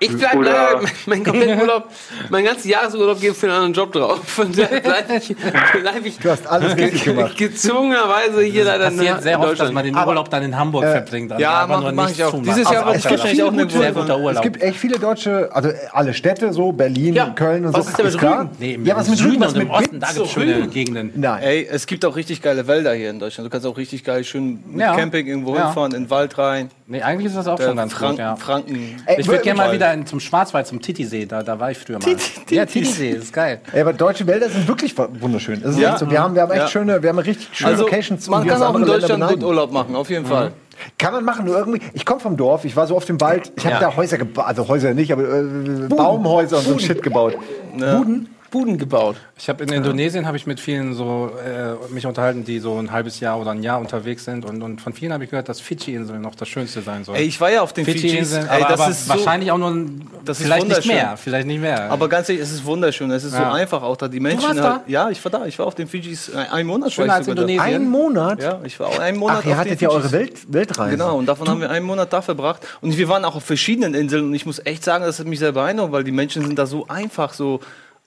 [0.00, 1.84] ich bleibe Oder- leider, mein kompletten Urlaub,
[2.30, 4.20] mein ganzes Jahresurlaub geht für einen anderen Job drauf.
[4.24, 5.36] Von daher bleibe ich,
[5.80, 7.36] bleib ich Du hast alles richtig gemacht.
[7.36, 11.32] gezwungenerweise hier leider Passiert sehr in oft, dass man den Urlaub dann in Hamburg verbringt.
[11.32, 12.34] Also ja, einfach mach- nur mach ich auch.
[12.42, 14.42] Dieses Aber Jahr wird es es gibt auch eine sehr gute- guter Es Urlaub.
[14.42, 17.30] gibt echt viele deutsche, also äh, alle Städte so, Berlin, Ja.
[17.30, 17.90] Köln und Was so.
[17.90, 18.40] ist denn mit klar.
[18.40, 18.50] Rügen?
[18.58, 21.12] Nee, ja, was mit Rügen, was mit Osten, da gibt es schöne Gegenden.
[21.14, 21.42] Nein.
[21.42, 23.46] Ey, es gibt auch richtig geile Wälder hier in Deutschland.
[23.46, 24.96] Du kannst auch richtig geil schön mit Ja.
[24.96, 25.66] Camping irgendwo Ja.
[25.66, 26.70] hinfahren, in den Wald rein.
[26.86, 28.36] Nee, eigentlich ist das auch Äh, schon ganz Franken, gut, ja.
[28.36, 28.96] Franken.
[29.18, 29.74] Ich würde gerne mal Toll.
[29.92, 32.16] In, zum Schwarzwald, zum Titisee, da, da war ich früher mal.
[32.50, 33.60] Ja, Titisee, ist geil.
[33.72, 35.60] Ey, aber deutsche Wälder sind wirklich wunderschön.
[35.62, 35.90] Das ist Ja.
[35.90, 36.10] echt so.
[36.10, 36.68] wir, haben, wir haben echt Ja.
[36.68, 38.28] schöne, wir haben richtig schöne Also, Locations.
[38.28, 39.42] man kann auch in Deutschland gut.
[39.42, 40.52] Urlaub machen, auf jeden Fall.
[40.98, 41.80] Kann man machen, nur irgendwie.
[41.92, 43.80] Ich komme vom Dorf, ich war so oft im Wald, ich habe Ja.
[43.80, 45.42] da Häuser gebaut, also Häuser nicht, aber äh,
[45.88, 47.36] Baumhäuser und so ein Shit gebaut.
[47.74, 48.28] Buden?
[48.50, 49.16] Buden gebaut.
[49.38, 52.90] Ich habe in Indonesien habe ich mit vielen so äh, mich unterhalten, die so ein
[52.92, 55.60] halbes Jahr oder ein Jahr unterwegs sind und, und von vielen habe ich gehört, dass
[55.60, 57.18] Fidschi-Inseln noch das Schönste sein sollen.
[57.18, 57.84] Ey, ich war ja auf den.
[57.84, 60.70] Fidschi-Inseln, Ey, aber, das aber ist so, wahrscheinlich auch nur ein, Das ist vielleicht nicht
[60.76, 60.94] wunderschön.
[60.96, 61.90] mehr, vielleicht nicht mehr.
[61.90, 63.10] aber ganz ehrlich, es ist wunderschön.
[63.10, 63.52] Es ist so Ja.
[63.52, 64.08] einfach auch da.
[64.08, 64.42] Die Menschen.
[64.42, 64.90] warst halt, da?
[64.90, 65.46] Ja, ich war da.
[65.46, 66.92] Ich war auf den Fidschis äh, einen Monat.
[66.92, 67.28] Schöner als.
[67.28, 67.60] Indonesien.
[67.60, 68.42] Ein Monat?
[68.42, 70.10] Ja, ich war auch einen Monat Ach, ihr hattet ja eure.
[70.12, 70.90] Welt, Weltreise.
[70.96, 72.66] Genau, und davon haben wir einen Monat da verbracht.
[72.80, 74.24] Und wir waren auch auf verschiedenen Inseln.
[74.26, 76.66] Und ich muss echt sagen, das hat mich sehr beeindruckt, weil die Menschen sind da
[76.66, 77.60] so einfach, so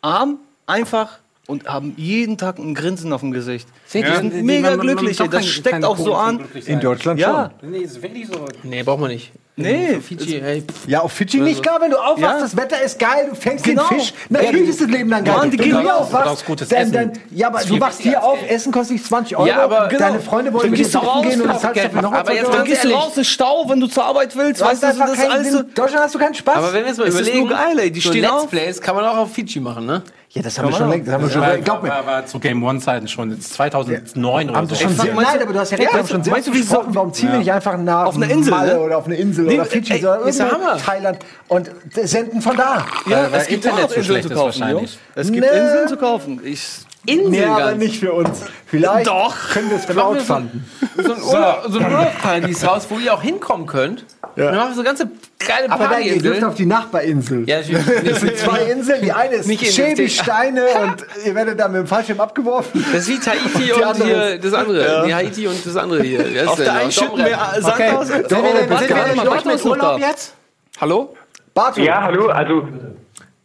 [0.03, 3.67] arm, einfach und haben jeden Tag ein Grinsen auf dem Gesicht.
[3.85, 5.17] Seht Die ihr, sind die- mega glücklich.
[5.17, 6.39] Das steckt auch so an.
[6.65, 6.79] In.
[6.79, 8.45] Deutschland Ja, Nee, ist wirklich so.
[8.63, 9.31] Nee, braucht man nicht.
[9.55, 9.99] Nee.
[9.99, 10.63] Fiji, ey.
[10.87, 12.39] Ja, auf Fidschi nicht klar, wenn du aufwachst, Ja.
[12.39, 13.87] das Wetter ist geil, du fängst Genau.
[13.87, 14.13] den Fisch.
[14.29, 15.35] Natürlich ist das Leben dann geil.
[15.37, 18.01] Mann, die wenn du gehen hier aufwachst, auch gutes dann, dann, ja, aber du wachst
[18.01, 20.23] hier auf, Essen kostet dich 20 Euro, Ja, aber- deine genau.
[20.29, 22.45] Freunde wollen mit dir du saufen gehen und du das hast dafür noch Aber jetzt
[22.45, 24.61] 20 Dann gehst du raus, ist Stau, wenn du zur Arbeit willst.
[24.61, 25.51] Du Weißt du, das alles.
[25.51, 25.65] Sinn.
[25.75, 26.55] Deutschland hast du keinen Spaß.
[26.55, 27.91] Aber wenn wir jetzt mal überlegen, nur geil, ey.
[27.91, 28.47] Die so Let's.
[28.47, 30.03] Plays kann man auch auf Fiji machen, ne?
[30.35, 31.89] Ja, das haben wir schon längst, das haben wir schon, War, glaub mir.
[31.89, 34.73] war, war zu Game One-Zeiten schon, jetzt 2009 oder Haben so.
[34.75, 36.73] schon sehr, nein, aber du hast ja recht, haben schon sehr meinst du, wie so-
[36.75, 38.79] gesprochen, warum ziehen wir nicht einfach nach Auf eine Insel, Malle ne?
[38.79, 40.77] oder auf eine Insel Nee, oder Fidschi ey, oder irgendwo.
[40.83, 42.85] Thailand und senden von da.
[43.07, 44.99] Ja, weil es gibt Internet auch Inseln schlecht zu kaufen, wahrscheinlich.
[45.15, 45.45] Es gibt.
[45.45, 46.41] Inseln zu kaufen.
[46.43, 47.77] Ich, Insel Ja, aber ganz.
[47.79, 48.43] nicht für uns.
[48.65, 49.35] Vielleicht Doch.
[49.51, 50.65] können wir es crowdfunden.
[50.97, 54.05] So ein, Urlaub, so ein Urlaubsparadies raus, wo ihr auch hinkommen könnt.
[54.35, 54.45] Ja.
[54.45, 55.09] Dann machen wir so ganze
[55.45, 57.47] geile Aber nein, ihr dürft auf die Nachbarinsel.
[57.47, 57.57] Ja.
[57.59, 59.01] Das sind zwei Inseln.
[59.03, 62.83] Die eine ist schäbig Steine und ihr werdet da mit dem Fallschirm abgeworfen.
[62.93, 65.03] Das ist wie Tahiti und andere hier das andere.
[65.05, 66.25] Die Haiti und das andere hier.
[66.25, 67.89] Ist Auf der einen schütten wir Sand Okay.
[67.91, 68.07] aus.
[68.07, 70.33] Sind wir denn, sind wir denn mal, Urlaub jetzt?
[70.79, 71.15] Hallo?
[71.53, 72.67] Bartu, Ja, hallo, also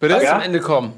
[0.00, 0.34] Lass Ja?
[0.34, 0.92] zum Ende kommen.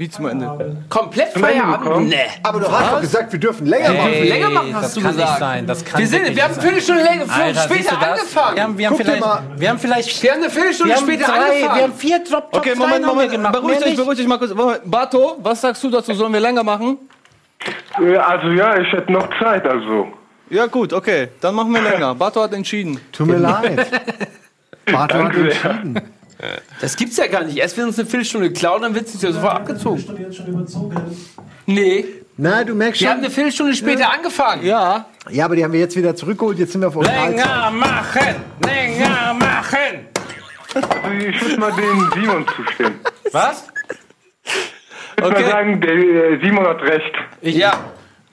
[0.00, 0.78] Wie zum Ende?
[0.88, 2.08] Komplett Feierabend?
[2.08, 2.16] Nee.
[2.42, 4.08] aber du hast doch gesagt, wir dürfen länger machen.
[4.08, 5.30] Hey, länger machen, hast das du kann gesagt.
[5.30, 5.66] nicht sein.
[5.66, 7.40] Das kann Wir, sind, wir haben nicht eine Viertelstunde länger, sein.
[7.42, 8.56] Alter, später angefangen.
[8.56, 9.42] Wir haben, wir haben Guck vielleicht, mal.
[9.56, 11.74] wir haben vielleicht, Wir haben eine Viertelstunde wir später drei, angefangen.
[11.76, 13.30] wir haben vier Top, Top Okay, Moment, wir Moment.
[13.30, 13.52] gemacht.
[13.52, 13.96] Beruhigt euch, nicht.
[13.98, 14.54] beruhigt euch mal kurz.
[14.54, 14.80] Moment.
[14.90, 16.14] Bato, was sagst du dazu?
[16.14, 16.96] Sollen wir länger machen?
[18.00, 20.06] Äh, Also ja, ich hätte noch Zeit, also.
[20.48, 21.28] Ja, gut, okay.
[21.42, 22.14] Dann machen wir länger.
[22.14, 22.98] Bato hat entschieden.
[23.12, 23.86] Tut mir leid.
[24.90, 26.00] Bartu hat entschieden.
[26.80, 27.56] Das gibt's ja gar nicht.
[27.58, 30.04] Erst wenn uns eine Viertelstunde klauen, dann wird es ja sofort abgezogen.
[31.66, 32.04] Nee,
[32.36, 33.24] Na, du merkst wir haben schon.
[33.26, 34.64] eine Viertelstunde später angefangen.
[34.64, 35.06] Ja.
[35.30, 36.58] Ja, aber die haben wir jetzt wieder zurückgeholt.
[36.58, 37.30] Jetzt sind wir auf Original.
[37.30, 40.06] Länger machen, länger machen.
[40.74, 40.88] Also
[41.28, 43.00] ich würde mal dem Simon zustimmen.
[43.32, 43.68] Was?
[44.44, 45.42] Ich würde Okay.
[45.42, 47.12] mal sagen, der äh, Simon hat recht.
[47.42, 47.84] Ja.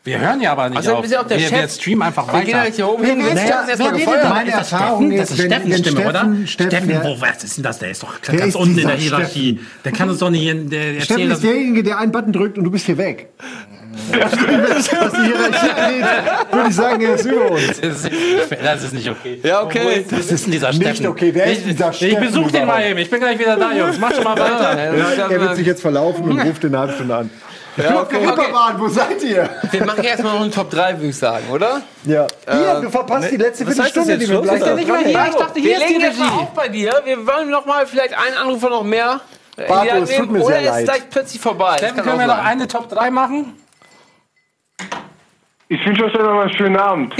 [0.08, 1.01] Wir hören ja aber nicht Also, auf.
[1.01, 1.62] bist ja auch der wir, Chef.
[1.62, 2.66] wir streamen einfach Wir gehen ja weiter.
[2.68, 3.18] nicht hier oben hin.
[3.20, 4.30] Naja, erstmal wer redet gefeuert.
[4.30, 5.12] Meine Ist das Erfahrung Steffen?
[5.12, 6.20] ist, Das ist Steffens wenn Stimme, oder?
[6.20, 7.03] Steffen- Steffen, Steffen, ja.
[7.03, 7.80] wo, was ist denn das?
[7.80, 9.60] Der ist doch ganz ist unten in der Hierarchie.
[9.86, 12.72] Der kann uns doch nicht der Steffen ist derjenige, der einen Button drückt und du
[12.72, 13.28] bist hier weg.
[14.12, 16.05] Was die Hierarchie angeht,
[16.51, 17.68] würde ich sagen, er ist über uns.
[17.68, 18.10] Das ist,
[18.64, 19.39] das ist nicht okay.
[19.43, 20.05] Ja, okay.
[20.10, 21.08] Was ist denn dieser Nicht Steffen?
[21.08, 21.32] okay.
[21.34, 22.99] Wer ist ich, dieser Ich Steffen besuche den mal eben.
[22.99, 23.97] Ich bin gleich wieder da, Jungs.
[23.99, 24.78] Mach schon mal weiter.
[24.78, 27.30] Ja, Ja, er wird sich jetzt verlaufen und ruft in einer halben Stunde an.
[27.78, 28.28] Ja, okay.
[28.28, 28.47] Okay.
[28.78, 29.49] wo seid ihr?
[29.71, 31.82] Wir machen erstmal noch einen Top 3, würde ich sagen, oder?
[32.05, 32.25] Ja.
[32.49, 34.43] Hier, du verpasst die letzte Viertelstunde, die wir Schluss?
[34.47, 34.65] gleich Ist
[35.05, 35.19] hier?
[35.21, 35.30] haben.
[35.30, 37.01] Ich dachte, wir legen jetzt mal auf bei dir.
[37.05, 39.21] Wir wollen noch mal vielleicht einen Anrufer noch mehr.
[39.57, 40.86] äh, Barto, in die Hand es tut nehmen, mir oder sehr ist leid.
[40.86, 41.78] gleich plötzlich vorbei.
[41.80, 43.53] Kann können wir auch noch eine Top 3 machen?
[45.70, 47.13] Ich wünsche euch noch einen schönen Abend.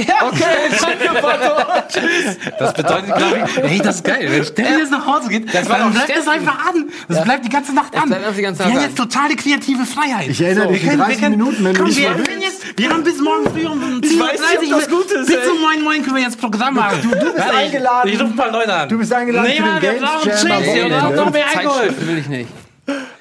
[2.60, 4.26] Das bedeutet, glaube ich, hey, das ist geil.
[4.32, 6.30] Wenn Steffen jetzt nach Hause geht, war dann bleibt das Steffen.
[6.30, 6.90] einfach an.
[7.10, 8.04] Das bleibt die ganze Nacht an.
[8.08, 8.82] die ganze wir Nacht haben an.
[8.84, 10.30] jetzt totale kreative Freiheit.
[10.30, 12.10] Ich erinnere dich, wir in können- 30 wir können- Minuten, wenn du komm, nicht wir,
[12.24, 15.28] können jetzt, wir haben bis morgen früh um 10.30 weiß nicht, ob das gut ist,
[15.28, 15.50] Bis ey.
[15.50, 17.00] um 9 Uhr können wir jetzt Programm machen.
[17.04, 18.08] Du, bist eingeladen.
[18.08, 18.88] Ich, ich rufe ein paar Leute an.
[18.88, 21.94] Du bist eingeladen nee, für den Mann, wir brauchen Chase, wir brauchen noch mehr Alkohol.
[22.00, 22.50] Will ich nicht.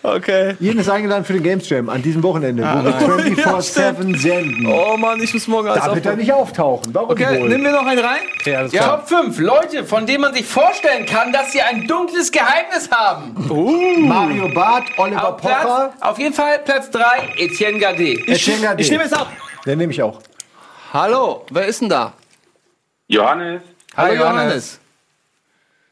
[0.07, 0.55] Okay.
[0.61, 2.93] Jeden ist eingeladen für den Games Jam an diesem Wochenende, wo wir
[3.45, 4.65] 24-7 senden.
[4.67, 6.95] Oh Mann, ich muss morgen alles Da wird er nicht auftauchen.
[6.95, 7.49] Warum Okay, wohl?
[7.49, 8.21] nimm mir noch einen rein.
[8.41, 8.83] Okay, alles Ja.
[8.85, 8.99] klar.
[8.99, 13.35] Top 5 Leute, von denen man sich vorstellen kann, dass sie ein dunkles Geheimnis haben.
[14.07, 17.03] Mario Barth, Oliver Auf, Platz, Pocher, auf jeden Fall Platz 3,
[17.39, 18.29] Etienne Gardet.
[18.29, 18.81] Etienne Gade.
[18.83, 19.27] Ich nehme jetzt ab.
[19.67, 20.21] Den nehme ich auch.
[20.93, 22.13] Hallo, wer ist denn da?
[23.09, 23.63] Johannes,
[23.97, 24.79] Hallo Hi, Johannes.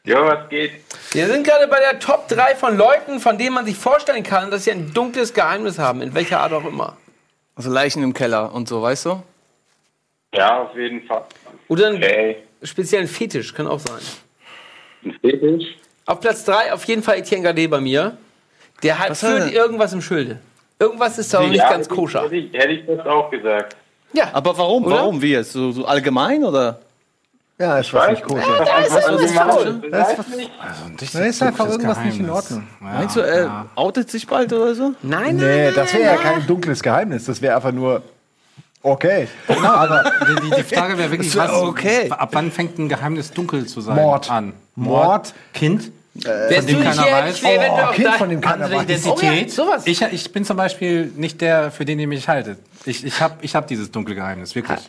[0.05, 0.71] Ja, was geht?
[1.11, 4.51] Wir sind gerade bei der Top 3 von Leuten, von denen man sich vorstellen kann,
[4.51, 6.97] dass sie ein dunkles Geheimnis haben, in welcher Art auch immer.
[7.55, 9.23] Also Leichen im Keller und so, weißt du?
[10.33, 11.23] Ja, auf jeden Fall.
[11.69, 12.37] Oder einen Okay.
[12.63, 13.99] speziellen Fetisch, kann auch sein.
[15.05, 15.75] Ein Fetisch?
[16.05, 18.17] Auf Platz 3 auf jeden Fall Etienne Gardet bei mir.
[18.83, 19.51] Der hat er?
[19.51, 20.39] irgendwas im Schilde.
[20.77, 22.23] Irgendwas ist da noch nicht Ja, ganz hätte ich- koscher.
[22.23, 23.75] Hätte ich, hätte ich das auch gesagt.
[24.13, 24.85] Ja, Aber warum?
[24.85, 24.95] Oder?
[24.97, 25.21] Warum?
[25.21, 25.53] Wie jetzt?
[25.53, 26.79] So, so allgemein oder?
[27.57, 28.65] Ja, ist was nicht koscher.
[28.65, 29.81] da ist irgendwas faul.
[29.89, 30.19] Das ist,
[30.99, 32.67] Das da ist einfach irgendwas nicht in Ordnung.
[32.81, 34.91] Meinst du, er outet sich bald oder so?
[35.01, 35.73] Nein, nein, Nee, nein.
[35.75, 37.25] das wäre ja kein dunkles Geheimnis.
[37.25, 38.01] Das wäre einfach nur
[38.83, 39.29] okay.
[39.47, 42.09] Aber Die, die, Frage wäre wirklich, was, okay.
[42.11, 43.95] ab wann fängt ein Geheimnis dunkel zu sein?
[43.95, 44.29] Mord.
[44.29, 44.51] An.
[44.75, 45.33] Mord.
[45.53, 45.91] Kind?
[46.13, 47.35] Wärst dem du nicht keiner weiß.
[47.35, 48.83] ich eventuell Oh, auch Kind von dem keiner weiß.
[48.83, 49.15] Identität.
[49.23, 49.83] Oh ja, sowas.
[49.85, 52.57] Ich, ich bin zum Beispiel nicht der, für den ihr mich haltet.
[52.85, 54.79] Ich, ich habe ich hab dieses dunkle Geheimnis, wirklich.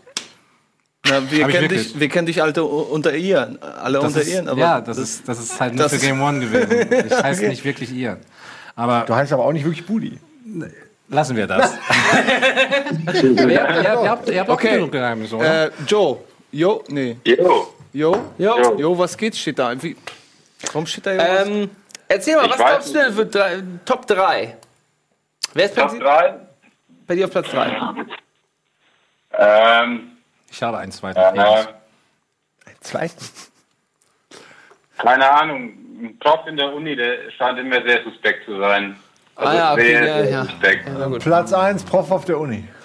[1.08, 3.58] Na, wir, kennen dich, wir kennen dich alte unter Ian.
[3.60, 4.48] Alle Das unter ist, Ian.
[4.48, 7.06] Aber ja, das, ist, das ist halt nur das für Game One gewesen.
[7.06, 8.18] Ich heiße nicht wirklich Ian.
[8.74, 10.18] Aber du heißt aber auch nicht wirklich Budi.
[11.08, 11.72] lassen wir das.
[13.14, 14.68] Ihr, ihr, ihr habt, ihr habt Okay.
[14.70, 15.66] auch genug Geheimnisse, oder?
[15.66, 16.18] Äh, Joe.
[16.52, 17.16] Jo, nee.
[17.24, 17.72] Jo.
[17.92, 18.24] Jo?
[18.38, 18.76] Jo.
[18.78, 19.34] Jo, was geht?
[19.36, 19.80] Steht da.
[19.82, 19.96] Wie,
[20.72, 21.46] warum steht da irgendwas?
[21.48, 21.70] Ähm,
[22.08, 24.56] erzähl mal, Ich was glaubst du denn für drei, Top 3?
[25.54, 26.34] Wer ist bei, Top 3?
[27.06, 27.76] bei dir auf Platz 3?
[29.38, 30.12] Ähm,
[30.50, 31.18] Ich habe einen zweiten.
[31.18, 31.64] äh,
[32.80, 33.24] Zweiten.
[34.98, 35.72] keine Ahnung.
[35.98, 38.96] Ein Prof in der Uni, der scheint immer sehr suspekt zu sein.
[39.34, 40.44] Also Ah ja, okay, sehr, ja, sehr ja.
[40.44, 40.88] suspekt.
[41.22, 42.64] Platz 1, Prof auf der Uni.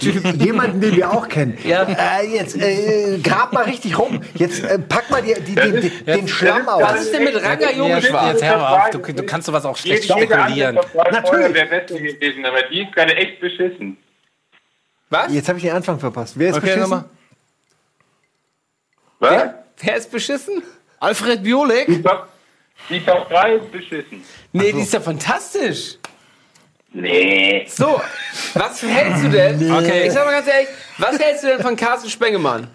[0.00, 0.24] Typ.
[0.42, 1.58] Jemanden, den wir auch kennen.
[1.64, 1.82] Ja.
[1.84, 4.20] Äh, jetzt äh, grab mal richtig rum.
[4.34, 7.00] Jetzt äh, pack mal die, die, den, den, den Schlamm Was aus.
[7.02, 8.30] ist denn mit Ranga Jetzt, Yogeshwar?
[8.32, 10.76] jetzt hör mal auf, du, du kannst sowas auch schlecht spekulieren.
[10.76, 11.54] Top 3 Natürlich.
[11.54, 13.96] wäre besser gewesen, aber die ist gerade echt beschissen.
[15.14, 15.32] Was?
[15.32, 16.34] Jetzt habe ich den Anfang verpasst.
[16.36, 16.82] Wer ist Okay, beschissen?
[16.90, 17.04] nochmal.
[19.20, 19.42] Was?
[19.80, 20.62] Wer ist beschissen?
[21.00, 21.86] Alfred Biolek?
[21.86, 22.28] Die Top,
[22.88, 24.24] die Top 3 ist beschissen.
[24.52, 25.98] Nee, die ist ja fantastisch.
[26.92, 27.66] Nee.
[27.68, 28.00] So,
[28.54, 29.72] was hältst du denn?
[29.72, 30.06] Okay.
[30.06, 32.68] Ich sag mal ganz ehrlich, was hältst du denn von Carsten Spengemann?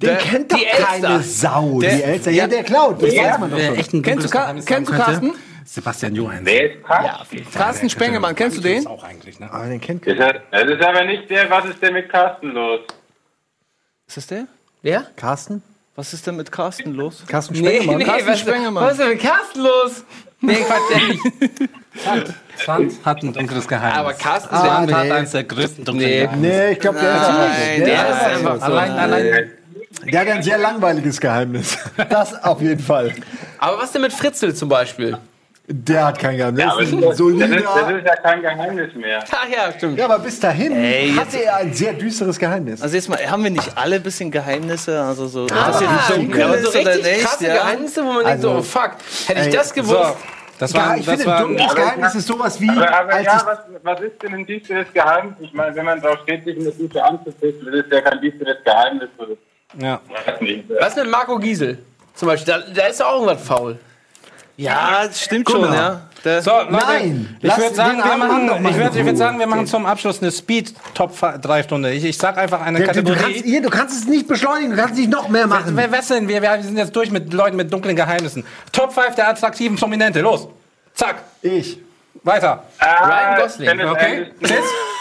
[0.00, 1.80] Den kennt doch keine Sau.
[1.80, 2.30] Der- die Elster.
[2.30, 3.02] Ja, der klaut.
[3.02, 3.76] Das weiß man doch Wer schon.
[3.76, 4.30] echt ein Kennst du,
[4.64, 5.38] kennst du haben könnte?
[5.66, 6.40] Sebastian Johann.
[6.44, 7.46] Wer ist Carsten?
[7.52, 8.86] Carsten Spengemann, kennst du den?
[8.86, 9.48] Auch eigentlich, ne?
[9.52, 12.48] Ah, den kennt Ist er, das ist aber nicht der, was ist denn mit Carsten
[12.52, 12.80] los?
[14.06, 14.46] Ist das der?
[14.82, 15.06] Wer?
[15.16, 15.62] Carsten?
[15.96, 17.24] Was ist denn mit Carsten los?
[17.26, 17.98] Carsten Nee, Spengemann?
[17.98, 18.84] nee, Carsten was, Spengemann.
[18.84, 20.04] was ist denn mit Carsten los?
[20.40, 22.34] Nee, Quatsch, der nicht.
[22.58, 23.98] Franz hat ein dunkles Geheimnis.
[23.98, 25.12] Aber Carsten Ah, Spengemann hat nee.
[25.12, 26.20] eines der größten dunklen Nee.
[26.20, 26.56] Geheimnisse.
[26.58, 28.62] Nee, ich glaube, der ist Nein, der, der ist ist einfach so.
[28.64, 29.50] Allein, allein,
[30.04, 31.78] Der hat ein sehr langweiliges Geheimnis.
[32.10, 33.14] Das auf jeden Fall.
[33.58, 35.16] Aber was denn mit Fritzel zum Beispiel?
[35.68, 36.62] Der hat kein Geheimnis.
[36.62, 37.98] Ja, aber Das das ist das, ist, das solider.
[37.98, 39.24] ist ja kein Geheimnis mehr.
[39.32, 39.98] Ach ja, stimmt.
[39.98, 42.80] Ja, aber bis dahin Ey, hatte er ein sehr düsteres Geheimnis.
[42.82, 45.00] Also jetzt mal, haben wir nicht alle ein bisschen Geheimnisse?
[45.02, 47.20] Also so, Ah, dass ihr die dunkel aber so richtig nicht?
[47.24, 47.54] krasse Ja?
[47.54, 48.90] Geheimnisse, wo man denkt Also, so, oh fuck,
[49.26, 49.90] hätte ich das gewusst.
[49.96, 50.16] so,
[50.60, 53.12] das Ja, war, ich das finde, ein war, dunkles Geheimnis ist sowas wie, Aber, aber
[53.14, 55.34] als ja, ich was, was ist denn ein düsteres Geheimnis?
[55.40, 58.56] Ich meine, wenn man drauf steht, sich eine Dusche anzuziehen, das ist ja kein düsteres
[58.64, 59.08] Geheimnis.
[59.18, 59.28] Das
[59.82, 60.00] ja.
[60.80, 61.78] Was mit Marco Giesel?
[62.14, 63.78] Zum Beispiel, da, da ist ja auch irgendwas faul.
[64.56, 66.00] Ja, das stimmt schon, ja.
[66.24, 69.46] Der, So, Leute, Nein, ich würde sagen, wir machen, ich würd, ich würd sagen, wir
[69.46, 71.92] machen zum Abschluss eine Speed-Top-3-Stunde.
[71.92, 73.18] Ich, ich sag einfach eine Du, du, Kategorie.
[73.20, 75.76] kannst, hier, du kannst es nicht beschleunigen, du kannst nicht noch mehr machen.
[75.76, 76.26] Wer, was denn?
[76.26, 78.44] Wir, wir sind jetzt durch mit Leuten mit dunklen Geheimnissen.
[78.72, 80.20] Top 5 der attraktiven Prominente.
[80.20, 80.48] Los.
[80.94, 81.16] Zack.
[81.42, 81.78] Ich.
[82.24, 82.64] Weiter.
[82.80, 83.88] Ryan Gosling.
[83.88, 84.32] Okay.
[84.40, 84.56] Aniston.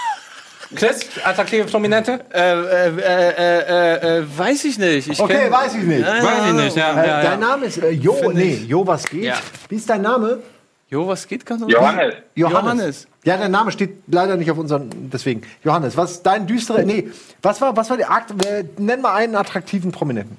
[0.74, 1.01] Chris?
[1.24, 2.20] Attraktive Prominente?
[2.34, 5.07] äh, äh, äh, äh, äh, weiß ich nicht.
[5.09, 6.05] Ich Okay, kenn- weiß ich nicht.
[6.05, 6.91] Weiß ich nicht, ja.
[7.01, 7.47] Äh, ja, Dein ja.
[7.47, 9.24] Name ist äh, Jo, nee, Jo, was geht?
[9.26, 9.36] Ja.
[9.70, 10.39] Wie ist dein Name?
[10.89, 11.45] Jo, was geht?
[11.45, 12.13] Kannst du Johannes.
[12.36, 12.61] Johannes.
[12.63, 13.07] Johannes.
[13.24, 15.41] Ja, der Name steht leider nicht auf unseren, deswegen.
[15.63, 17.09] Johannes, was ist dein düsterer, nee,
[17.41, 20.38] was war, was war der Akt, äh, nenn mal einen attraktiven Prominenten.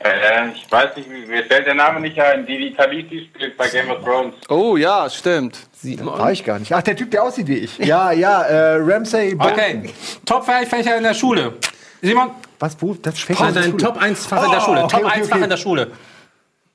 [0.00, 2.44] Äh, ich weiß nicht, wie- mir fällt der Name nicht ein.
[2.44, 4.34] Die, die Taliti spielt bei Game of Thrones.
[4.48, 5.58] Oh ja, stimmt.
[6.02, 6.72] War ich gar nicht.
[6.72, 7.78] Ach, der Typ, der aussieht wie ich.
[7.78, 9.34] Ja, ja, äh, Ramsay.
[9.38, 9.90] Okay.
[10.26, 11.54] Top 5 Fächer in der Schule.
[12.02, 12.94] Simon, Was, wo?
[12.94, 13.82] Das fängt dein, an der dein Schule.
[13.84, 14.84] Top 1 Fach in der Oh, Schule.
[14.84, 15.44] okay, Top okay, 1 Fach okay.
[15.44, 15.90] in der Schule.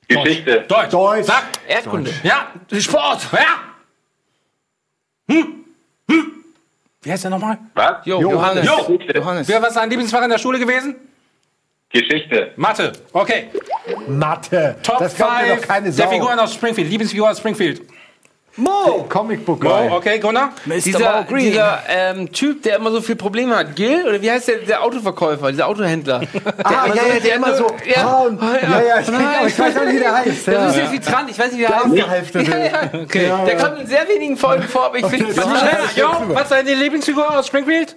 [0.08, 0.60] Geschichte.
[0.66, 0.90] Deutsch.
[0.90, 1.26] Deutsch.
[1.26, 1.44] Sag.
[1.68, 2.10] Erdkunde.
[2.24, 2.48] Ja.
[2.80, 3.28] Sport.
[3.32, 3.40] Ja.
[5.34, 5.64] Hm.
[6.10, 6.32] Hm.
[7.02, 7.58] Wie heißt der nochmal?
[7.74, 8.04] Was?
[8.06, 8.66] Johannes.
[8.66, 8.76] Jo.
[8.78, 9.18] Geschichte.
[9.18, 9.46] Johannes.
[9.48, 10.96] Wer war sein Lieblingsfach in der Schule gewesen?
[11.92, 12.52] Geschichte.
[12.56, 12.92] Mathe.
[13.12, 13.48] Okay.
[14.06, 14.76] Mathe.
[14.82, 16.08] Top das glaubt mir 5 doch keine der Sau.
[16.08, 16.88] Figuren aus Springfield.
[16.88, 17.82] Lieblingsfigur aus Springfield.
[18.56, 19.06] Mo.
[19.08, 19.64] Comicbook.
[19.64, 20.50] Oh, okay, Gunnar.
[20.66, 24.04] Dieser, dieser ähm, Typ, der immer so viel Probleme hat, Gil?
[24.06, 26.20] Oder wie heißt der, der Autoverkäufer, dieser Autohändler?
[26.64, 27.68] Ah, ja, ja, der immer so.
[27.86, 30.46] Ja, Ah, und, ja, ja, ich, aber ich weiß auch nicht, wie der heißt.
[30.48, 30.66] Der Ja.
[30.68, 31.86] ist infiltrant, ich weiß nicht, wie der Der heißt.
[32.36, 32.50] Abgehalfterte.
[32.50, 33.00] Ja, ja.
[33.02, 33.32] Okay.
[33.46, 36.50] Der kommt in sehr wenigen Folgen vor, aber ich finde es Schnell, Jo, was ist
[36.52, 37.96] deine Lieblingsfigur aus Springfield?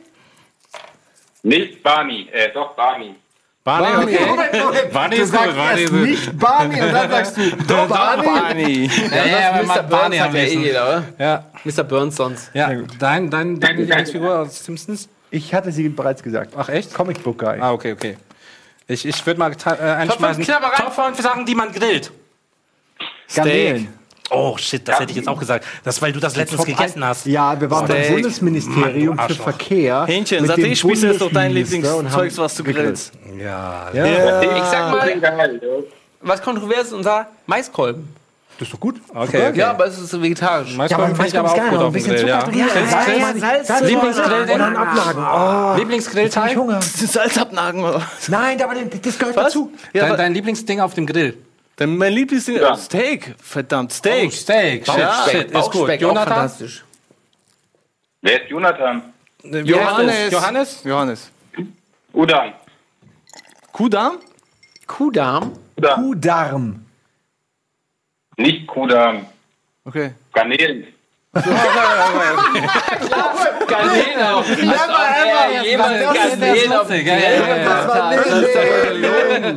[1.42, 2.30] Nicht Barney.
[2.32, 3.16] Äh, doch Barney.
[3.64, 4.92] Barney, Moment, Moment.
[4.92, 6.02] Barney du ist sagst gut, Barney ist gut.
[6.02, 8.26] nicht Barney und dann sagst du doch Barney.
[8.28, 8.90] Barney.
[9.10, 9.84] Ja, ja, aber Mr.
[9.84, 10.62] Barney hat ja eh besten.
[10.62, 11.04] jeder, oder?
[11.18, 11.84] Ja, Mr.
[11.84, 12.52] Burns sonst.
[12.54, 12.70] ja.
[13.00, 15.08] Dein, dein, deine Lieblingsfigur aus Simpsons?
[15.32, 16.54] Ich hatte sie bereits gesagt.
[16.58, 16.94] Ach, echt?
[16.94, 17.58] Comicbook Guy.
[17.62, 18.18] Ah, okay, okay.
[18.86, 20.46] Ich, ich würde mal äh, einschmeißen.
[20.46, 22.12] Top 5 Sachen, die man grillt.
[23.34, 23.88] Garnelen.
[24.30, 25.66] Oh, shit, das hätte ich jetzt auch gesagt.
[25.84, 27.26] Das, weil du das letztens gegessen hast.
[27.26, 28.14] Ja, wir waren beim Steak.
[28.16, 29.44] Bundesministerium Mann, für.
[29.44, 30.06] Verkehr.
[30.08, 33.12] Hähnchen, Saté-Spieße ist doch dein haben was du grillst.
[33.38, 35.60] Ja, Ich sag mal, Geil,
[36.22, 38.08] was kontrovers ist unser Maiskolben.
[38.60, 39.02] Das ist doch gut.
[39.14, 39.50] okay.
[39.50, 39.60] okay.
[39.60, 40.76] Ja, aber es ist vegetarisch.
[40.76, 42.42] Maiskolben finde ich aber auch gut auf dem Grill, ja.
[42.42, 45.24] Salz, Salz, Salz, Lieblingsgrill, und dann Ablagen.
[45.24, 46.56] Oh, Lieblingsgrillteil?
[46.56, 46.82] Hunger.
[46.82, 47.84] Salzabnagen.
[48.28, 49.46] Nein, aber das gehört Was?
[49.46, 49.74] dazu.
[49.92, 51.36] Ja, Dein, dein Lieblingsding auf dem Grill?
[51.76, 52.76] Dann mein Lieblingsding Ja.
[52.78, 53.36] Steak.
[53.40, 54.32] Verdammt, Oh, Steak.
[54.32, 54.86] Steak.
[54.86, 55.26] Shit, Ja.
[55.30, 55.90] shit, ist gut.
[56.00, 56.28] Jonathan?
[56.28, 56.84] fantastisch.
[58.22, 59.14] Wer ist Jonathan?
[59.44, 60.32] Wie Johannes.
[60.32, 60.84] Johannes?
[60.84, 61.32] Johannes.
[62.14, 62.54] Udang.
[63.72, 64.20] Kuhdarm?
[64.88, 65.54] Kuhdarm.
[65.78, 65.96] Udang.
[65.96, 66.86] Kuhdarm.
[68.38, 69.26] Nicht Kudam.
[69.86, 70.14] Okay.
[70.34, 70.88] Garnelen.
[73.68, 74.38] Garnelen auch.
[74.38, 74.60] Als ob
[75.56, 78.12] er jemand Garnelen auf Das war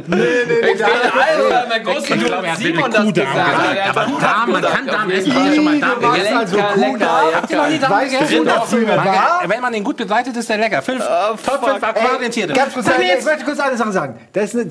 [0.07, 3.89] nee, Ich bin alt, mein Großvater hat Simon das gesagt.
[3.91, 5.35] Aber Darm, man kann Darm essen.
[5.35, 6.35] Hast du schon mal Darm gegessen?
[6.37, 7.35] also Kuhdarm.
[7.35, 8.47] Habt ihr noch nie Darm gegessen?
[8.47, 9.43] war?
[9.47, 10.81] Wenn man den gut begleitet, ist der lecker.
[10.81, 11.07] Fünf,
[11.45, 12.55] Top 5 Aquarientiere.
[12.55, 14.19] Ganz kurz, ich möchte kurz eine Sache sagen.
[14.33, 14.71] Da ist, ein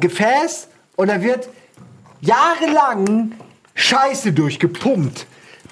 [0.00, 1.50] Gefäß und da wird
[2.22, 3.32] jahrelang
[3.74, 5.26] Scheiße durchgepumpt.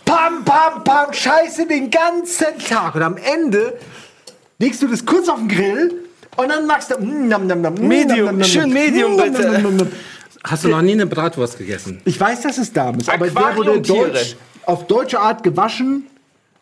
[0.04, 2.94] Pam, pam, pam, Scheiße den ganzen Tag.
[2.94, 3.78] Und am Ende
[4.58, 5.94] legst du das kurz auf den Grill
[6.36, 6.98] und dann machst du.
[6.98, 9.50] Mm, nam, nam, nam, mm, Medium, nam, nam, nam, schön nam, Medium, mm, nam, bitte.
[9.50, 9.92] nam, nam, nam.
[10.42, 12.00] Hast du noch nie eine Bratwurst gegessen?
[12.06, 14.10] Ich weiß, dass es Darm ist, aber der wurde Aquariumtiere.
[14.12, 16.06] Deutsch, auf deutsche Art gewaschen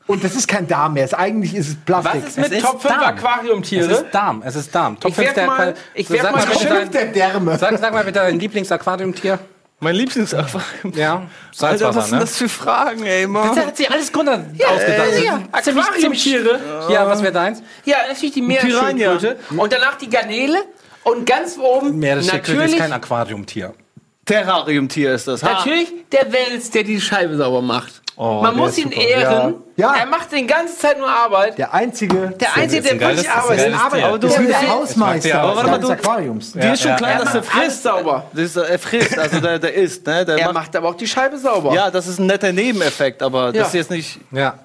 [0.08, 1.04] und das ist kein Darm mehr.
[1.04, 2.22] Es, eigentlich ist es Plastik.
[2.22, 3.02] Was ist mit Es ist Top 5 Darm.
[3.16, 3.92] Es Aquariumtiere?
[3.92, 4.98] ist Darm, es ist Darm.
[4.98, 7.56] Top Ich werf 5 der mal- ich werf sag mal bitte Schimpf dein- der Därme.
[7.56, 9.38] Sag, sag mal bitte dein Lieblingsaquariumtier.
[9.80, 10.92] Mein Lieblingsaquarium.
[10.94, 12.24] Ja, Alter, Salzwasser, was sind ne?
[12.24, 13.54] das für Fragen, ey, Mann?
[13.54, 15.22] Der hat sich alles Gründe ausgedacht.
[15.24, 16.60] ja, Aquariumtiere.
[16.90, 17.62] Ja, was wäre deins?
[17.84, 18.42] Ja, natürlich die.
[18.42, 19.36] Meeresschildkröte.
[19.56, 20.64] Und danach die Garnele.
[21.04, 23.72] Und ganz oben Meeresschildkröte ist natürlich, kein Aquariumtier.
[24.24, 25.42] Terrariumtier ist das.
[25.42, 25.52] Ha.
[25.52, 28.02] natürlich der Wels, der die Scheibe sauber macht.
[28.20, 29.00] Oh, Man muss ihn super.
[29.00, 29.54] ehren.
[29.76, 29.94] Ja.
[29.94, 30.00] Ja.
[30.00, 31.56] Er macht die ganze Zeit nur Arbeit.
[31.56, 32.30] Der einzige.
[32.40, 33.74] Der Einzige, der wirklich das ist ein arbeitet.
[33.80, 34.04] Arbeit.
[34.04, 36.52] Aber Das ist wie der Hausmeister aber warte mal, du- Aquariums.
[36.52, 37.82] Dir ist schon ja, klar, er dass alles frisst.
[37.84, 38.24] sauber.
[38.32, 40.24] Das ist, er frisst, also der, der isst, ne?
[40.24, 41.72] Der Er macht, macht aber auch die Scheibe sauber.
[41.72, 43.52] ja, das ist ein netter Nebeneffekt, aber Ja.
[43.52, 44.18] das ist jetzt nicht.
[44.32, 44.58] Ja.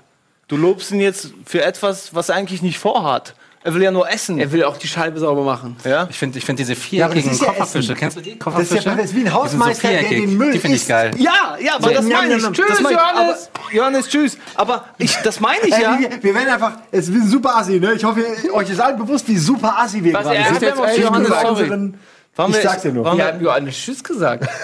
[0.48, 3.36] Du lobst ihn jetzt für etwas, was er eigentlich nicht vorhat.
[3.66, 4.40] Er will ja nur essen.
[4.40, 5.78] Er will auch die Scheibe sauber machen.
[5.86, 6.06] ja?
[6.10, 7.80] Ich finde ich find diese Ja, aber das viereckigen ja Kofferfische.
[7.94, 7.96] Essen.
[8.00, 8.32] Kennst du die?
[8.32, 8.78] Das Kofferfische?
[8.78, 10.82] ist ja das ist wie ein sind so Hausmeister, der den Müll Die finde ich
[10.82, 10.90] isst.
[10.90, 11.12] geil.
[11.18, 12.44] Ja, ja, aber So, das meine ich.
[12.52, 12.90] Tschüss, das ich.
[12.90, 13.50] Johannes.
[13.54, 14.38] Aber, Johannes, tschüss.
[14.56, 15.98] Aber ich, das meine ich Ey, ja.
[16.00, 17.94] wir, wir werden einfach, es ist super assi, ne?
[17.94, 18.22] Ich hoffe,
[18.54, 20.62] euch ist allen bewusst, wie super assi wir Was, gerade er sind.
[20.62, 21.64] ja Ey, Johannes, sorry.
[21.64, 22.00] unseren-
[22.50, 23.06] Ich sag's dir nur.
[23.18, 24.48] Wir haben Johannes Tschüss gesagt.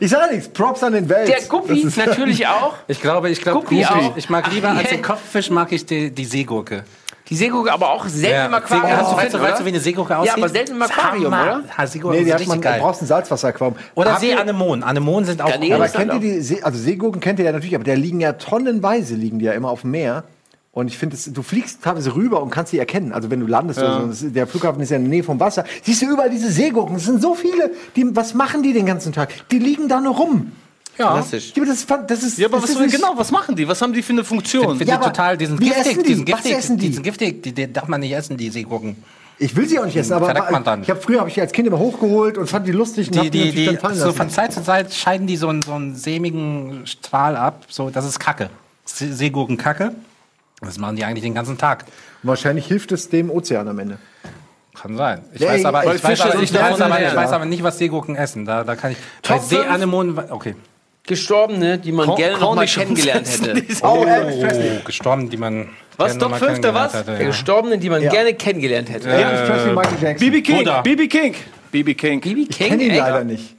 [0.00, 1.28] Ich sag ja nichts, Props an den Welt.
[1.28, 2.74] Der Guppi natürlich auch.
[2.88, 4.16] Ich glaube, ich glaube, Guppi auch.
[4.16, 6.82] ich mag lieber als den Kopffisch mag ich die, die Seegurke.
[7.28, 8.86] Die Seegurke aber auch selten im Ja, Aquarium.
[8.86, 10.34] Seegurke- hast du, weißt, du, weißt du, wie eine Seegurke aussieht?
[10.36, 11.62] aber selten im Aquarium, oder?
[11.76, 12.80] Ja, Seegurke Nee, die hat man, geil.
[12.80, 13.76] brauchst ein Salzwasseraquarium.
[13.96, 14.84] Oder Seeanemonen.
[14.84, 15.82] Anemonen sind auch Garnelen cool.
[15.84, 18.34] Aber kennt ihr die, See, also Seegurken kennt ihr ja natürlich, aber da liegen ja
[18.34, 20.22] tonnenweise, liegen die ja immer auf dem Meer.
[20.70, 23.12] Und ich finde, du fliegst teilweise rüber und kannst die erkennen.
[23.12, 25.22] Also wenn du landest, oder so, das ist, der Flughafen ist ja in der Nähe
[25.24, 25.64] vom Wasser.
[25.82, 26.96] Siehst du überall diese Seegurken.
[26.96, 27.70] Es sind so viele.
[27.96, 29.30] Die, was machen die den ganzen Tag?
[29.50, 30.52] Die liegen da nur rum.
[30.98, 31.08] Ja.
[31.08, 31.52] Fantastisch.
[31.54, 32.38] Ja, aber das, das ist.
[32.38, 33.68] Ja, aber das was ist genau, was machen die?
[33.68, 34.78] Was haben die für eine Funktion?
[34.78, 36.08] Finde Ja, ich aber total, die sind wie giftig, essen die?
[36.08, 36.86] die sind Was giftig, essen die?
[36.88, 38.96] die sind giftig, die, die darf man nicht essen, die Seegurken.
[39.38, 40.82] Ich will sie auch nicht essen, aber Verdammt man dann.
[40.82, 43.14] ich habe früher habe ich die als Kind immer hochgeholt und fand die lustig und
[43.16, 45.60] Die, hab die, die, dann fallen so von Zeit zu Zeit scheiden die so einen,
[45.60, 48.48] so einen sämigen Strahl ab, so, das ist Kacke.
[48.86, 49.92] Se- Seegurkenkacke.
[50.62, 51.84] Das machen die eigentlich den ganzen Tag.
[52.22, 53.98] Wahrscheinlich hilft es dem Ozean am Ende.
[54.74, 55.22] Kann sein.
[55.34, 57.28] Ich, Ja, weiß, aber, ich, weiß, aber, sind ich, weiß, sehr aber, sehr ich weiß
[57.28, 57.32] leer.
[57.36, 58.46] aber nicht, was Seegurken essen.
[58.46, 58.96] Da, da kann ich.
[59.22, 59.48] Bei Top fünf?
[59.62, 60.18] Seeanemonen.
[60.30, 60.54] Okay.
[61.06, 63.54] Gestorbene, die man Korn- gerne noch mal kennengelernt hätte.
[63.62, 64.04] die Oh.
[64.04, 65.68] Oh, gestorben, die man.
[65.96, 67.00] Was, Top noch mal fünf, der kennengelernt was?
[67.00, 67.26] hätte, Der ja.
[67.28, 68.10] Gestorbene, die man Ja.
[68.10, 69.08] gerne kennengelernt hätte.
[69.08, 70.30] Elvis Presley, Michael Jackson.
[70.30, 70.68] BB King.
[70.82, 71.34] BB King.
[71.72, 72.20] BB King.
[72.24, 73.24] Ich ihn King, leider ey.
[73.24, 73.54] nicht.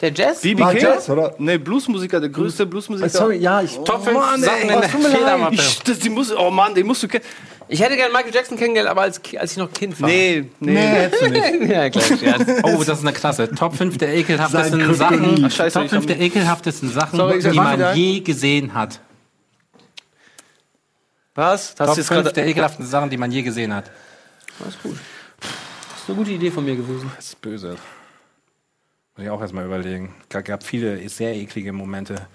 [0.00, 0.40] Der Jazz?
[0.40, 0.78] BB King?
[0.80, 1.34] Jazz, oder?
[1.38, 3.06] Nee, Bluesmusiker, der größte Bluesmusiker.
[3.06, 3.76] Äh, Sorry, ja, ich.
[3.84, 4.88] Top 5 Mann, Sachen ey, in der.
[4.88, 5.54] Fledermappe.
[5.54, 7.24] Ich, das, die muss, oh Mann, den musst du kennen.
[7.72, 10.06] Ich hätte gerne Michael Jackson kennengelernt, aber als, als ich noch Kind war.
[10.06, 10.72] Nee, nee.
[10.72, 11.70] Nee, hättest du nicht.
[11.70, 12.42] ja, klar, Scherz.
[12.64, 13.50] Oh, das ist eine Klasse.
[13.54, 14.94] Top 5 der ekelhaftesten.
[14.94, 15.44] Sachen.
[15.46, 17.94] Ach, scheiße, Top ich 5 hab- der ekelhaftesten Sachen, Sorry, die man wieder.
[17.94, 19.00] je gesehen hat.
[21.34, 21.70] Was?
[21.70, 22.32] Hast Top du jetzt 5 gerade.
[22.34, 23.90] der ekelhaftesten Sachen, die man je gesehen hat.
[24.58, 24.98] Das ist gut.
[25.40, 27.10] Das ist eine gute Idee von mir gewesen.
[27.16, 27.76] Das ist böse.
[29.16, 30.14] Muss ich auch erstmal überlegen.
[30.28, 32.26] Es gab viele sehr eklige Momente.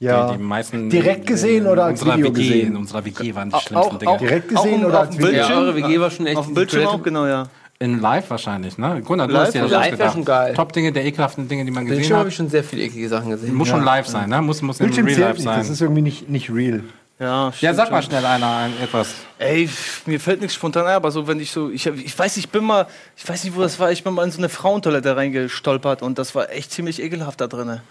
[0.00, 0.30] Ja.
[0.32, 2.66] Die, die meisten Direkt gesehen in oder als Video WG, gesehen?
[2.68, 4.10] In unserer WG waren die Auch- schlimmsten auch- Dinge.
[4.12, 5.30] auch- Direkt gesehen oder auf als dem Video?
[5.32, 5.58] Ja, Bildschirm?
[5.58, 7.46] eure WG war schon echt Auf dem Bildschirm auch, genau, ja.
[7.80, 9.00] In live wahrscheinlich, ne?
[9.04, 9.46] Gunnar, du Live?
[9.46, 10.12] hast dir das Live wär ausgedacht.
[10.14, 10.54] schon geil.
[10.54, 12.32] Top-Dinge der ekelhaften Dinge, die man gesehen Bildschirm habe hat.
[12.32, 13.54] ich schon sehr viele eklige Sachen gesehen.
[13.54, 14.40] Muss schon live sein, ne?
[14.42, 15.58] Muss, muss im Bildschirm Real Life nicht, sein.
[15.58, 16.82] das ist irgendwie nicht, nicht real.
[17.20, 19.14] Ja, Ja, stimmt sag mal schnell einer ein, etwas.
[19.38, 19.68] Ey,
[20.06, 22.48] mir fällt nichts spontan ein, aber so, wenn ich so, ich, hab- ich weiß, ich
[22.50, 22.86] bin mal,
[23.16, 26.18] ich weiß nicht, wo das war, ich bin mal in so eine Frauentoilette reingestolpert und
[26.18, 27.82] das war echt ziemlich ekelhaft da drinne.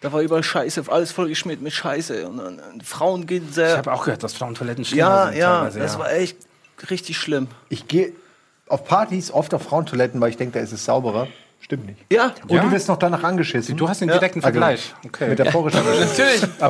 [0.00, 3.54] Da war überall Scheiße, alles voll geschmiert mit Scheiße und, und, und Frauen gehen Ich
[3.54, 3.76] sehr.
[3.76, 5.78] habe auch gehört, dass Frauentoiletten schlimmer Ja, sind ja, teilweise.
[5.78, 5.98] das ja.
[5.98, 6.38] war echt
[6.90, 7.48] richtig schlimm.
[7.68, 8.12] Ich gehe
[8.66, 11.26] auf Partys oft auf Frauentoiletten, weil ich denke, da ist es sauberer.
[11.62, 11.98] Stimmt nicht.
[12.10, 12.62] Ja, Und Ja?
[12.62, 13.76] du wirst noch danach angeschissen.
[13.76, 14.14] Du hast den Ja.
[14.14, 14.94] direkten Also, Vergleich.
[15.06, 15.28] Okay.
[15.28, 16.08] Metaphorisch angeschissen.
[16.58, 16.62] Natürlich.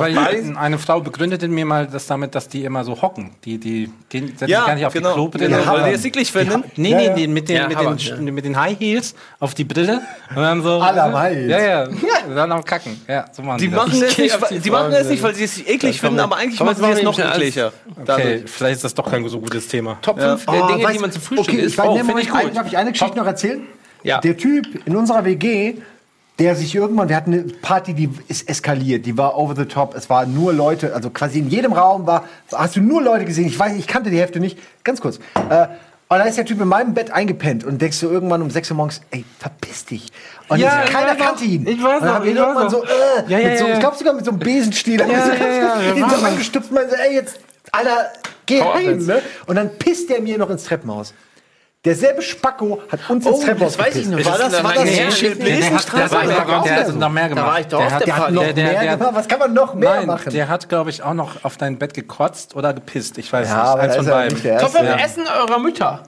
[0.53, 3.31] Aber eine Frau begründete mir mal das damit, dass die immer so hocken.
[3.45, 5.47] Die, die gehen, setzen sich ja, gar nicht auf die genau, Klobrille.
[5.47, 6.63] genau, Ja, weil die es eklig finden.
[6.75, 7.13] Nee, Ja, nee, ja.
[7.13, 7.79] die, mit, den, Ja, mit,
[8.19, 10.01] den, mit den High Heels auf die Brille.
[10.29, 10.79] Und dann so.
[10.81, 11.49] Alle am High Heels.
[11.51, 11.87] Ja, ja.
[12.35, 12.99] Dann am Kacken.
[13.07, 13.85] Ja, so machen die, Die das.
[13.87, 16.59] machen, es nicht, die die machen es nicht, weil sie es eklig finden, aber eigentlich
[16.59, 17.71] machen sie es noch ekliger.
[18.05, 19.97] Okay, vielleicht ist das doch kein so gutes Thema.
[20.01, 21.79] Top 5 der Oh, Dinge, die man du- zum Frühstück okay, isst.
[21.79, 22.39] ich ich euch gut.
[22.41, 23.61] ein- Darf ich eine Geschichte noch erzählen?
[24.03, 24.19] Ja.
[24.19, 25.75] Der Typ in unserer WG,
[26.39, 29.93] der sich irgendwann, wir hatten eine Party, die ist eskaliert, die war over the top.
[29.95, 33.45] Es waren nur Leute, also quasi in jedem Raum war, hast du nur Leute gesehen.
[33.47, 34.57] Ich weiß, ich kannte die Hälfte nicht.
[34.83, 35.17] Ganz kurz.
[35.49, 35.67] Äh,
[36.09, 38.71] und dann ist der Typ in meinem Bett eingepennt und denkst du irgendwann um 6
[38.71, 40.07] Uhr morgens, ey, verpiss dich.
[40.49, 41.65] Und Ja, ich keiner kannte ihn.
[41.65, 42.85] Ich weiß und dann noch, ich weiß so, noch.
[42.85, 43.73] äh, Ja, ja, mit so, ja, ja.
[43.75, 44.99] ich glaube sogar mit so einem Besenstiel.
[44.99, 46.25] ja, ja, ihn so Wahnsinn.
[46.25, 47.39] angestüpft und meinte, ey, jetzt,
[47.71, 48.09] Alter,
[48.45, 48.81] geh heim.
[48.97, 49.07] jetzt.
[49.07, 49.21] Ne?
[49.45, 51.13] Und dann pisst der mir noch ins Treppenhaus.
[51.83, 54.23] Derselbe Spacko hat uns ins Oh, Treppenhaus das weiß ich noch.
[54.23, 55.05] War das- ist war das her.
[55.07, 56.11] die Schild- Der, der, hat, der, hat,
[56.67, 56.75] da.
[56.75, 57.47] hat noch mehr gemacht.
[57.47, 58.33] war ich doch der hat, der der, Party.
[58.35, 59.15] der, der, mehr der, gemacht?
[59.15, 60.31] Was kann man noch mehr Nein, machen?
[60.31, 63.17] der hat, glaube ich, auch noch auf dein Bett gekotzt oder gepisst.
[63.17, 63.65] Ich weiß ja, nicht.
[63.65, 64.37] aber Eins da von ist beiden.
[64.97, 66.03] 5 Essen eurer Mütter.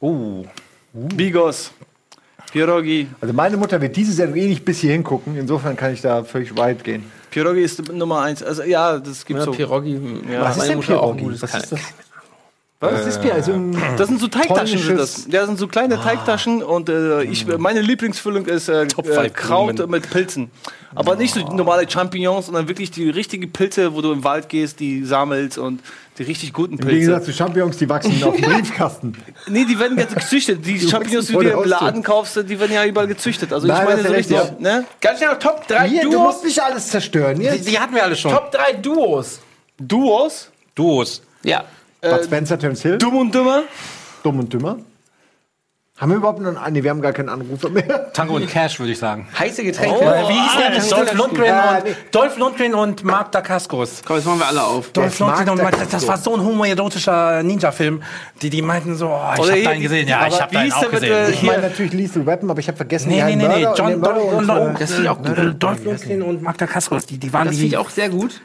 [0.00, 0.44] Oh.
[0.92, 1.70] Bigos.
[2.52, 3.08] Pierogi.
[3.22, 5.34] Also meine Mutter wird diese Sendung eh nicht bis hier hingucken.
[5.36, 7.10] Insofern kann ich da völlig weit gehen.
[7.30, 8.42] Pierogi ist Nummer eins.
[8.42, 9.56] Also ja, das gibt's Oder so.
[9.56, 9.98] Pierogi.
[10.30, 10.42] Ja.
[10.42, 11.26] Was ist denn Pierogi?
[11.40, 11.80] Was ist das?
[12.82, 13.34] Was ist Bier?
[13.34, 14.78] Also ein Das sind so Teigtaschen.
[14.78, 15.26] Sind das.
[15.26, 19.76] Ja, das sind so kleine Teigtaschen und äh, ich, meine Lieblingsfüllung ist äh, äh, Kraut
[19.76, 19.90] Blumen.
[19.90, 20.50] mit Pilzen.
[20.94, 24.80] Aber nicht so normale Champignons, sondern wirklich die richtigen Pilze, wo du im Wald gehst,
[24.80, 25.82] die sammelst und
[26.16, 27.32] die richtig guten Im Gegensatz Pilze.
[27.32, 29.12] zu Champignons, die wachsen auf dem Briefkasten.
[29.46, 30.64] Nee, die werden jetzt gezüchtet.
[30.64, 31.64] Die Champignons, die du der im.
[31.68, 33.52] Laden kaufst, die werden ja überall gezüchtet.
[33.52, 34.58] Also Nein, ich meine so richtig, richtig.
[34.60, 34.84] ne?
[35.02, 36.22] Ganz schnell noch Top 3 Hier, du Duos.
[36.22, 37.38] musst nicht alles zerstören.
[37.38, 38.32] Die, die hatten wir alle schon.
[38.32, 39.40] Top 3 Duos.
[39.78, 41.22] Duos, Duos.
[41.42, 41.64] Ja.
[42.00, 43.62] Bud Spencer, Terence Hill, Dumm und Dümmer.
[44.22, 44.78] Dumm und Dümmer.
[45.98, 46.72] Haben wir überhaupt noch einen?
[46.72, 48.10] Nee, wir haben gar keinen Anrufer mehr.
[48.14, 49.28] Tango und Cash, würde ich sagen.
[49.38, 50.00] Heiße Getränke.
[50.02, 50.96] Äh, Wie hieß der?
[50.96, 51.94] Dolph Lundgren, Ah, und, nee.
[52.10, 54.00] Dolph Lundgren und Mark Dacascos.
[54.06, 54.92] Komm, jetzt machen wir alle auf.
[54.92, 56.00] Dolph Mark Lundgren und Mark, das, Dacascos.
[56.00, 58.02] das war so ein homoerotischer Ninja-Film.
[58.40, 60.08] Die, die meinten so, oh, ich Oder hab deinen gesehen.
[60.08, 61.14] Ja, aber ich hab deinen auch der mit, gesehen.
[61.26, 63.66] äh, Ich meine natürlich Lethal Weapon, aber ich habe vergessen, Nee, nee, nee, nee.
[63.76, 67.60] John Dolph, äh, Das äh, Dolph Lundgren und Mark Dacascos, die, die waren Das die.
[67.60, 68.40] finde ich auch sehr gut.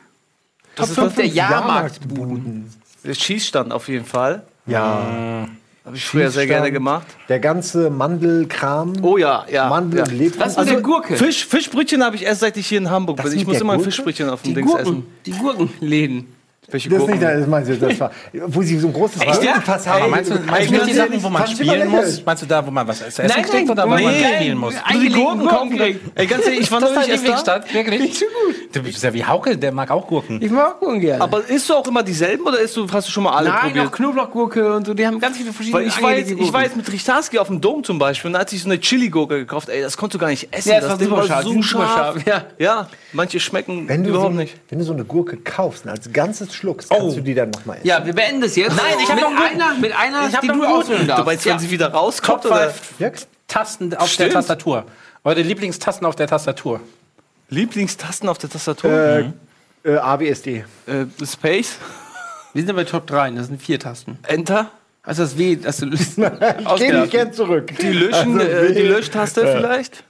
[0.75, 2.69] Top 5 der Jahrmarktbuden.
[3.05, 4.43] Der Schießstand auf jeden Fall.
[4.65, 5.47] Ja.
[5.85, 7.05] Habe ich früher sehr gerne gemacht.
[7.29, 8.93] Der ganze Mandelkram.
[9.03, 9.69] Oh ja, ja.
[9.69, 10.05] Mandel ja.
[10.05, 10.41] Lebkuchen.
[10.41, 11.15] Was mit der Gurke?
[11.15, 13.37] Fisch, Fischbrötchen habe ich erst seit ich hier in Hamburg Das bin.
[13.39, 13.91] Ich muss immer ein Gurke?
[13.91, 14.83] Fischbrötchen auf dem Die Dings Gurken.
[14.87, 15.03] essen.
[15.27, 16.34] Die Gurkenläden.
[16.71, 17.19] Welche Das ist Gurken?
[17.19, 18.11] nicht, das meinst du, das war,
[18.47, 21.47] wo sie so ein großes Gurkenfass Aber meinst du, meinst du die Sachen, wo man
[21.47, 22.23] spielen muss?
[22.25, 24.35] Meinst du da, wo man was zu essen Nein, kriegt nein, oder wo man nee.
[24.35, 24.73] spielen muss?
[24.91, 26.01] Die Gurken kriegt.
[26.15, 27.63] Ey, ganz ehrlich, ich war Das neulich erst da.
[27.71, 27.99] Wirklich?
[28.01, 28.55] Nicht so gut.
[28.75, 30.41] Du bist ja wie Hauke, der mag auch Gurken.
[30.41, 31.21] Ich mag Gurken gerne.
[31.23, 33.59] Aber isst du auch immer dieselben oder isst du, hast du schon mal alle Nein,
[33.67, 33.87] probiert?
[33.87, 34.93] auch Knoblauchgurke und so.
[34.93, 37.47] Die haben ganz viele verschiedene Weil ich war, jetzt, ich war jetzt mit Richtarski auf
[37.47, 39.69] dem Dom zum Beispiel und da hat sich so eine Chili-Gurke gekauft.
[39.69, 40.69] Ey, das konntest du gar nicht essen.
[40.69, 40.97] Ja, das war
[41.43, 42.25] Ding super scharf.
[42.25, 42.45] Ja.
[42.57, 44.55] ja, manche schmecken Wenn du, so, überhaupt nicht.
[44.69, 47.87] wenn du so eine Gurke kaufst als ganzes schluckst, kannst du die dann nochmal essen.
[47.87, 48.75] Ja, wir beenden das jetzt.
[48.75, 51.25] Nein, ich hab mit noch einer, mit einer, Ich die du auswählen Du darfst.
[51.25, 51.51] meinst, ja.
[51.53, 52.43] wenn sie wieder rauskommt?
[52.43, 52.69] Top Oder?
[52.69, 53.11] 5 Ja?
[53.47, 54.29] Tasten auf Stimmt.
[54.33, 54.85] der Tastatur.
[55.23, 56.79] Eure Lieblingstasten auf der Tastatur.
[57.49, 58.91] Lieblingstasten auf der Tastatur?
[58.91, 59.25] Äh,
[59.83, 60.65] äh, ABSD.
[60.87, 61.77] Äh, Space?
[62.53, 64.17] Wir sind bei Top 3, das sind vier Tasten.
[64.27, 64.71] Enter?
[65.03, 66.15] Also das W, das du Ich
[66.77, 67.71] gehe nicht gern zurück.
[67.79, 70.03] Die, Löschen, Also, äh, die Löschtaste vielleicht?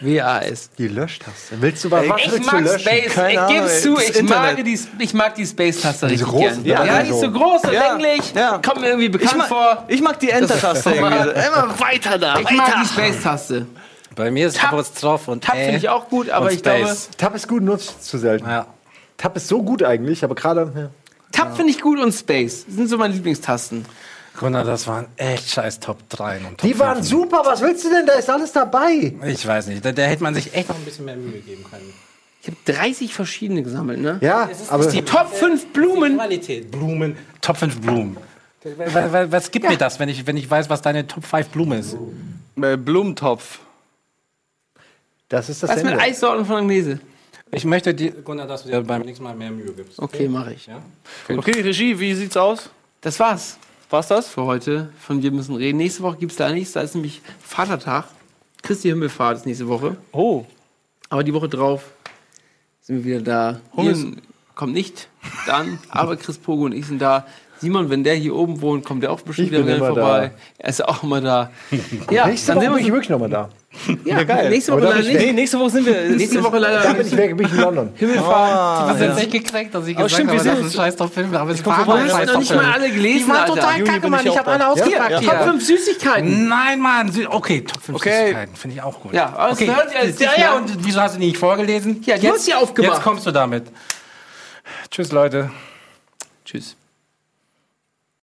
[0.00, 0.70] W-A-S.
[0.78, 1.56] Die Löschtaste.
[1.60, 2.78] Willst du was, Ey, was Ich mag löschen?
[2.80, 3.14] Space.
[3.14, 4.28] Keine Ich gebe zu, ich Internet.
[4.56, 6.86] mag, die, ich mag die Space-Taste richtig großen, gern.
[6.86, 8.32] ja, Ja, die ist so groß und Ja, länglich.
[8.34, 8.58] ja.
[8.64, 9.84] Kommt mir irgendwie bekannt Ich mag, vor.
[9.88, 11.22] ich mag die Enter-Taste irgendwie.
[11.24, 11.30] so.
[11.30, 12.80] Immer weiter da, Ich mag weiter.
[12.82, 13.66] die Space-Taste.
[14.14, 16.96] Bei mir ist Tab- Apostroph und Tab finde ich auch gut, aber ich glaube.
[17.18, 18.48] Tab ist gut, nutzt zu selten.
[18.48, 18.66] Ja.
[19.16, 20.72] Tab ist so gut eigentlich, aber gerade.
[20.74, 20.90] Ja.
[21.30, 22.64] Tab finde ich gut und Space.
[22.66, 23.84] Das sind so meine Lieblingstasten.
[24.38, 27.08] Gunnar, das waren echt scheiß Top 3 und Top Die waren 5.
[27.08, 28.06] super, was willst du denn?
[28.06, 29.12] Da ist alles dabei.
[29.26, 31.64] Ich weiß nicht, da, da hätte man sich echt noch ein bisschen mehr Mühe geben
[31.64, 31.92] können.
[32.40, 34.18] Ich habe 30 verschiedene gesammelt, ne?
[34.20, 36.16] Ja, aber Die Top 5 Blumen.
[36.16, 36.70] Qualität.
[36.70, 37.16] Blumen.
[37.40, 38.16] Top 5 Blumen.
[38.76, 41.48] Was, was, was gibt mir das, wenn ich, wenn ich weiß, was deine Top 5
[41.48, 41.96] Blume ist?
[42.60, 43.58] Äh, Blumentopf.
[45.28, 46.02] das ist das Was mit Ende.
[46.04, 47.00] Eissorten von Agnese?
[47.50, 49.98] Ich möchte, dir, Gunnar, dass du dir beim nächsten Mal mehr Mühe gibst.
[49.98, 50.66] Okay, mache ich.
[50.66, 50.82] Ja?
[51.28, 52.70] Okay, Regie, wie sieht's aus?
[53.00, 53.58] Das war's
[53.90, 54.28] War's das?
[54.28, 55.78] für heute von Wir müssen reden.
[55.78, 56.72] Nächste Woche gibt's da nichts.
[56.72, 58.04] Da ist nämlich Vatertag.
[58.62, 59.96] Christi Himmelfahrt ist nächste Woche.
[60.12, 60.44] Oh.
[61.08, 61.84] Aber die Woche drauf
[62.82, 63.22] sind wir wieder
[63.74, 63.82] da.
[63.82, 64.20] Ian
[64.54, 65.08] kommt nicht
[65.46, 67.26] dann, aber Chris Pogo und ich sind da.
[67.60, 69.94] Simon, wenn der hier oben wohnt, kommt der auch bestimmt Ich wieder bin gerne immer
[69.94, 70.32] vorbei.
[70.58, 71.50] Er ist auch immer da.
[72.10, 73.48] Ja, Nächste dann Woche sehen bin ich wir wirklich nochmal da.
[73.86, 73.98] Uns.
[74.04, 74.50] Ja, geil.
[74.50, 75.14] Nächste Woche da leider nicht.
[75.18, 76.02] Nee, nächste Woche sind wir.
[76.10, 77.92] Nächste Woche Da leider bin ich weg, bin ich in London.
[77.96, 78.28] Himmelfahrt.
[78.52, 79.06] Ah, Was ja.
[79.06, 81.34] jetzt nicht gekriegt, dass ich gesagt stimmt, habe, das ist ein scheiß Top-Film.
[81.34, 83.54] Aber es war Du hast scheiß noch nicht mal alle gelesen, Die waren Alter.
[83.54, 84.26] total kacke, Mann.
[84.26, 84.52] ich habe da.
[84.52, 85.18] alle Ja, ausgepackt ja.
[85.20, 85.30] hier.
[85.30, 86.48] Top 5 Süßigkeiten.
[86.48, 87.26] Nein, Mann.
[87.30, 88.10] Okay, Top 5 Okay.
[88.20, 88.56] Süßigkeiten.
[88.56, 89.12] Finde ich auch gut.
[89.12, 89.70] Ja, okay.
[90.18, 92.02] ja, ja, und wieso hast du die nicht vorgelesen?
[92.06, 92.94] Ja, du hast sie aufgemacht.
[92.94, 93.64] Jetzt kommst du damit.
[94.90, 95.50] Tschüss, Leute.
[96.44, 96.77] Tschüss.